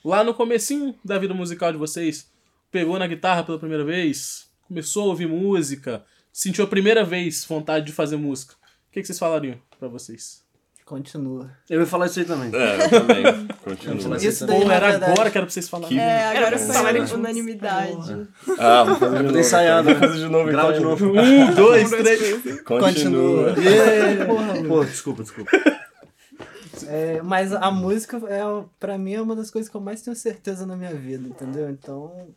lá 0.03 0.23
no 0.23 0.33
comecinho 0.33 0.95
da 1.05 1.19
vida 1.19 1.33
musical 1.33 1.71
de 1.71 1.77
vocês, 1.77 2.27
pegou 2.71 2.97
na 2.97 3.05
guitarra 3.07 3.43
pela 3.43 3.59
primeira 3.59 3.83
vez, 3.85 4.47
começou 4.67 5.03
a 5.03 5.07
ouvir 5.07 5.27
música, 5.27 6.03
sentiu 6.33 6.65
a 6.65 6.67
primeira 6.67 7.03
vez 7.03 7.45
vontade 7.45 7.85
de 7.85 7.91
fazer 7.91 8.17
música, 8.17 8.55
o 8.89 8.91
que, 8.91 9.01
que 9.01 9.05
vocês 9.07 9.19
falariam 9.19 9.55
pra 9.79 9.87
vocês? 9.87 10.43
Continua. 10.83 11.49
eu 11.67 11.79
ia 11.79 11.85
falar 11.87 12.05
isso 12.05 12.19
aí 12.19 12.25
também. 12.25 12.51
É, 12.53 12.75
eu 12.85 12.89
também. 12.91 13.23
Continua. 13.65 14.17
Isso 14.17 14.45
daí, 14.45 14.61
Pô, 14.61 14.69
era 14.71 14.91
verdade, 14.91 15.11
agora 15.13 15.31
que 15.31 15.37
era 15.39 15.45
pra 15.47 15.51
vocês 15.53 15.67
falarem. 15.67 15.97
Que- 15.97 16.03
É, 16.03 16.25
agora 16.25 16.45
Era 16.45 16.57
foi 16.59 16.99
justo. 16.99 17.15
unanimidade. 17.17 18.27
Ah, 18.59 18.83
vamos 18.83 18.99
fazer 18.99 19.17
de 19.17 19.23
novo. 19.23 19.39
ensaiado, 19.39 19.89
então. 19.89 19.99
Vamos 19.99 20.13
fazer 20.15 20.25
de 20.27 20.31
novo. 20.31 20.51
Grava 20.51 20.77
então. 20.77 20.95
de 20.95 21.03
novo. 21.03 21.19
Um, 21.19 21.53
dois, 21.55 21.89
três. 21.89 22.19
três. 22.41 22.61
Continua. 22.61 23.55
Porra, 24.27 24.63
Pô, 24.67 24.85
desculpa, 24.85 25.23
desculpa. 25.23 25.51
É, 26.87 27.21
mas 27.21 27.53
a 27.53 27.71
música, 27.71 28.17
é, 28.27 28.41
pra 28.79 28.97
mim, 28.97 29.13
é 29.13 29.21
uma 29.21 29.35
das 29.35 29.49
coisas 29.51 29.69
que 29.69 29.75
eu 29.75 29.81
mais 29.81 30.01
tenho 30.01 30.15
certeza 30.15 30.65
na 30.65 30.75
minha 30.75 30.93
vida, 30.93 31.27
entendeu? 31.27 31.69
Então, 31.69 32.27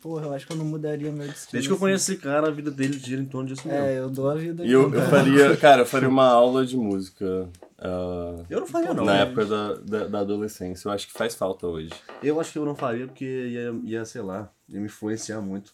porra, 0.00 0.26
eu 0.26 0.34
acho 0.34 0.46
que 0.46 0.52
eu 0.52 0.56
não 0.56 0.64
mudaria 0.64 1.10
meu 1.12 1.26
destino. 1.26 1.52
Desde 1.52 1.68
que 1.68 1.72
eu 1.72 1.76
assim. 1.76 1.80
conheço 1.80 2.12
esse 2.12 2.20
cara, 2.20 2.48
a 2.48 2.50
vida 2.50 2.70
dele 2.70 2.98
gira 2.98 3.20
em 3.20 3.26
torno 3.26 3.48
disso 3.48 3.66
mesmo. 3.66 3.82
É, 3.82 3.98
eu 3.98 4.10
dou 4.10 4.30
a 4.30 4.34
vida. 4.34 4.64
E 4.64 4.72
eu, 4.72 4.82
eu 4.82 4.90
cara. 4.90 5.08
faria, 5.08 5.56
cara, 5.58 5.82
eu 5.82 5.86
faria 5.86 6.08
uma 6.08 6.26
aula 6.26 6.64
de 6.64 6.76
música. 6.76 7.48
ah, 7.78 8.36
Eu 8.48 8.60
não 8.60 8.66
faria, 8.66 8.94
não. 8.94 9.04
na 9.04 9.12
né? 9.14 9.22
época 9.22 9.44
da, 9.46 9.74
da, 9.74 10.06
da 10.06 10.18
adolescência. 10.20 10.88
Eu 10.88 10.92
acho 10.92 11.06
que 11.06 11.12
faz 11.12 11.34
falta 11.34 11.66
hoje. 11.66 11.90
Eu 12.22 12.40
acho 12.40 12.52
que 12.52 12.58
eu 12.58 12.64
não 12.64 12.74
faria 12.74 13.06
porque 13.06 13.24
ia, 13.24 13.74
ia 13.84 14.04
sei 14.04 14.22
lá, 14.22 14.50
ia 14.68 14.80
me 14.80 14.86
influenciar 14.86 15.40
muito. 15.40 15.72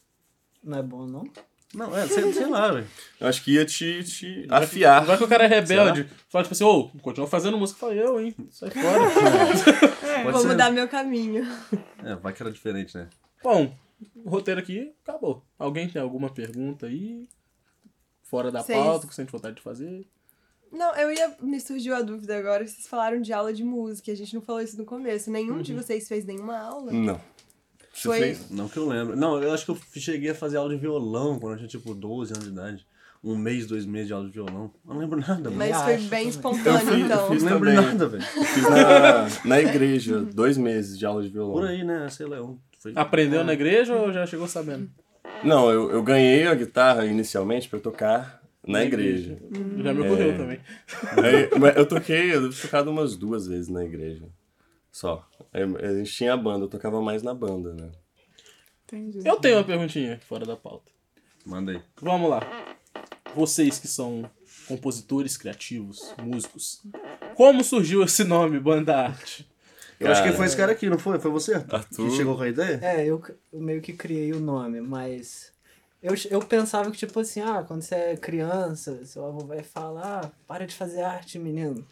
Não 0.62 0.78
é 0.78 0.82
bom, 0.82 1.06
não? 1.06 1.24
Não, 1.74 1.94
é, 1.96 2.06
sei, 2.06 2.32
sei 2.32 2.46
lá, 2.46 2.72
velho. 2.72 2.86
Eu 3.20 3.26
acho 3.28 3.42
que 3.44 3.52
ia 3.54 3.64
te, 3.66 4.02
te 4.04 4.46
afiar. 4.48 5.04
Vai 5.04 5.18
que 5.18 5.24
o 5.24 5.28
cara 5.28 5.44
é 5.44 5.46
rebelde. 5.46 6.08
Fala 6.28 6.44
tipo 6.44 6.54
assim, 6.54 6.64
ô, 6.64 6.88
continua 7.02 7.26
fazendo 7.26 7.58
música. 7.58 7.78
Fala, 7.80 7.94
eu, 7.94 8.20
hein? 8.20 8.34
Sai 8.50 8.70
fora. 8.70 9.00
Pode 10.22 10.32
Vou 10.32 10.40
ser. 10.42 10.48
mudar 10.48 10.70
meu 10.70 10.88
caminho. 10.88 11.44
É, 12.04 12.14
vai 12.16 12.32
que 12.32 12.42
era 12.42 12.50
diferente, 12.52 12.96
né? 12.96 13.08
Bom, 13.42 13.74
o 14.24 14.30
roteiro 14.30 14.60
aqui 14.60 14.92
acabou. 15.06 15.42
Alguém 15.58 15.88
tem 15.88 16.00
alguma 16.00 16.30
pergunta 16.30 16.86
aí? 16.86 17.28
Fora 18.22 18.50
da 18.50 18.62
Vocês- 18.62 18.78
pauta, 18.78 19.06
que 19.06 19.14
você 19.14 19.22
sente 19.22 19.32
vontade 19.32 19.56
de 19.56 19.62
fazer? 19.62 20.06
Não, 20.72 20.94
eu 20.96 21.12
ia. 21.12 21.36
Me 21.40 21.60
surgiu 21.60 21.94
a 21.94 22.02
dúvida 22.02 22.36
agora. 22.36 22.66
Vocês 22.66 22.86
falaram 22.88 23.20
de 23.20 23.32
aula 23.32 23.52
de 23.52 23.62
música. 23.62 24.10
A 24.10 24.16
gente 24.16 24.34
não 24.34 24.42
falou 24.42 24.60
isso 24.60 24.76
no 24.76 24.84
começo. 24.84 25.30
Nenhum 25.30 25.62
de 25.62 25.72
vocês 25.74 26.08
fez 26.08 26.24
nenhuma 26.24 26.58
aula. 26.58 26.92
Não. 26.92 27.20
Você 27.96 28.08
Foi- 28.08 28.18
fez? 28.20 28.50
Não 28.50 28.68
que 28.68 28.76
eu 28.76 28.86
lembro. 28.86 29.16
Não, 29.16 29.42
eu 29.42 29.52
acho 29.52 29.64
que 29.64 29.70
eu 29.70 29.78
cheguei 29.96 30.30
a 30.30 30.34
fazer 30.34 30.58
aula 30.58 30.70
de 30.74 30.76
violão 30.80 31.38
quando 31.38 31.52
eu 31.52 31.56
tinha, 31.58 31.68
tipo, 31.68 31.94
12 31.94 32.32
anos 32.32 32.44
de 32.44 32.50
idade. 32.52 32.86
Um 33.24 33.34
mês, 33.36 33.66
dois 33.66 33.86
meses 33.86 34.08
de 34.08 34.12
aula 34.12 34.26
de 34.26 34.32
violão. 34.32 34.70
Eu 34.86 34.94
não 34.94 35.00
lembro 35.00 35.18
nada, 35.18 35.50
mano. 35.50 35.56
Mas 35.56 35.70
Eu 35.70 35.80
foi 35.82 35.96
bem 35.96 36.04
também. 36.08 36.28
espontâneo, 36.28 36.70
Eu 36.72 36.78
fiz- 36.78 36.88
eu 36.90 36.98
então. 37.06 37.28
fiz 37.30 37.42
não 37.42 37.52
lembro 37.52 37.70
também. 37.70 37.84
nada, 37.86 38.08
velho. 38.08 38.22
Fiz 38.22 38.62
na, 38.62 39.28
na 39.48 39.60
igreja, 39.60 40.20
dois 40.20 40.58
meses 40.58 40.98
de 40.98 41.06
aula 41.06 41.22
de 41.22 41.28
violão. 41.30 41.54
Por 41.54 41.66
aí, 41.66 41.82
né? 41.82 42.06
Sei 42.10 42.26
lá. 42.26 42.36
Foi... 42.78 42.92
Aprendeu 42.94 43.42
na 43.42 43.54
igreja 43.54 43.94
ou 43.96 44.12
já 44.12 44.26
chegou 44.26 44.46
sabendo? 44.46 44.88
Não, 45.42 45.70
eu, 45.70 45.90
eu 45.90 46.02
ganhei 46.02 46.46
a 46.46 46.54
guitarra 46.54 47.04
inicialmente 47.06 47.68
pra 47.68 47.80
tocar 47.80 48.40
na 48.66 48.84
igreja. 48.84 49.38
Já 49.82 49.92
me 49.94 50.02
ocorreu 50.02 50.30
É. 50.32 50.36
também. 50.36 50.60
Aí, 51.16 51.58
mas 51.58 51.76
eu 51.76 51.86
toquei, 51.86 52.34
eu 52.34 52.42
devo 52.42 52.52
ter 52.54 52.62
tocado 52.62 52.90
umas 52.90 53.16
duas 53.16 53.46
vezes 53.48 53.68
na 53.68 53.82
igreja. 53.84 54.24
Só. 54.92 55.26
Aí, 55.56 55.62
a 55.62 55.94
gente 55.94 56.12
tinha 56.12 56.34
a 56.34 56.36
banda, 56.36 56.66
eu 56.66 56.68
tocava 56.68 57.00
mais 57.00 57.22
na 57.22 57.32
banda, 57.32 57.72
né? 57.72 57.90
Entendi. 58.84 59.26
Eu 59.26 59.36
tenho 59.36 59.56
uma 59.56 59.64
perguntinha 59.64 60.20
fora 60.28 60.44
da 60.44 60.54
pauta. 60.54 60.92
Manda 61.46 61.72
aí. 61.72 61.80
Vamos 62.02 62.28
lá. 62.28 62.40
Vocês 63.34 63.78
que 63.78 63.88
são 63.88 64.30
compositores 64.68 65.34
criativos, 65.38 66.14
músicos, 66.22 66.82
como 67.34 67.64
surgiu 67.64 68.02
esse 68.02 68.22
nome, 68.22 68.60
Banda 68.60 68.96
Arte? 68.96 69.48
Eu 69.98 70.10
acho 70.10 70.20
que 70.20 70.26
Cara. 70.26 70.36
foi 70.36 70.46
esse 70.46 70.56
cara 70.56 70.72
aqui, 70.72 70.90
não 70.90 70.98
foi? 70.98 71.18
Foi 71.18 71.30
você? 71.30 71.54
Arthur. 71.54 72.10
Que 72.10 72.16
chegou 72.16 72.36
com 72.36 72.42
a 72.42 72.48
ideia? 72.48 72.78
É, 72.82 73.06
eu, 73.06 73.22
eu 73.50 73.60
meio 73.60 73.80
que 73.80 73.94
criei 73.94 74.32
o 74.32 74.40
nome, 74.40 74.82
mas. 74.82 75.52
Eu, 76.02 76.12
eu 76.30 76.40
pensava 76.40 76.90
que, 76.90 76.98
tipo 76.98 77.18
assim, 77.18 77.40
ah, 77.40 77.64
quando 77.66 77.80
você 77.80 77.94
é 77.94 78.16
criança, 78.16 79.02
seu 79.06 79.24
avô 79.24 79.46
vai 79.46 79.62
falar, 79.62 80.26
ah, 80.26 80.30
para 80.46 80.66
de 80.66 80.74
fazer 80.74 81.00
arte, 81.00 81.38
menino. 81.38 81.82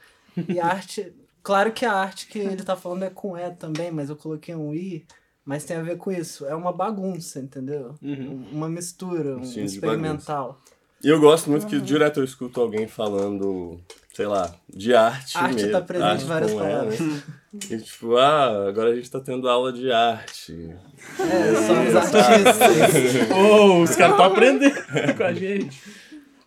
E 0.47 0.61
arte. 0.61 1.15
Claro 1.45 1.73
que 1.73 1.85
a 1.85 1.93
arte 1.93 2.27
que 2.27 2.39
ele 2.39 2.63
tá 2.63 2.75
falando 2.75 3.05
é 3.05 3.11
com 3.11 3.37
E 3.37 3.51
também, 3.51 3.91
mas 3.91 4.09
eu 4.09 4.17
coloquei 4.17 4.55
um 4.55 4.75
I, 4.75 5.07
mas 5.45 5.63
tem 5.65 5.77
a 5.77 5.83
ver 5.83 5.99
com 5.99 6.11
isso. 6.11 6.47
É 6.47 6.55
uma 6.55 6.73
bagunça, 6.73 7.39
entendeu? 7.39 7.95
Uhum. 8.03 8.47
Uma 8.51 8.69
mistura, 8.69 9.37
um 9.37 9.41
de 9.43 9.63
experimental. 9.63 10.59
E 11.03 11.09
eu 11.11 11.21
gosto 11.21 11.51
muito 11.51 11.67
que 11.67 11.79
direto 11.83 12.19
eu 12.21 12.25
escuto 12.25 12.63
alguém 12.63 12.89
falando, 12.89 13.79
sei 14.15 14.27
lá, 14.27 14.55
de 14.71 14.95
arte. 14.95 15.37
Arte 15.37 15.57
mesmo. 15.57 15.73
tá 15.73 15.83
presente 15.83 16.07
em 16.07 16.11
Arte 16.13 16.25
várias 16.25 16.53
com 16.53 16.61
ela. 16.61 16.79
palavras. 16.87 16.99
E 17.71 17.79
tipo, 17.79 18.17
ah, 18.17 18.67
agora 18.69 18.91
a 18.91 18.97
gente 18.97 19.09
tá 19.09 19.21
tendo 19.21 19.49
aula 19.49 19.73
de 19.73 19.93
arte. 19.93 20.75
É, 21.21 21.55
são 21.55 21.87
os 21.87 21.95
artistas. 21.95 23.29
Oh, 23.33 23.81
os 23.83 23.95
caras 23.95 24.15
estão 24.15 24.27
aprendendo 24.27 25.17
com 25.17 25.23
a 25.23 25.33
gente. 25.35 25.81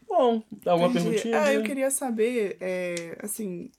Bom, 0.05 0.43
dá 0.65 0.75
uma 0.75 0.87
Entendi. 0.87 1.05
perguntinha. 1.05 1.41
Ah, 1.41 1.53
eu 1.53 1.61
né? 1.61 1.65
queria 1.65 1.89
saber, 1.89 2.57
é, 2.59 3.17
assim, 3.23 3.71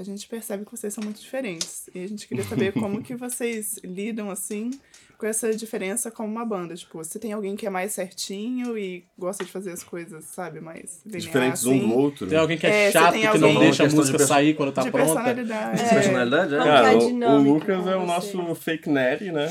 a 0.00 0.04
gente 0.04 0.26
percebe 0.26 0.64
que 0.64 0.70
vocês 0.70 0.92
são 0.94 1.04
muito 1.04 1.20
diferentes. 1.20 1.88
E 1.94 2.02
a 2.02 2.08
gente 2.08 2.26
queria 2.26 2.44
saber 2.44 2.72
como 2.72 3.02
que 3.02 3.14
vocês 3.16 3.78
lidam, 3.84 4.30
assim, 4.30 4.70
com 5.18 5.26
essa 5.26 5.52
diferença 5.54 6.10
como 6.10 6.28
uma 6.28 6.44
banda. 6.44 6.74
Tipo, 6.74 6.96
você 6.98 7.18
tem 7.18 7.32
alguém 7.32 7.54
que 7.54 7.66
é 7.66 7.70
mais 7.70 7.92
certinho 7.92 8.78
e 8.78 9.04
gosta 9.18 9.44
de 9.44 9.50
fazer 9.52 9.70
as 9.72 9.82
coisas, 9.84 10.24
sabe, 10.24 10.60
mais 10.60 11.02
linear, 11.04 11.20
Diferentes 11.20 11.64
um 11.66 11.70
assim, 11.72 11.88
do 11.88 11.94
outro. 11.94 12.26
Tem 12.26 12.38
alguém 12.38 12.56
que 12.56 12.66
é, 12.66 12.86
É, 12.86 12.90
chato, 12.92 13.12
que 13.12 13.38
não 13.38 13.58
deixa 13.58 13.84
a 13.84 13.86
de 13.86 13.94
música 13.94 14.16
perso- 14.16 14.32
sair 14.32 14.54
quando 14.54 14.72
tá 14.72 14.82
de 14.82 14.90
pronta. 14.90 15.12
personalidade. 15.12 15.80
É. 15.82 15.88
Personalidade, 15.88 16.54
é? 16.54 16.58
Cara, 16.58 16.96
o, 16.96 17.06
o 17.38 17.42
Lucas 17.42 17.86
é 17.86 17.96
o 17.96 18.06
nosso 18.06 18.54
fake 18.54 18.88
nerd, 18.88 19.30
né? 19.30 19.48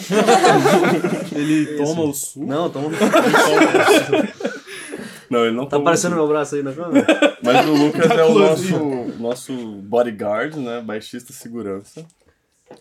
Ele 1.35 1.77
toma 1.77 2.01
o 2.03 2.13
suco. 2.13 2.45
Não, 2.45 2.69
tamo... 2.69 2.89
Não, 5.29 5.45
ele 5.45 5.55
não 5.55 5.65
tá 5.65 5.77
toma 5.77 5.83
aparecendo 5.83 6.15
meu 6.15 6.27
braço 6.27 6.55
aí 6.55 6.63
na 6.63 6.73
câmera? 6.73 7.37
Mas 7.53 7.67
o 7.67 7.73
Lucas 7.73 8.11
é 8.11 8.23
o 8.23 8.33
nosso, 8.37 8.77
nosso 9.19 9.75
bodyguard, 9.81 10.55
né? 10.55 10.81
Baixista 10.81 11.33
segurança. 11.33 12.05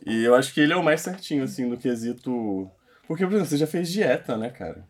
E 0.04 0.24
eu 0.24 0.34
acho 0.34 0.52
que 0.52 0.60
ele 0.60 0.72
é 0.72 0.76
o 0.76 0.84
mais 0.84 1.00
certinho, 1.00 1.44
assim, 1.44 1.64
no 1.64 1.78
quesito. 1.78 2.70
Porque, 3.06 3.24
por 3.24 3.32
exemplo, 3.32 3.48
você 3.48 3.56
já 3.56 3.66
fez 3.66 3.90
dieta, 3.90 4.36
né, 4.36 4.50
cara? 4.50 4.84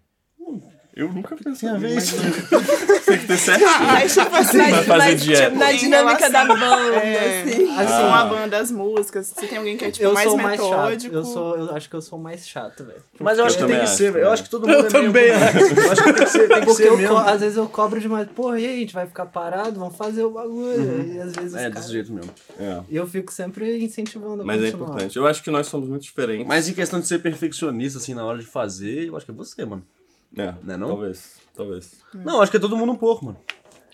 Eu 0.98 1.12
nunca 1.12 1.36
pensei 1.36 1.68
Tem 1.68 1.76
a 1.76 1.78
ver 1.80 1.94
mas- 1.94 2.04
isso. 2.12 2.16
Você 2.16 3.00
tem 3.02 3.18
que 3.20 3.26
ter 3.28 3.36
certinho. 3.38 3.68
Mas, 3.86 4.12
tipo 4.14 4.34
assim, 4.34 4.58
Vai 4.58 4.72
fazer 4.84 4.98
mas, 4.98 5.22
dieta. 5.22 5.44
tipo, 5.44 5.56
na 5.56 5.72
dinâmica 5.72 6.28
da 6.30 6.44
banda, 6.44 6.96
É. 6.96 7.42
assim. 7.42 7.78
assim, 7.78 8.02
uma 8.02 8.24
banda, 8.24 8.58
as 8.58 8.70
músicas, 8.72 9.28
se 9.28 9.46
tem 9.46 9.58
alguém 9.58 9.76
que 9.76 9.84
é, 9.84 9.90
tipo, 9.92 10.04
Eu 10.04 10.12
mais 10.12 10.28
sou 10.28 10.36
mais 10.36 10.60
chato. 10.60 10.70
metódico... 10.70 11.14
Eu, 11.14 11.24
sou, 11.24 11.56
eu 11.56 11.76
acho 11.76 11.88
que 11.88 11.94
eu 11.94 12.02
sou 12.02 12.18
mais 12.18 12.48
chato, 12.48 12.84
velho. 12.84 12.98
Mas 13.20 13.38
eu 13.38 13.44
acho 13.44 13.54
Eu 13.54 13.58
que 13.60 13.66
tem 13.66 13.76
também 13.76 13.78
que 13.78 13.84
acho, 13.84 13.96
ser, 13.96 14.10
velho. 14.12 14.22
Eu 14.24 14.26
né? 14.26 14.32
acho 14.34 14.42
que 14.42 14.50
todo 14.50 14.66
mundo 14.66 14.72
Eu 14.74 14.86
é 14.86 14.90
meio- 14.90 15.04
também 15.04 15.28
Eu 15.86 15.92
acho 15.92 16.02
que 16.02 16.12
tem 16.12 16.24
que 16.24 16.30
ser, 16.30 16.48
tem 16.48 16.60
que 16.60 16.66
Porque 16.66 16.82
ser 16.82 16.96
mesmo. 16.96 17.16
às 17.16 17.40
vezes 17.40 17.56
eu 17.56 17.68
cobro 17.68 18.00
demais. 18.00 18.28
Porra, 18.34 18.58
e 18.58 18.66
aí, 18.66 18.74
a 18.76 18.78
gente 18.80 18.94
vai 18.94 19.06
ficar 19.06 19.26
parado? 19.26 19.78
Vamos 19.78 19.96
fazer 19.96 20.24
o 20.24 20.30
bagulho. 20.32 21.14
E 21.14 21.20
às 21.20 21.32
vezes 21.32 21.54
É, 21.54 21.58
caras- 21.62 21.74
desse 21.76 21.92
jeito 21.92 22.12
mesmo. 22.12 22.30
É. 22.58 22.80
E 22.90 22.96
eu 22.96 23.06
fico 23.06 23.32
sempre 23.32 23.78
incentivando 23.84 24.42
a 24.42 24.44
Mas 24.44 24.60
é 24.64 24.68
importante. 24.70 25.16
Eu 25.16 25.28
acho 25.28 25.44
que 25.44 25.50
nós 25.50 25.68
somos 25.68 25.88
muito 25.88 26.02
diferentes. 26.02 26.44
Mas 26.44 26.68
em 26.68 26.72
questão 26.72 26.98
de 26.98 27.06
ser 27.06 27.20
perfeccionista, 27.20 27.98
assim, 28.00 28.14
na 28.14 28.24
hora 28.24 28.38
de 28.38 28.46
fazer, 28.46 29.06
eu 29.06 29.16
acho 29.16 29.24
que 29.24 29.30
é 29.30 29.34
você, 29.34 29.64
mano. 29.64 29.84
É, 30.36 30.54
Não 30.62 30.74
é 30.74 30.76
não? 30.76 30.88
Talvez. 30.88 31.36
Talvez. 31.54 32.00
Não, 32.14 32.40
acho 32.40 32.50
que 32.50 32.56
é 32.56 32.60
todo 32.60 32.76
mundo 32.76 32.92
um 32.92 32.96
pouco, 32.96 33.24
mano. 33.24 33.38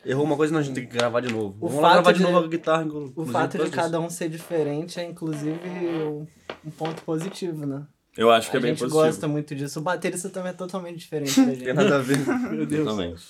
Errou 0.05 0.25
uma 0.25 0.37
coisa, 0.37 0.53
não, 0.53 0.61
a 0.61 0.63
gente 0.63 0.75
tem 0.75 0.87
que 0.87 0.95
gravar 0.97 1.21
de 1.21 1.33
novo. 1.33 1.57
O 1.61 1.67
Vamos 1.69 1.81
fato 1.83 1.93
gravar 1.95 2.13
de, 2.13 2.19
de- 2.19 2.25
novo 2.25 2.39
a 2.45 2.49
guitarra. 2.49 2.87
O 3.17 3.25
fato 3.25 3.59
de 3.65 3.71
cada 3.71 3.99
um 4.01 4.11
ser 4.11 4.29
diferente 4.29 5.01
é, 5.01 5.05
inclusive, 5.05 5.59
um, 5.67 6.27
um 6.67 6.71
ponto 6.71 7.03
positivo, 7.05 7.65
né? 7.65 7.87
Eu 8.17 8.31
acho 8.31 8.51
que 8.51 8.57
a 8.57 8.61
é 8.61 8.63
bem 8.63 8.71
gente 8.73 8.81
positivo. 8.81 9.03
gosta 9.03 9.27
muito 9.27 9.55
disso. 9.55 9.81
O 9.81 9.83
baterista 9.83 10.29
também 10.29 10.51
é 10.51 10.55
totalmente 10.55 10.99
diferente 10.99 11.41
da 11.41 11.47
Tem 11.51 11.55
gente. 11.57 11.73
nada 11.73 11.97
a 11.97 11.99
ver. 12.01 12.19
Meu 12.51 12.67
Deus. 12.67 12.87
Exatamente. 12.87 13.23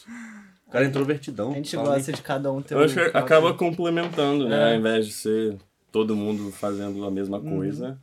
O 0.66 0.70
cara 0.72 0.84
é 0.84 0.88
introvertidão. 0.88 1.52
A 1.52 1.54
gente 1.54 1.76
gosta 1.76 2.12
de 2.12 2.22
cada 2.22 2.50
um 2.52 2.60
ter 2.60 2.74
Eu 2.74 2.80
um 2.80 2.82
acho 2.84 2.94
que 2.94 3.16
acaba 3.16 3.54
complementando, 3.54 4.48
né? 4.48 4.70
É. 4.70 4.74
Ao 4.74 4.80
invés 4.80 5.06
de 5.06 5.12
ser 5.12 5.56
todo 5.92 6.16
mundo 6.16 6.50
fazendo 6.50 7.04
a 7.04 7.10
mesma 7.10 7.38
Uhum. 7.38 7.56
coisa. 7.58 7.96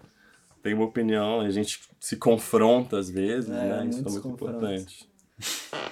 Tem 0.61 0.73
uma 0.73 0.85
opinião, 0.85 1.39
a 1.41 1.49
gente 1.49 1.79
se 1.99 2.15
confronta 2.17 2.99
às 2.99 3.09
vezes, 3.09 3.49
É, 3.49 3.53
né? 3.53 3.87
Isso 3.89 3.99
é 3.99 4.01
muito 4.03 4.21
confrontos. 4.21 4.57
importante. 4.57 5.09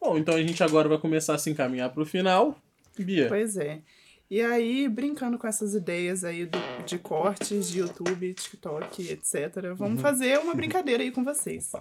Bom, 0.00 0.16
então 0.16 0.34
a 0.34 0.42
gente 0.42 0.62
agora 0.62 0.88
vai 0.88 0.98
começar 0.98 1.34
a 1.34 1.38
se 1.38 1.50
encaminhar 1.50 1.90
pro 1.90 2.06
final. 2.06 2.58
Bia, 2.98 3.28
Pois 3.28 3.56
é. 3.56 3.80
E 4.30 4.40
aí, 4.40 4.88
brincando 4.88 5.36
com 5.36 5.46
essas 5.46 5.74
ideias 5.74 6.22
aí 6.22 6.46
do- 6.46 6.58
de 6.86 6.98
cortes 6.98 7.68
de 7.68 7.80
YouTube, 7.80 8.32
TikTok, 8.32 9.08
etc., 9.10 9.74
vamos 9.76 10.00
fazer 10.00 10.38
uma 10.38 10.54
brincadeira 10.54 11.02
aí 11.02 11.10
com 11.10 11.24
vocês. 11.24 11.72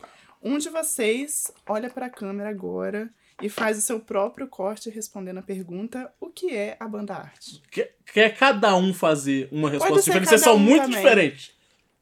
Um 0.41 0.57
de 0.57 0.67
vocês 0.69 1.51
olha 1.67 1.89
pra 1.91 2.09
câmera 2.09 2.49
agora 2.49 3.07
e 3.41 3.49
faz 3.49 3.77
o 3.77 3.81
seu 3.81 3.99
próprio 3.99 4.47
corte 4.47 4.89
respondendo 4.89 5.37
a 5.37 5.41
pergunta: 5.43 6.11
o 6.19 6.27
que 6.29 6.51
é 6.55 6.75
a 6.79 6.87
banda 6.87 7.13
arte? 7.15 7.61
quer, 7.69 7.93
quer 8.11 8.35
cada 8.35 8.75
um 8.75 8.93
fazer 8.95 9.47
uma 9.51 9.69
resposta 9.69 10.01
diferente? 10.01 10.29
Vocês 10.29 10.41
são 10.41 10.55
um 10.55 10.59
muito 10.59 10.83
também. 10.85 10.97
diferentes. 10.97 11.51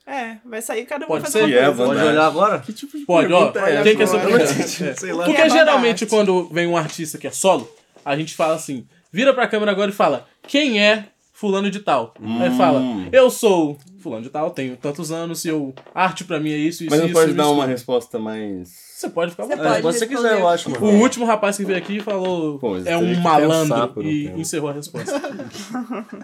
É, 0.08 0.38
vai 0.46 0.62
sair 0.62 0.86
cada 0.86 1.04
um 1.04 1.08
Pode 1.10 1.24
vai 1.24 1.32
fazer 1.32 1.46
ser? 1.46 1.52
uma 1.52 1.60
é, 1.60 1.66
coisa. 1.66 1.86
Pode 1.86 2.08
olhar 2.08 2.26
agora? 2.26 2.60
Que 2.60 2.72
tipo 2.72 2.98
de 2.98 3.06
Pode, 3.06 3.34
ó. 3.34 3.52
pergunta 3.52 3.70
é 3.70 3.84
Quem 3.84 4.02
essa? 4.02 4.18
Que 4.98 5.10
é 5.10 5.14
Porque 5.14 5.34
banda 5.34 5.50
geralmente 5.50 6.06
quando 6.06 6.48
vem 6.48 6.66
um 6.66 6.78
artista 6.78 7.18
que 7.18 7.28
é 7.28 7.32
solo, 7.32 7.70
a 8.06 8.16
gente 8.16 8.34
fala 8.34 8.56
assim, 8.56 8.88
vira 9.12 9.34
pra 9.34 9.48
câmera 9.48 9.72
agora 9.72 9.92
e 9.92 9.94
fala, 9.94 10.26
quem 10.44 10.82
é 10.82 11.08
fulano 11.38 11.70
de 11.70 11.80
tal? 11.82 12.16
Aí 12.42 12.50
fala, 12.58 12.82
eu 13.12 13.30
sou 13.30 13.78
fulano 14.00 14.24
de 14.24 14.30
tal, 14.30 14.50
tenho 14.50 14.76
tantos 14.76 15.12
anos 15.12 15.46
e 15.46 15.50
eu, 15.50 15.72
arte 15.94 16.24
pra 16.24 16.40
mim 16.40 16.50
é 16.50 16.58
isso, 16.58 16.84
isso, 16.84 16.90
Mas 16.90 17.00
não 17.00 17.06
isso, 17.06 17.14
pode 17.14 17.28
isso, 17.28 17.38
dar 17.38 17.44
isso. 17.44 17.54
uma 17.54 17.66
resposta 17.68 18.18
mais. 18.18 18.70
Você 18.98 19.10
pode 19.10 19.32
ficar 19.32 19.44
à 19.44 19.46
vontade. 19.46 19.78
É, 19.78 19.82
Pode 19.84 19.94
se 19.94 20.00
você 20.00 20.06
responder 20.08 20.30
quiser, 20.30 20.42
eu 20.42 20.46
o 20.46 20.50
acho, 20.50 20.72
mano. 20.72 20.86
O 20.88 21.00
último 21.00 21.26
rapaz 21.26 21.56
que 21.56 21.64
veio 21.64 21.78
aqui 21.78 22.00
falou, 22.00 22.58
Pô, 22.58 22.78
é 22.78 22.98
um 22.98 23.22
malandro 23.22 23.94
um 23.98 24.02
e 24.02 24.26
tempo. 24.26 24.40
encerrou 24.40 24.70
a 24.72 24.74
resposta. 24.74 25.12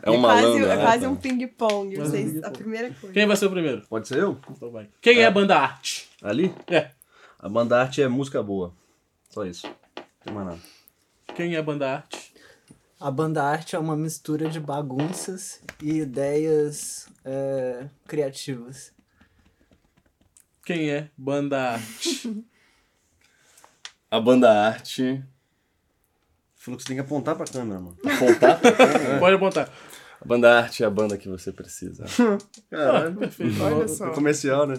É 0.01 0.09
um 0.09 0.15
é 0.15 0.19
quase, 0.19 0.41
malandro. 0.41 0.65
é 0.65 0.75
né, 0.75 0.81
quase 0.83 1.03
tá? 1.03 1.09
um 1.09 1.15
ping-pong. 1.15 1.99
Um 1.99 2.03
Vocês, 2.03 2.43
a 2.43 2.49
primeira 2.49 2.89
coisa. 2.89 3.13
Quem 3.13 3.27
vai 3.27 3.37
ser 3.37 3.45
o 3.45 3.51
primeiro? 3.51 3.83
Pode 3.87 4.07
ser 4.07 4.17
eu? 4.17 4.39
Então 4.49 4.71
vai. 4.71 4.87
Quem 4.99 5.19
é 5.19 5.27
a 5.27 5.31
banda 5.31 5.55
arte? 5.55 6.09
Ali? 6.23 6.51
É. 6.67 6.89
A 7.39 7.47
banda 7.47 7.79
arte 7.79 8.01
é 8.01 8.07
música 8.07 8.41
boa. 8.41 8.73
Só 9.29 9.45
isso. 9.45 9.67
Não 9.67 10.03
tem 10.25 10.33
mais 10.33 10.47
nada. 10.47 10.59
Quem 11.35 11.53
é 11.53 11.59
a 11.59 11.63
banda 11.63 11.87
arte? 11.87 12.32
A 13.03 13.11
banda 13.11 13.43
arte 13.43 13.75
é 13.75 13.79
uma 13.79 13.97
mistura 13.97 14.47
de 14.47 14.61
bagunças 14.61 15.59
e 15.81 15.97
ideias 15.97 17.05
é, 17.25 17.87
criativas. 18.07 18.93
Quem 20.65 20.89
é 20.89 21.09
banda 21.17 21.73
arte? 21.73 22.45
A 24.09 24.21
banda 24.21 24.49
arte. 24.49 25.21
Falou 26.55 26.77
que 26.77 26.83
você 26.83 26.87
tem 26.87 26.95
que 26.95 27.01
apontar 27.01 27.35
pra 27.35 27.45
câmera, 27.45 27.81
mano. 27.81 27.97
Apontar? 28.05 28.61
Pode 29.19 29.35
apontar. 29.35 29.69
A 30.21 30.25
banda 30.25 30.59
arte 30.59 30.81
é 30.81 30.85
a 30.85 30.89
banda 30.89 31.17
que 31.17 31.27
você 31.27 31.51
precisa. 31.51 32.05
Caralho, 32.71 33.17
Perfeito. 33.17 33.61
Olha 33.61 33.85
só. 33.85 34.11
comercial, 34.11 34.65
né? 34.65 34.75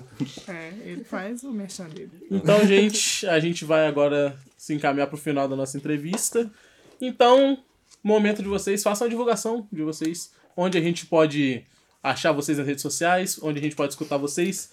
É, 0.49 0.73
ele 0.83 1.05
faz 1.05 1.43
o 1.43 1.53
merchan 1.53 1.91
dele. 1.91 2.27
Então, 2.31 2.65
gente, 2.65 3.27
a 3.27 3.39
gente 3.39 3.67
vai 3.67 3.87
agora 3.87 4.35
se 4.57 4.73
encaminhar 4.73 5.09
pro 5.09 5.19
final 5.19 5.47
da 5.47 5.55
nossa 5.55 5.77
entrevista. 5.77 6.51
Então, 6.99 7.63
momento 8.05 8.43
de 8.43 8.49
vocês, 8.49 8.83
façam 8.83 9.07
a 9.07 9.11
divulgação 9.11 9.67
de 9.73 9.83
vocês, 9.83 10.33
onde 10.55 10.77
a 10.77 10.81
gente 10.81 11.07
pode 11.07 11.65
achar 12.03 12.33
vocês 12.33 12.59
nas 12.59 12.67
redes 12.67 12.83
sociais, 12.83 13.41
onde 13.43 13.59
a 13.59 13.63
gente 13.63 13.75
pode 13.75 13.93
escutar 13.93 14.19
vocês, 14.19 14.71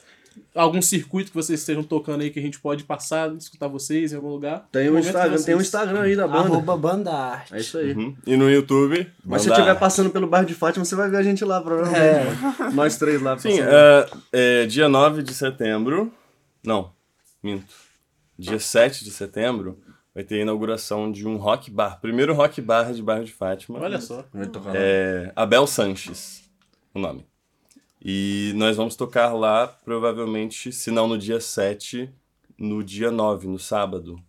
algum 0.53 0.81
circuito 0.81 1.31
que 1.31 1.35
vocês 1.35 1.61
estejam 1.61 1.81
tocando 1.81 2.21
aí 2.21 2.29
que 2.29 2.39
a 2.39 2.41
gente 2.41 2.59
pode 2.59 2.83
passar, 2.83 3.33
escutar 3.35 3.67
vocês 3.67 4.11
em 4.11 4.17
algum 4.17 4.29
lugar. 4.29 4.67
Tem 4.69 4.91
de 4.91 4.97
Instagram, 4.99 5.29
tem 5.29 5.55
vocês. 5.55 5.61
Instagram 5.61 6.01
aí 6.01 6.15
da 6.15 6.27
banda. 6.27 6.49
Arroba 6.49 6.77
banda 6.77 7.13
arte. 7.13 7.55
É 7.55 7.59
isso 7.59 7.77
aí. 7.77 7.93
Uhum. 7.93 8.15
E 8.25 8.35
no 8.35 8.49
YouTube. 8.49 9.09
Mas 9.23 9.41
se 9.41 9.47
banda 9.47 9.55
você 9.55 9.61
estiver 9.61 9.79
passando 9.79 10.09
pelo 10.09 10.27
bairro 10.27 10.45
de 10.45 10.53
Fátima, 10.53 10.83
você 10.83 10.95
vai 10.95 11.09
ver 11.09 11.17
a 11.17 11.23
gente 11.23 11.43
lá, 11.45 11.61
provavelmente. 11.61 12.01
É. 12.01 12.71
Nós 12.73 12.97
três 12.97 13.21
lá. 13.21 13.37
Sim, 13.37 13.59
é, 13.61 14.09
é, 14.33 14.65
dia 14.65 14.89
9 14.89 15.23
de 15.23 15.33
setembro. 15.33 16.11
Não, 16.63 16.91
minto. 17.41 17.73
Dia 18.37 18.59
7 18.59 19.05
de 19.05 19.11
setembro 19.11 19.77
vai 20.13 20.23
ter 20.23 20.35
a 20.35 20.41
inauguração 20.41 21.11
de 21.11 21.27
um 21.27 21.37
rock 21.37 21.69
bar. 21.71 21.99
Primeiro 21.99 22.33
rock 22.33 22.61
bar 22.61 22.93
de 22.93 23.01
bairro 23.01 23.23
de 23.25 23.33
Fátima. 23.33 23.79
Olha 23.79 23.99
só. 23.99 24.25
Vai 24.33 24.47
tocar 24.47 24.69
lá. 24.73 24.75
É 24.77 25.31
Abel 25.35 25.65
Sanches, 25.67 26.43
o 26.93 26.99
nome. 26.99 27.25
E 28.03 28.51
nós 28.55 28.75
vamos 28.75 28.95
tocar 28.95 29.33
lá, 29.33 29.67
provavelmente, 29.67 30.71
se 30.71 30.89
não 30.89 31.07
no 31.07 31.17
dia 31.17 31.39
7, 31.39 32.09
no 32.57 32.83
dia 32.83 33.11
9, 33.11 33.47
no 33.47 33.59
sábado 33.59 34.19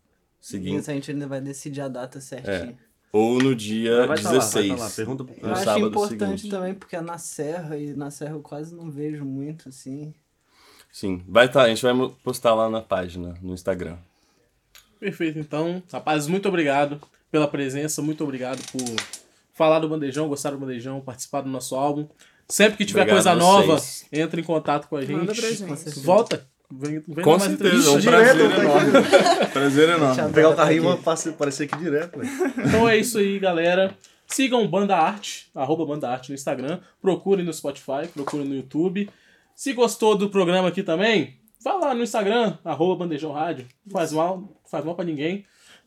seguinte. 0.41 0.81
Isso 0.81 0.91
a 0.91 0.95
gente 0.95 1.11
ainda 1.11 1.27
vai 1.27 1.41
decidir 1.41 1.81
a 1.81 1.89
data 1.89 2.21
certinho. 2.21 2.77
Ou 3.13 3.39
no 3.39 3.55
dia 3.55 4.07
Vai 4.07 4.17
tá 4.17 4.31
lá, 4.31 4.39
vai 4.39 4.39
16. 4.39 4.69
tá 4.69 4.85
lá. 4.85 4.91
Pergunta 4.91 5.25
pro 5.25 5.35
Eu 5.47 5.53
acho 5.53 5.79
importante 5.79 6.41
seguinte. 6.41 6.49
também, 6.51 6.75
porque 6.75 6.97
é 6.97 7.01
na 7.01 7.19
serra, 7.19 7.77
e 7.77 7.95
na 7.95 8.11
serra 8.11 8.33
eu 8.35 8.41
quase 8.41 8.75
não 8.75 8.91
vejo 8.91 9.25
muito, 9.25 9.69
assim. 9.69 10.15
Sim, 10.91 11.23
vai 11.29 11.47
estar. 11.47 11.63
a 11.63 11.69
gente 11.69 11.83
vai 11.83 11.95
postar 12.23 12.55
lá 12.55 12.71
na 12.71 12.81
página, 12.81 13.35
no 13.43 13.53
Instagram. 13.53 13.97
Perfeito, 15.03 15.37
então. 15.37 15.83
Rapazes, 15.93 16.29
muito 16.29 16.49
obrigado 16.49 17.01
pela 17.29 17.49
presença, 17.49 18.01
muito 18.01 18.23
obrigado 18.23 18.63
por 18.71 18.81
falar 19.53 19.81
do 19.81 19.89
Bandejão, 19.89 20.29
gostar 20.29 20.51
do 20.51 20.59
Bandejão, 20.59 21.01
participar 21.01 21.41
do 21.41 21.49
nosso 21.49 21.75
álbum. 21.75 22.07
Sempre 22.49 22.79
que 22.79 22.85
tiver 22.85 23.01
Obrigado 23.01 23.25
coisa 23.25 23.35
nova, 23.35 23.83
entre 24.13 24.41
em 24.41 24.45
contato 24.45 24.87
com 24.87 24.95
a 24.95 25.01
gente. 25.01 25.13
Manda 25.13 25.35
pra 25.35 25.51
gente. 25.51 26.01
Volta. 26.01 26.47
Vem, 26.71 27.03
vem 27.07 27.25
Com 27.25 27.37
certeza, 27.37 27.89
é 27.89 27.91
um 27.91 28.01
prazer 28.01 28.37
Direto, 28.37 28.61
enorme. 28.61 28.93
prazer 29.53 29.89
enorme. 29.89 30.17
Tchau. 30.17 30.31
Pegar 30.31 30.49
o 30.51 30.57
carrinho 30.57 30.85
e 30.85 31.29
aparecer 31.29 31.65
aqui 31.65 31.77
direto, 31.77 32.21
velho. 32.21 32.31
Então 32.65 32.89
é 32.89 32.97
isso 32.97 33.19
aí, 33.19 33.41
galera. 33.41 33.93
Sigam 34.29 34.69
Banda 34.69 34.97
Arte, 34.97 35.51
arroba 35.53 35.85
Banda 35.85 36.09
Arte 36.09 36.29
no 36.29 36.37
Instagram. 36.37 36.79
Procurem 37.01 37.45
no 37.45 37.53
Spotify, 37.53 38.07
procurem 38.15 38.47
no 38.47 38.55
YouTube. 38.55 39.11
Se 39.57 39.73
gostou 39.73 40.17
do 40.17 40.31
programa 40.31 40.69
aqui 40.69 40.85
também, 40.85 41.37
vá 41.61 41.75
lá 41.75 41.93
no 41.93 42.05
Instagram, 42.05 42.57
arroba 42.65 43.05
Bandejão 43.05 43.33
Rádio. 43.33 43.67
Faz 43.91 44.13
mal, 44.13 44.49
faz 44.73 44.85
mal 44.85 44.95
pra 44.97 45.05
ninguém. 45.05 45.45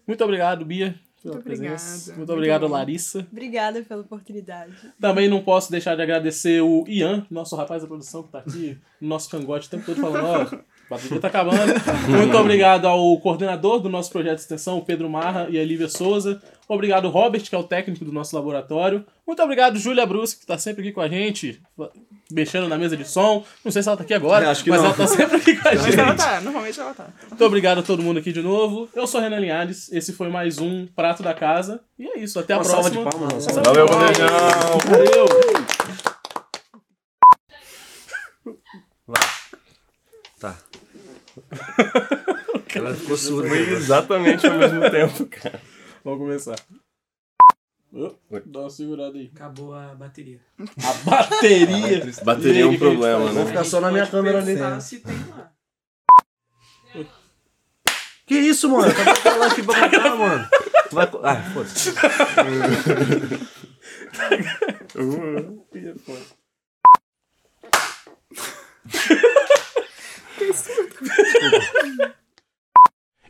Muito 0.08 0.24
obrigado, 0.24 0.64
Bia, 0.64 0.94
pela 1.22 1.36
Muito 1.36 1.46
presença. 1.46 2.12
obrigada. 2.12 2.18
Muito 2.18 2.34
obrigado. 2.34 2.68
Larissa. 2.68 3.28
Obrigada 3.32 3.82
pela 3.82 4.02
oportunidade. 4.02 4.74
Também 5.02 5.28
não 5.28 5.42
posso 5.42 5.72
deixar 5.72 5.96
de 5.96 6.04
agradecer 6.04 6.62
o 6.62 6.86
Ian, 6.88 7.26
nosso 7.32 7.56
rapaz 7.56 7.82
da 7.82 7.88
produção 7.88 8.22
que 8.22 8.32
tá 8.32 8.40
aqui, 8.40 8.78
no 9.02 9.10
nosso 9.10 9.28
cangote 9.30 9.68
o 9.68 9.72
tempo 9.72 9.84
todo 9.86 10.00
falando, 10.00 10.26
ó, 10.28 10.42
a 10.44 10.64
bateria 10.88 11.20
tá 11.20 11.28
acabando. 11.28 11.74
Muito 12.08 12.38
obrigado 12.38 12.86
ao 12.86 13.20
coordenador 13.20 13.80
do 13.80 13.90
nosso 13.90 14.12
projeto 14.12 14.36
de 14.36 14.42
extensão, 14.42 14.78
o 14.78 14.86
Pedro 14.86 15.10
Marra 15.10 15.48
e 15.50 15.60
a 15.60 15.66
Lívia 15.66 15.90
Souza. 15.90 16.40
Obrigado, 16.68 17.10
Robert, 17.10 17.42
que 17.42 17.56
é 17.56 17.58
o 17.58 17.64
técnico 17.64 18.06
do 18.06 18.12
nosso 18.12 18.36
laboratório. 18.36 19.04
Muito 19.26 19.42
obrigado, 19.42 19.80
Júlia 19.80 20.06
Brusque, 20.06 20.42
que 20.42 20.46
tá 20.46 20.60
sempre 20.60 20.84
aqui 20.84 20.92
com 20.92 21.02
a 21.02 21.08
gente, 21.08 21.60
mexendo 22.32 22.67
na 22.67 22.78
mesa 22.78 22.95
de 22.97 23.05
som. 23.07 23.45
Não 23.63 23.71
sei 23.71 23.82
se 23.84 23.89
ela 23.89 23.97
tá 23.97 24.03
aqui 24.03 24.13
agora, 24.13 24.45
É, 24.45 24.49
acho 24.49 24.63
que 24.63 24.69
mas 24.69 24.80
não. 24.80 24.88
ela 24.88 24.95
tá 24.97 25.07
sempre 25.07 25.38
aqui 25.38 25.55
com 25.55 25.67
a 25.67 25.71
Mas 25.76 25.97
ela 25.97 26.07
gente. 26.09 26.17
tá, 26.17 26.41
normalmente 26.41 26.80
ela 26.80 26.93
tá. 26.93 27.07
Muito 27.30 27.45
obrigado 27.45 27.80
a 27.80 27.84
todo 27.84 28.01
mundo 28.03 28.19
aqui 28.19 28.32
de 28.32 28.41
novo. 28.41 28.89
Eu 28.95 29.05
sou 29.07 29.21
Renan 29.21 29.39
Linhares, 29.39 29.91
esse 29.91 30.11
foi 30.13 30.30
mais 30.30 30.57
um 30.59 30.88
Prato 30.88 31.21
da 31.23 31.34
Casa. 31.34 31.82
E 31.99 32.07
é 32.07 32.19
isso, 32.19 32.39
até 32.39 32.53
a 32.53 32.57
Uma 32.57 32.63
salva 32.63 32.89
próxima. 32.91 33.09
de 33.11 33.17
palmas, 33.17 33.43
salva 33.43 33.61
Valeu, 33.63 33.88
Valeu. 33.88 34.07
Bandejão! 34.07 34.28
Valeu! 34.89 35.26
Tá. 40.39 40.55
Ela 42.76 42.93
ficou 42.93 43.15
surda. 43.17 43.47
Foi 43.47 43.59
exatamente 43.73 44.45
ao 44.45 44.57
mesmo 44.57 44.82
tempo, 44.91 45.26
cara. 45.28 45.61
Vamos 46.03 46.19
começar. 46.19 46.55
Dá 48.46 48.60
uma 48.60 48.70
segurada 48.70 49.18
aí. 49.18 49.32
Acabou 49.34 49.74
a 49.74 49.96
bateria. 49.96 50.41
A 50.60 50.93
bateria! 51.10 52.12
Bateria 52.26 52.64
é 52.64 52.66
um 52.66 52.78
problema, 52.78 53.20
Vou 53.20 53.34
né? 53.34 53.46
ficar 53.46 53.64
só 53.64 53.80
na 53.80 53.89
minha 53.89 54.06
câmera 54.06 54.39
ali. 54.39 54.58
Se 54.82 55.00
tem 55.00 55.16
lá. 55.30 55.52
Que 58.26 58.36
isso, 58.36 58.70
mano? 58.70 58.91
Acabei 58.91 59.14
de 59.14 59.20
falar 59.22 59.46
aqui 59.48 59.64
pra 59.64 59.89
cantar, 59.89 60.16
mano. 60.18 60.50
Tu 60.89 60.96
vai... 60.96 61.10
Ah, 61.24 61.41
foda-se. 61.54 61.93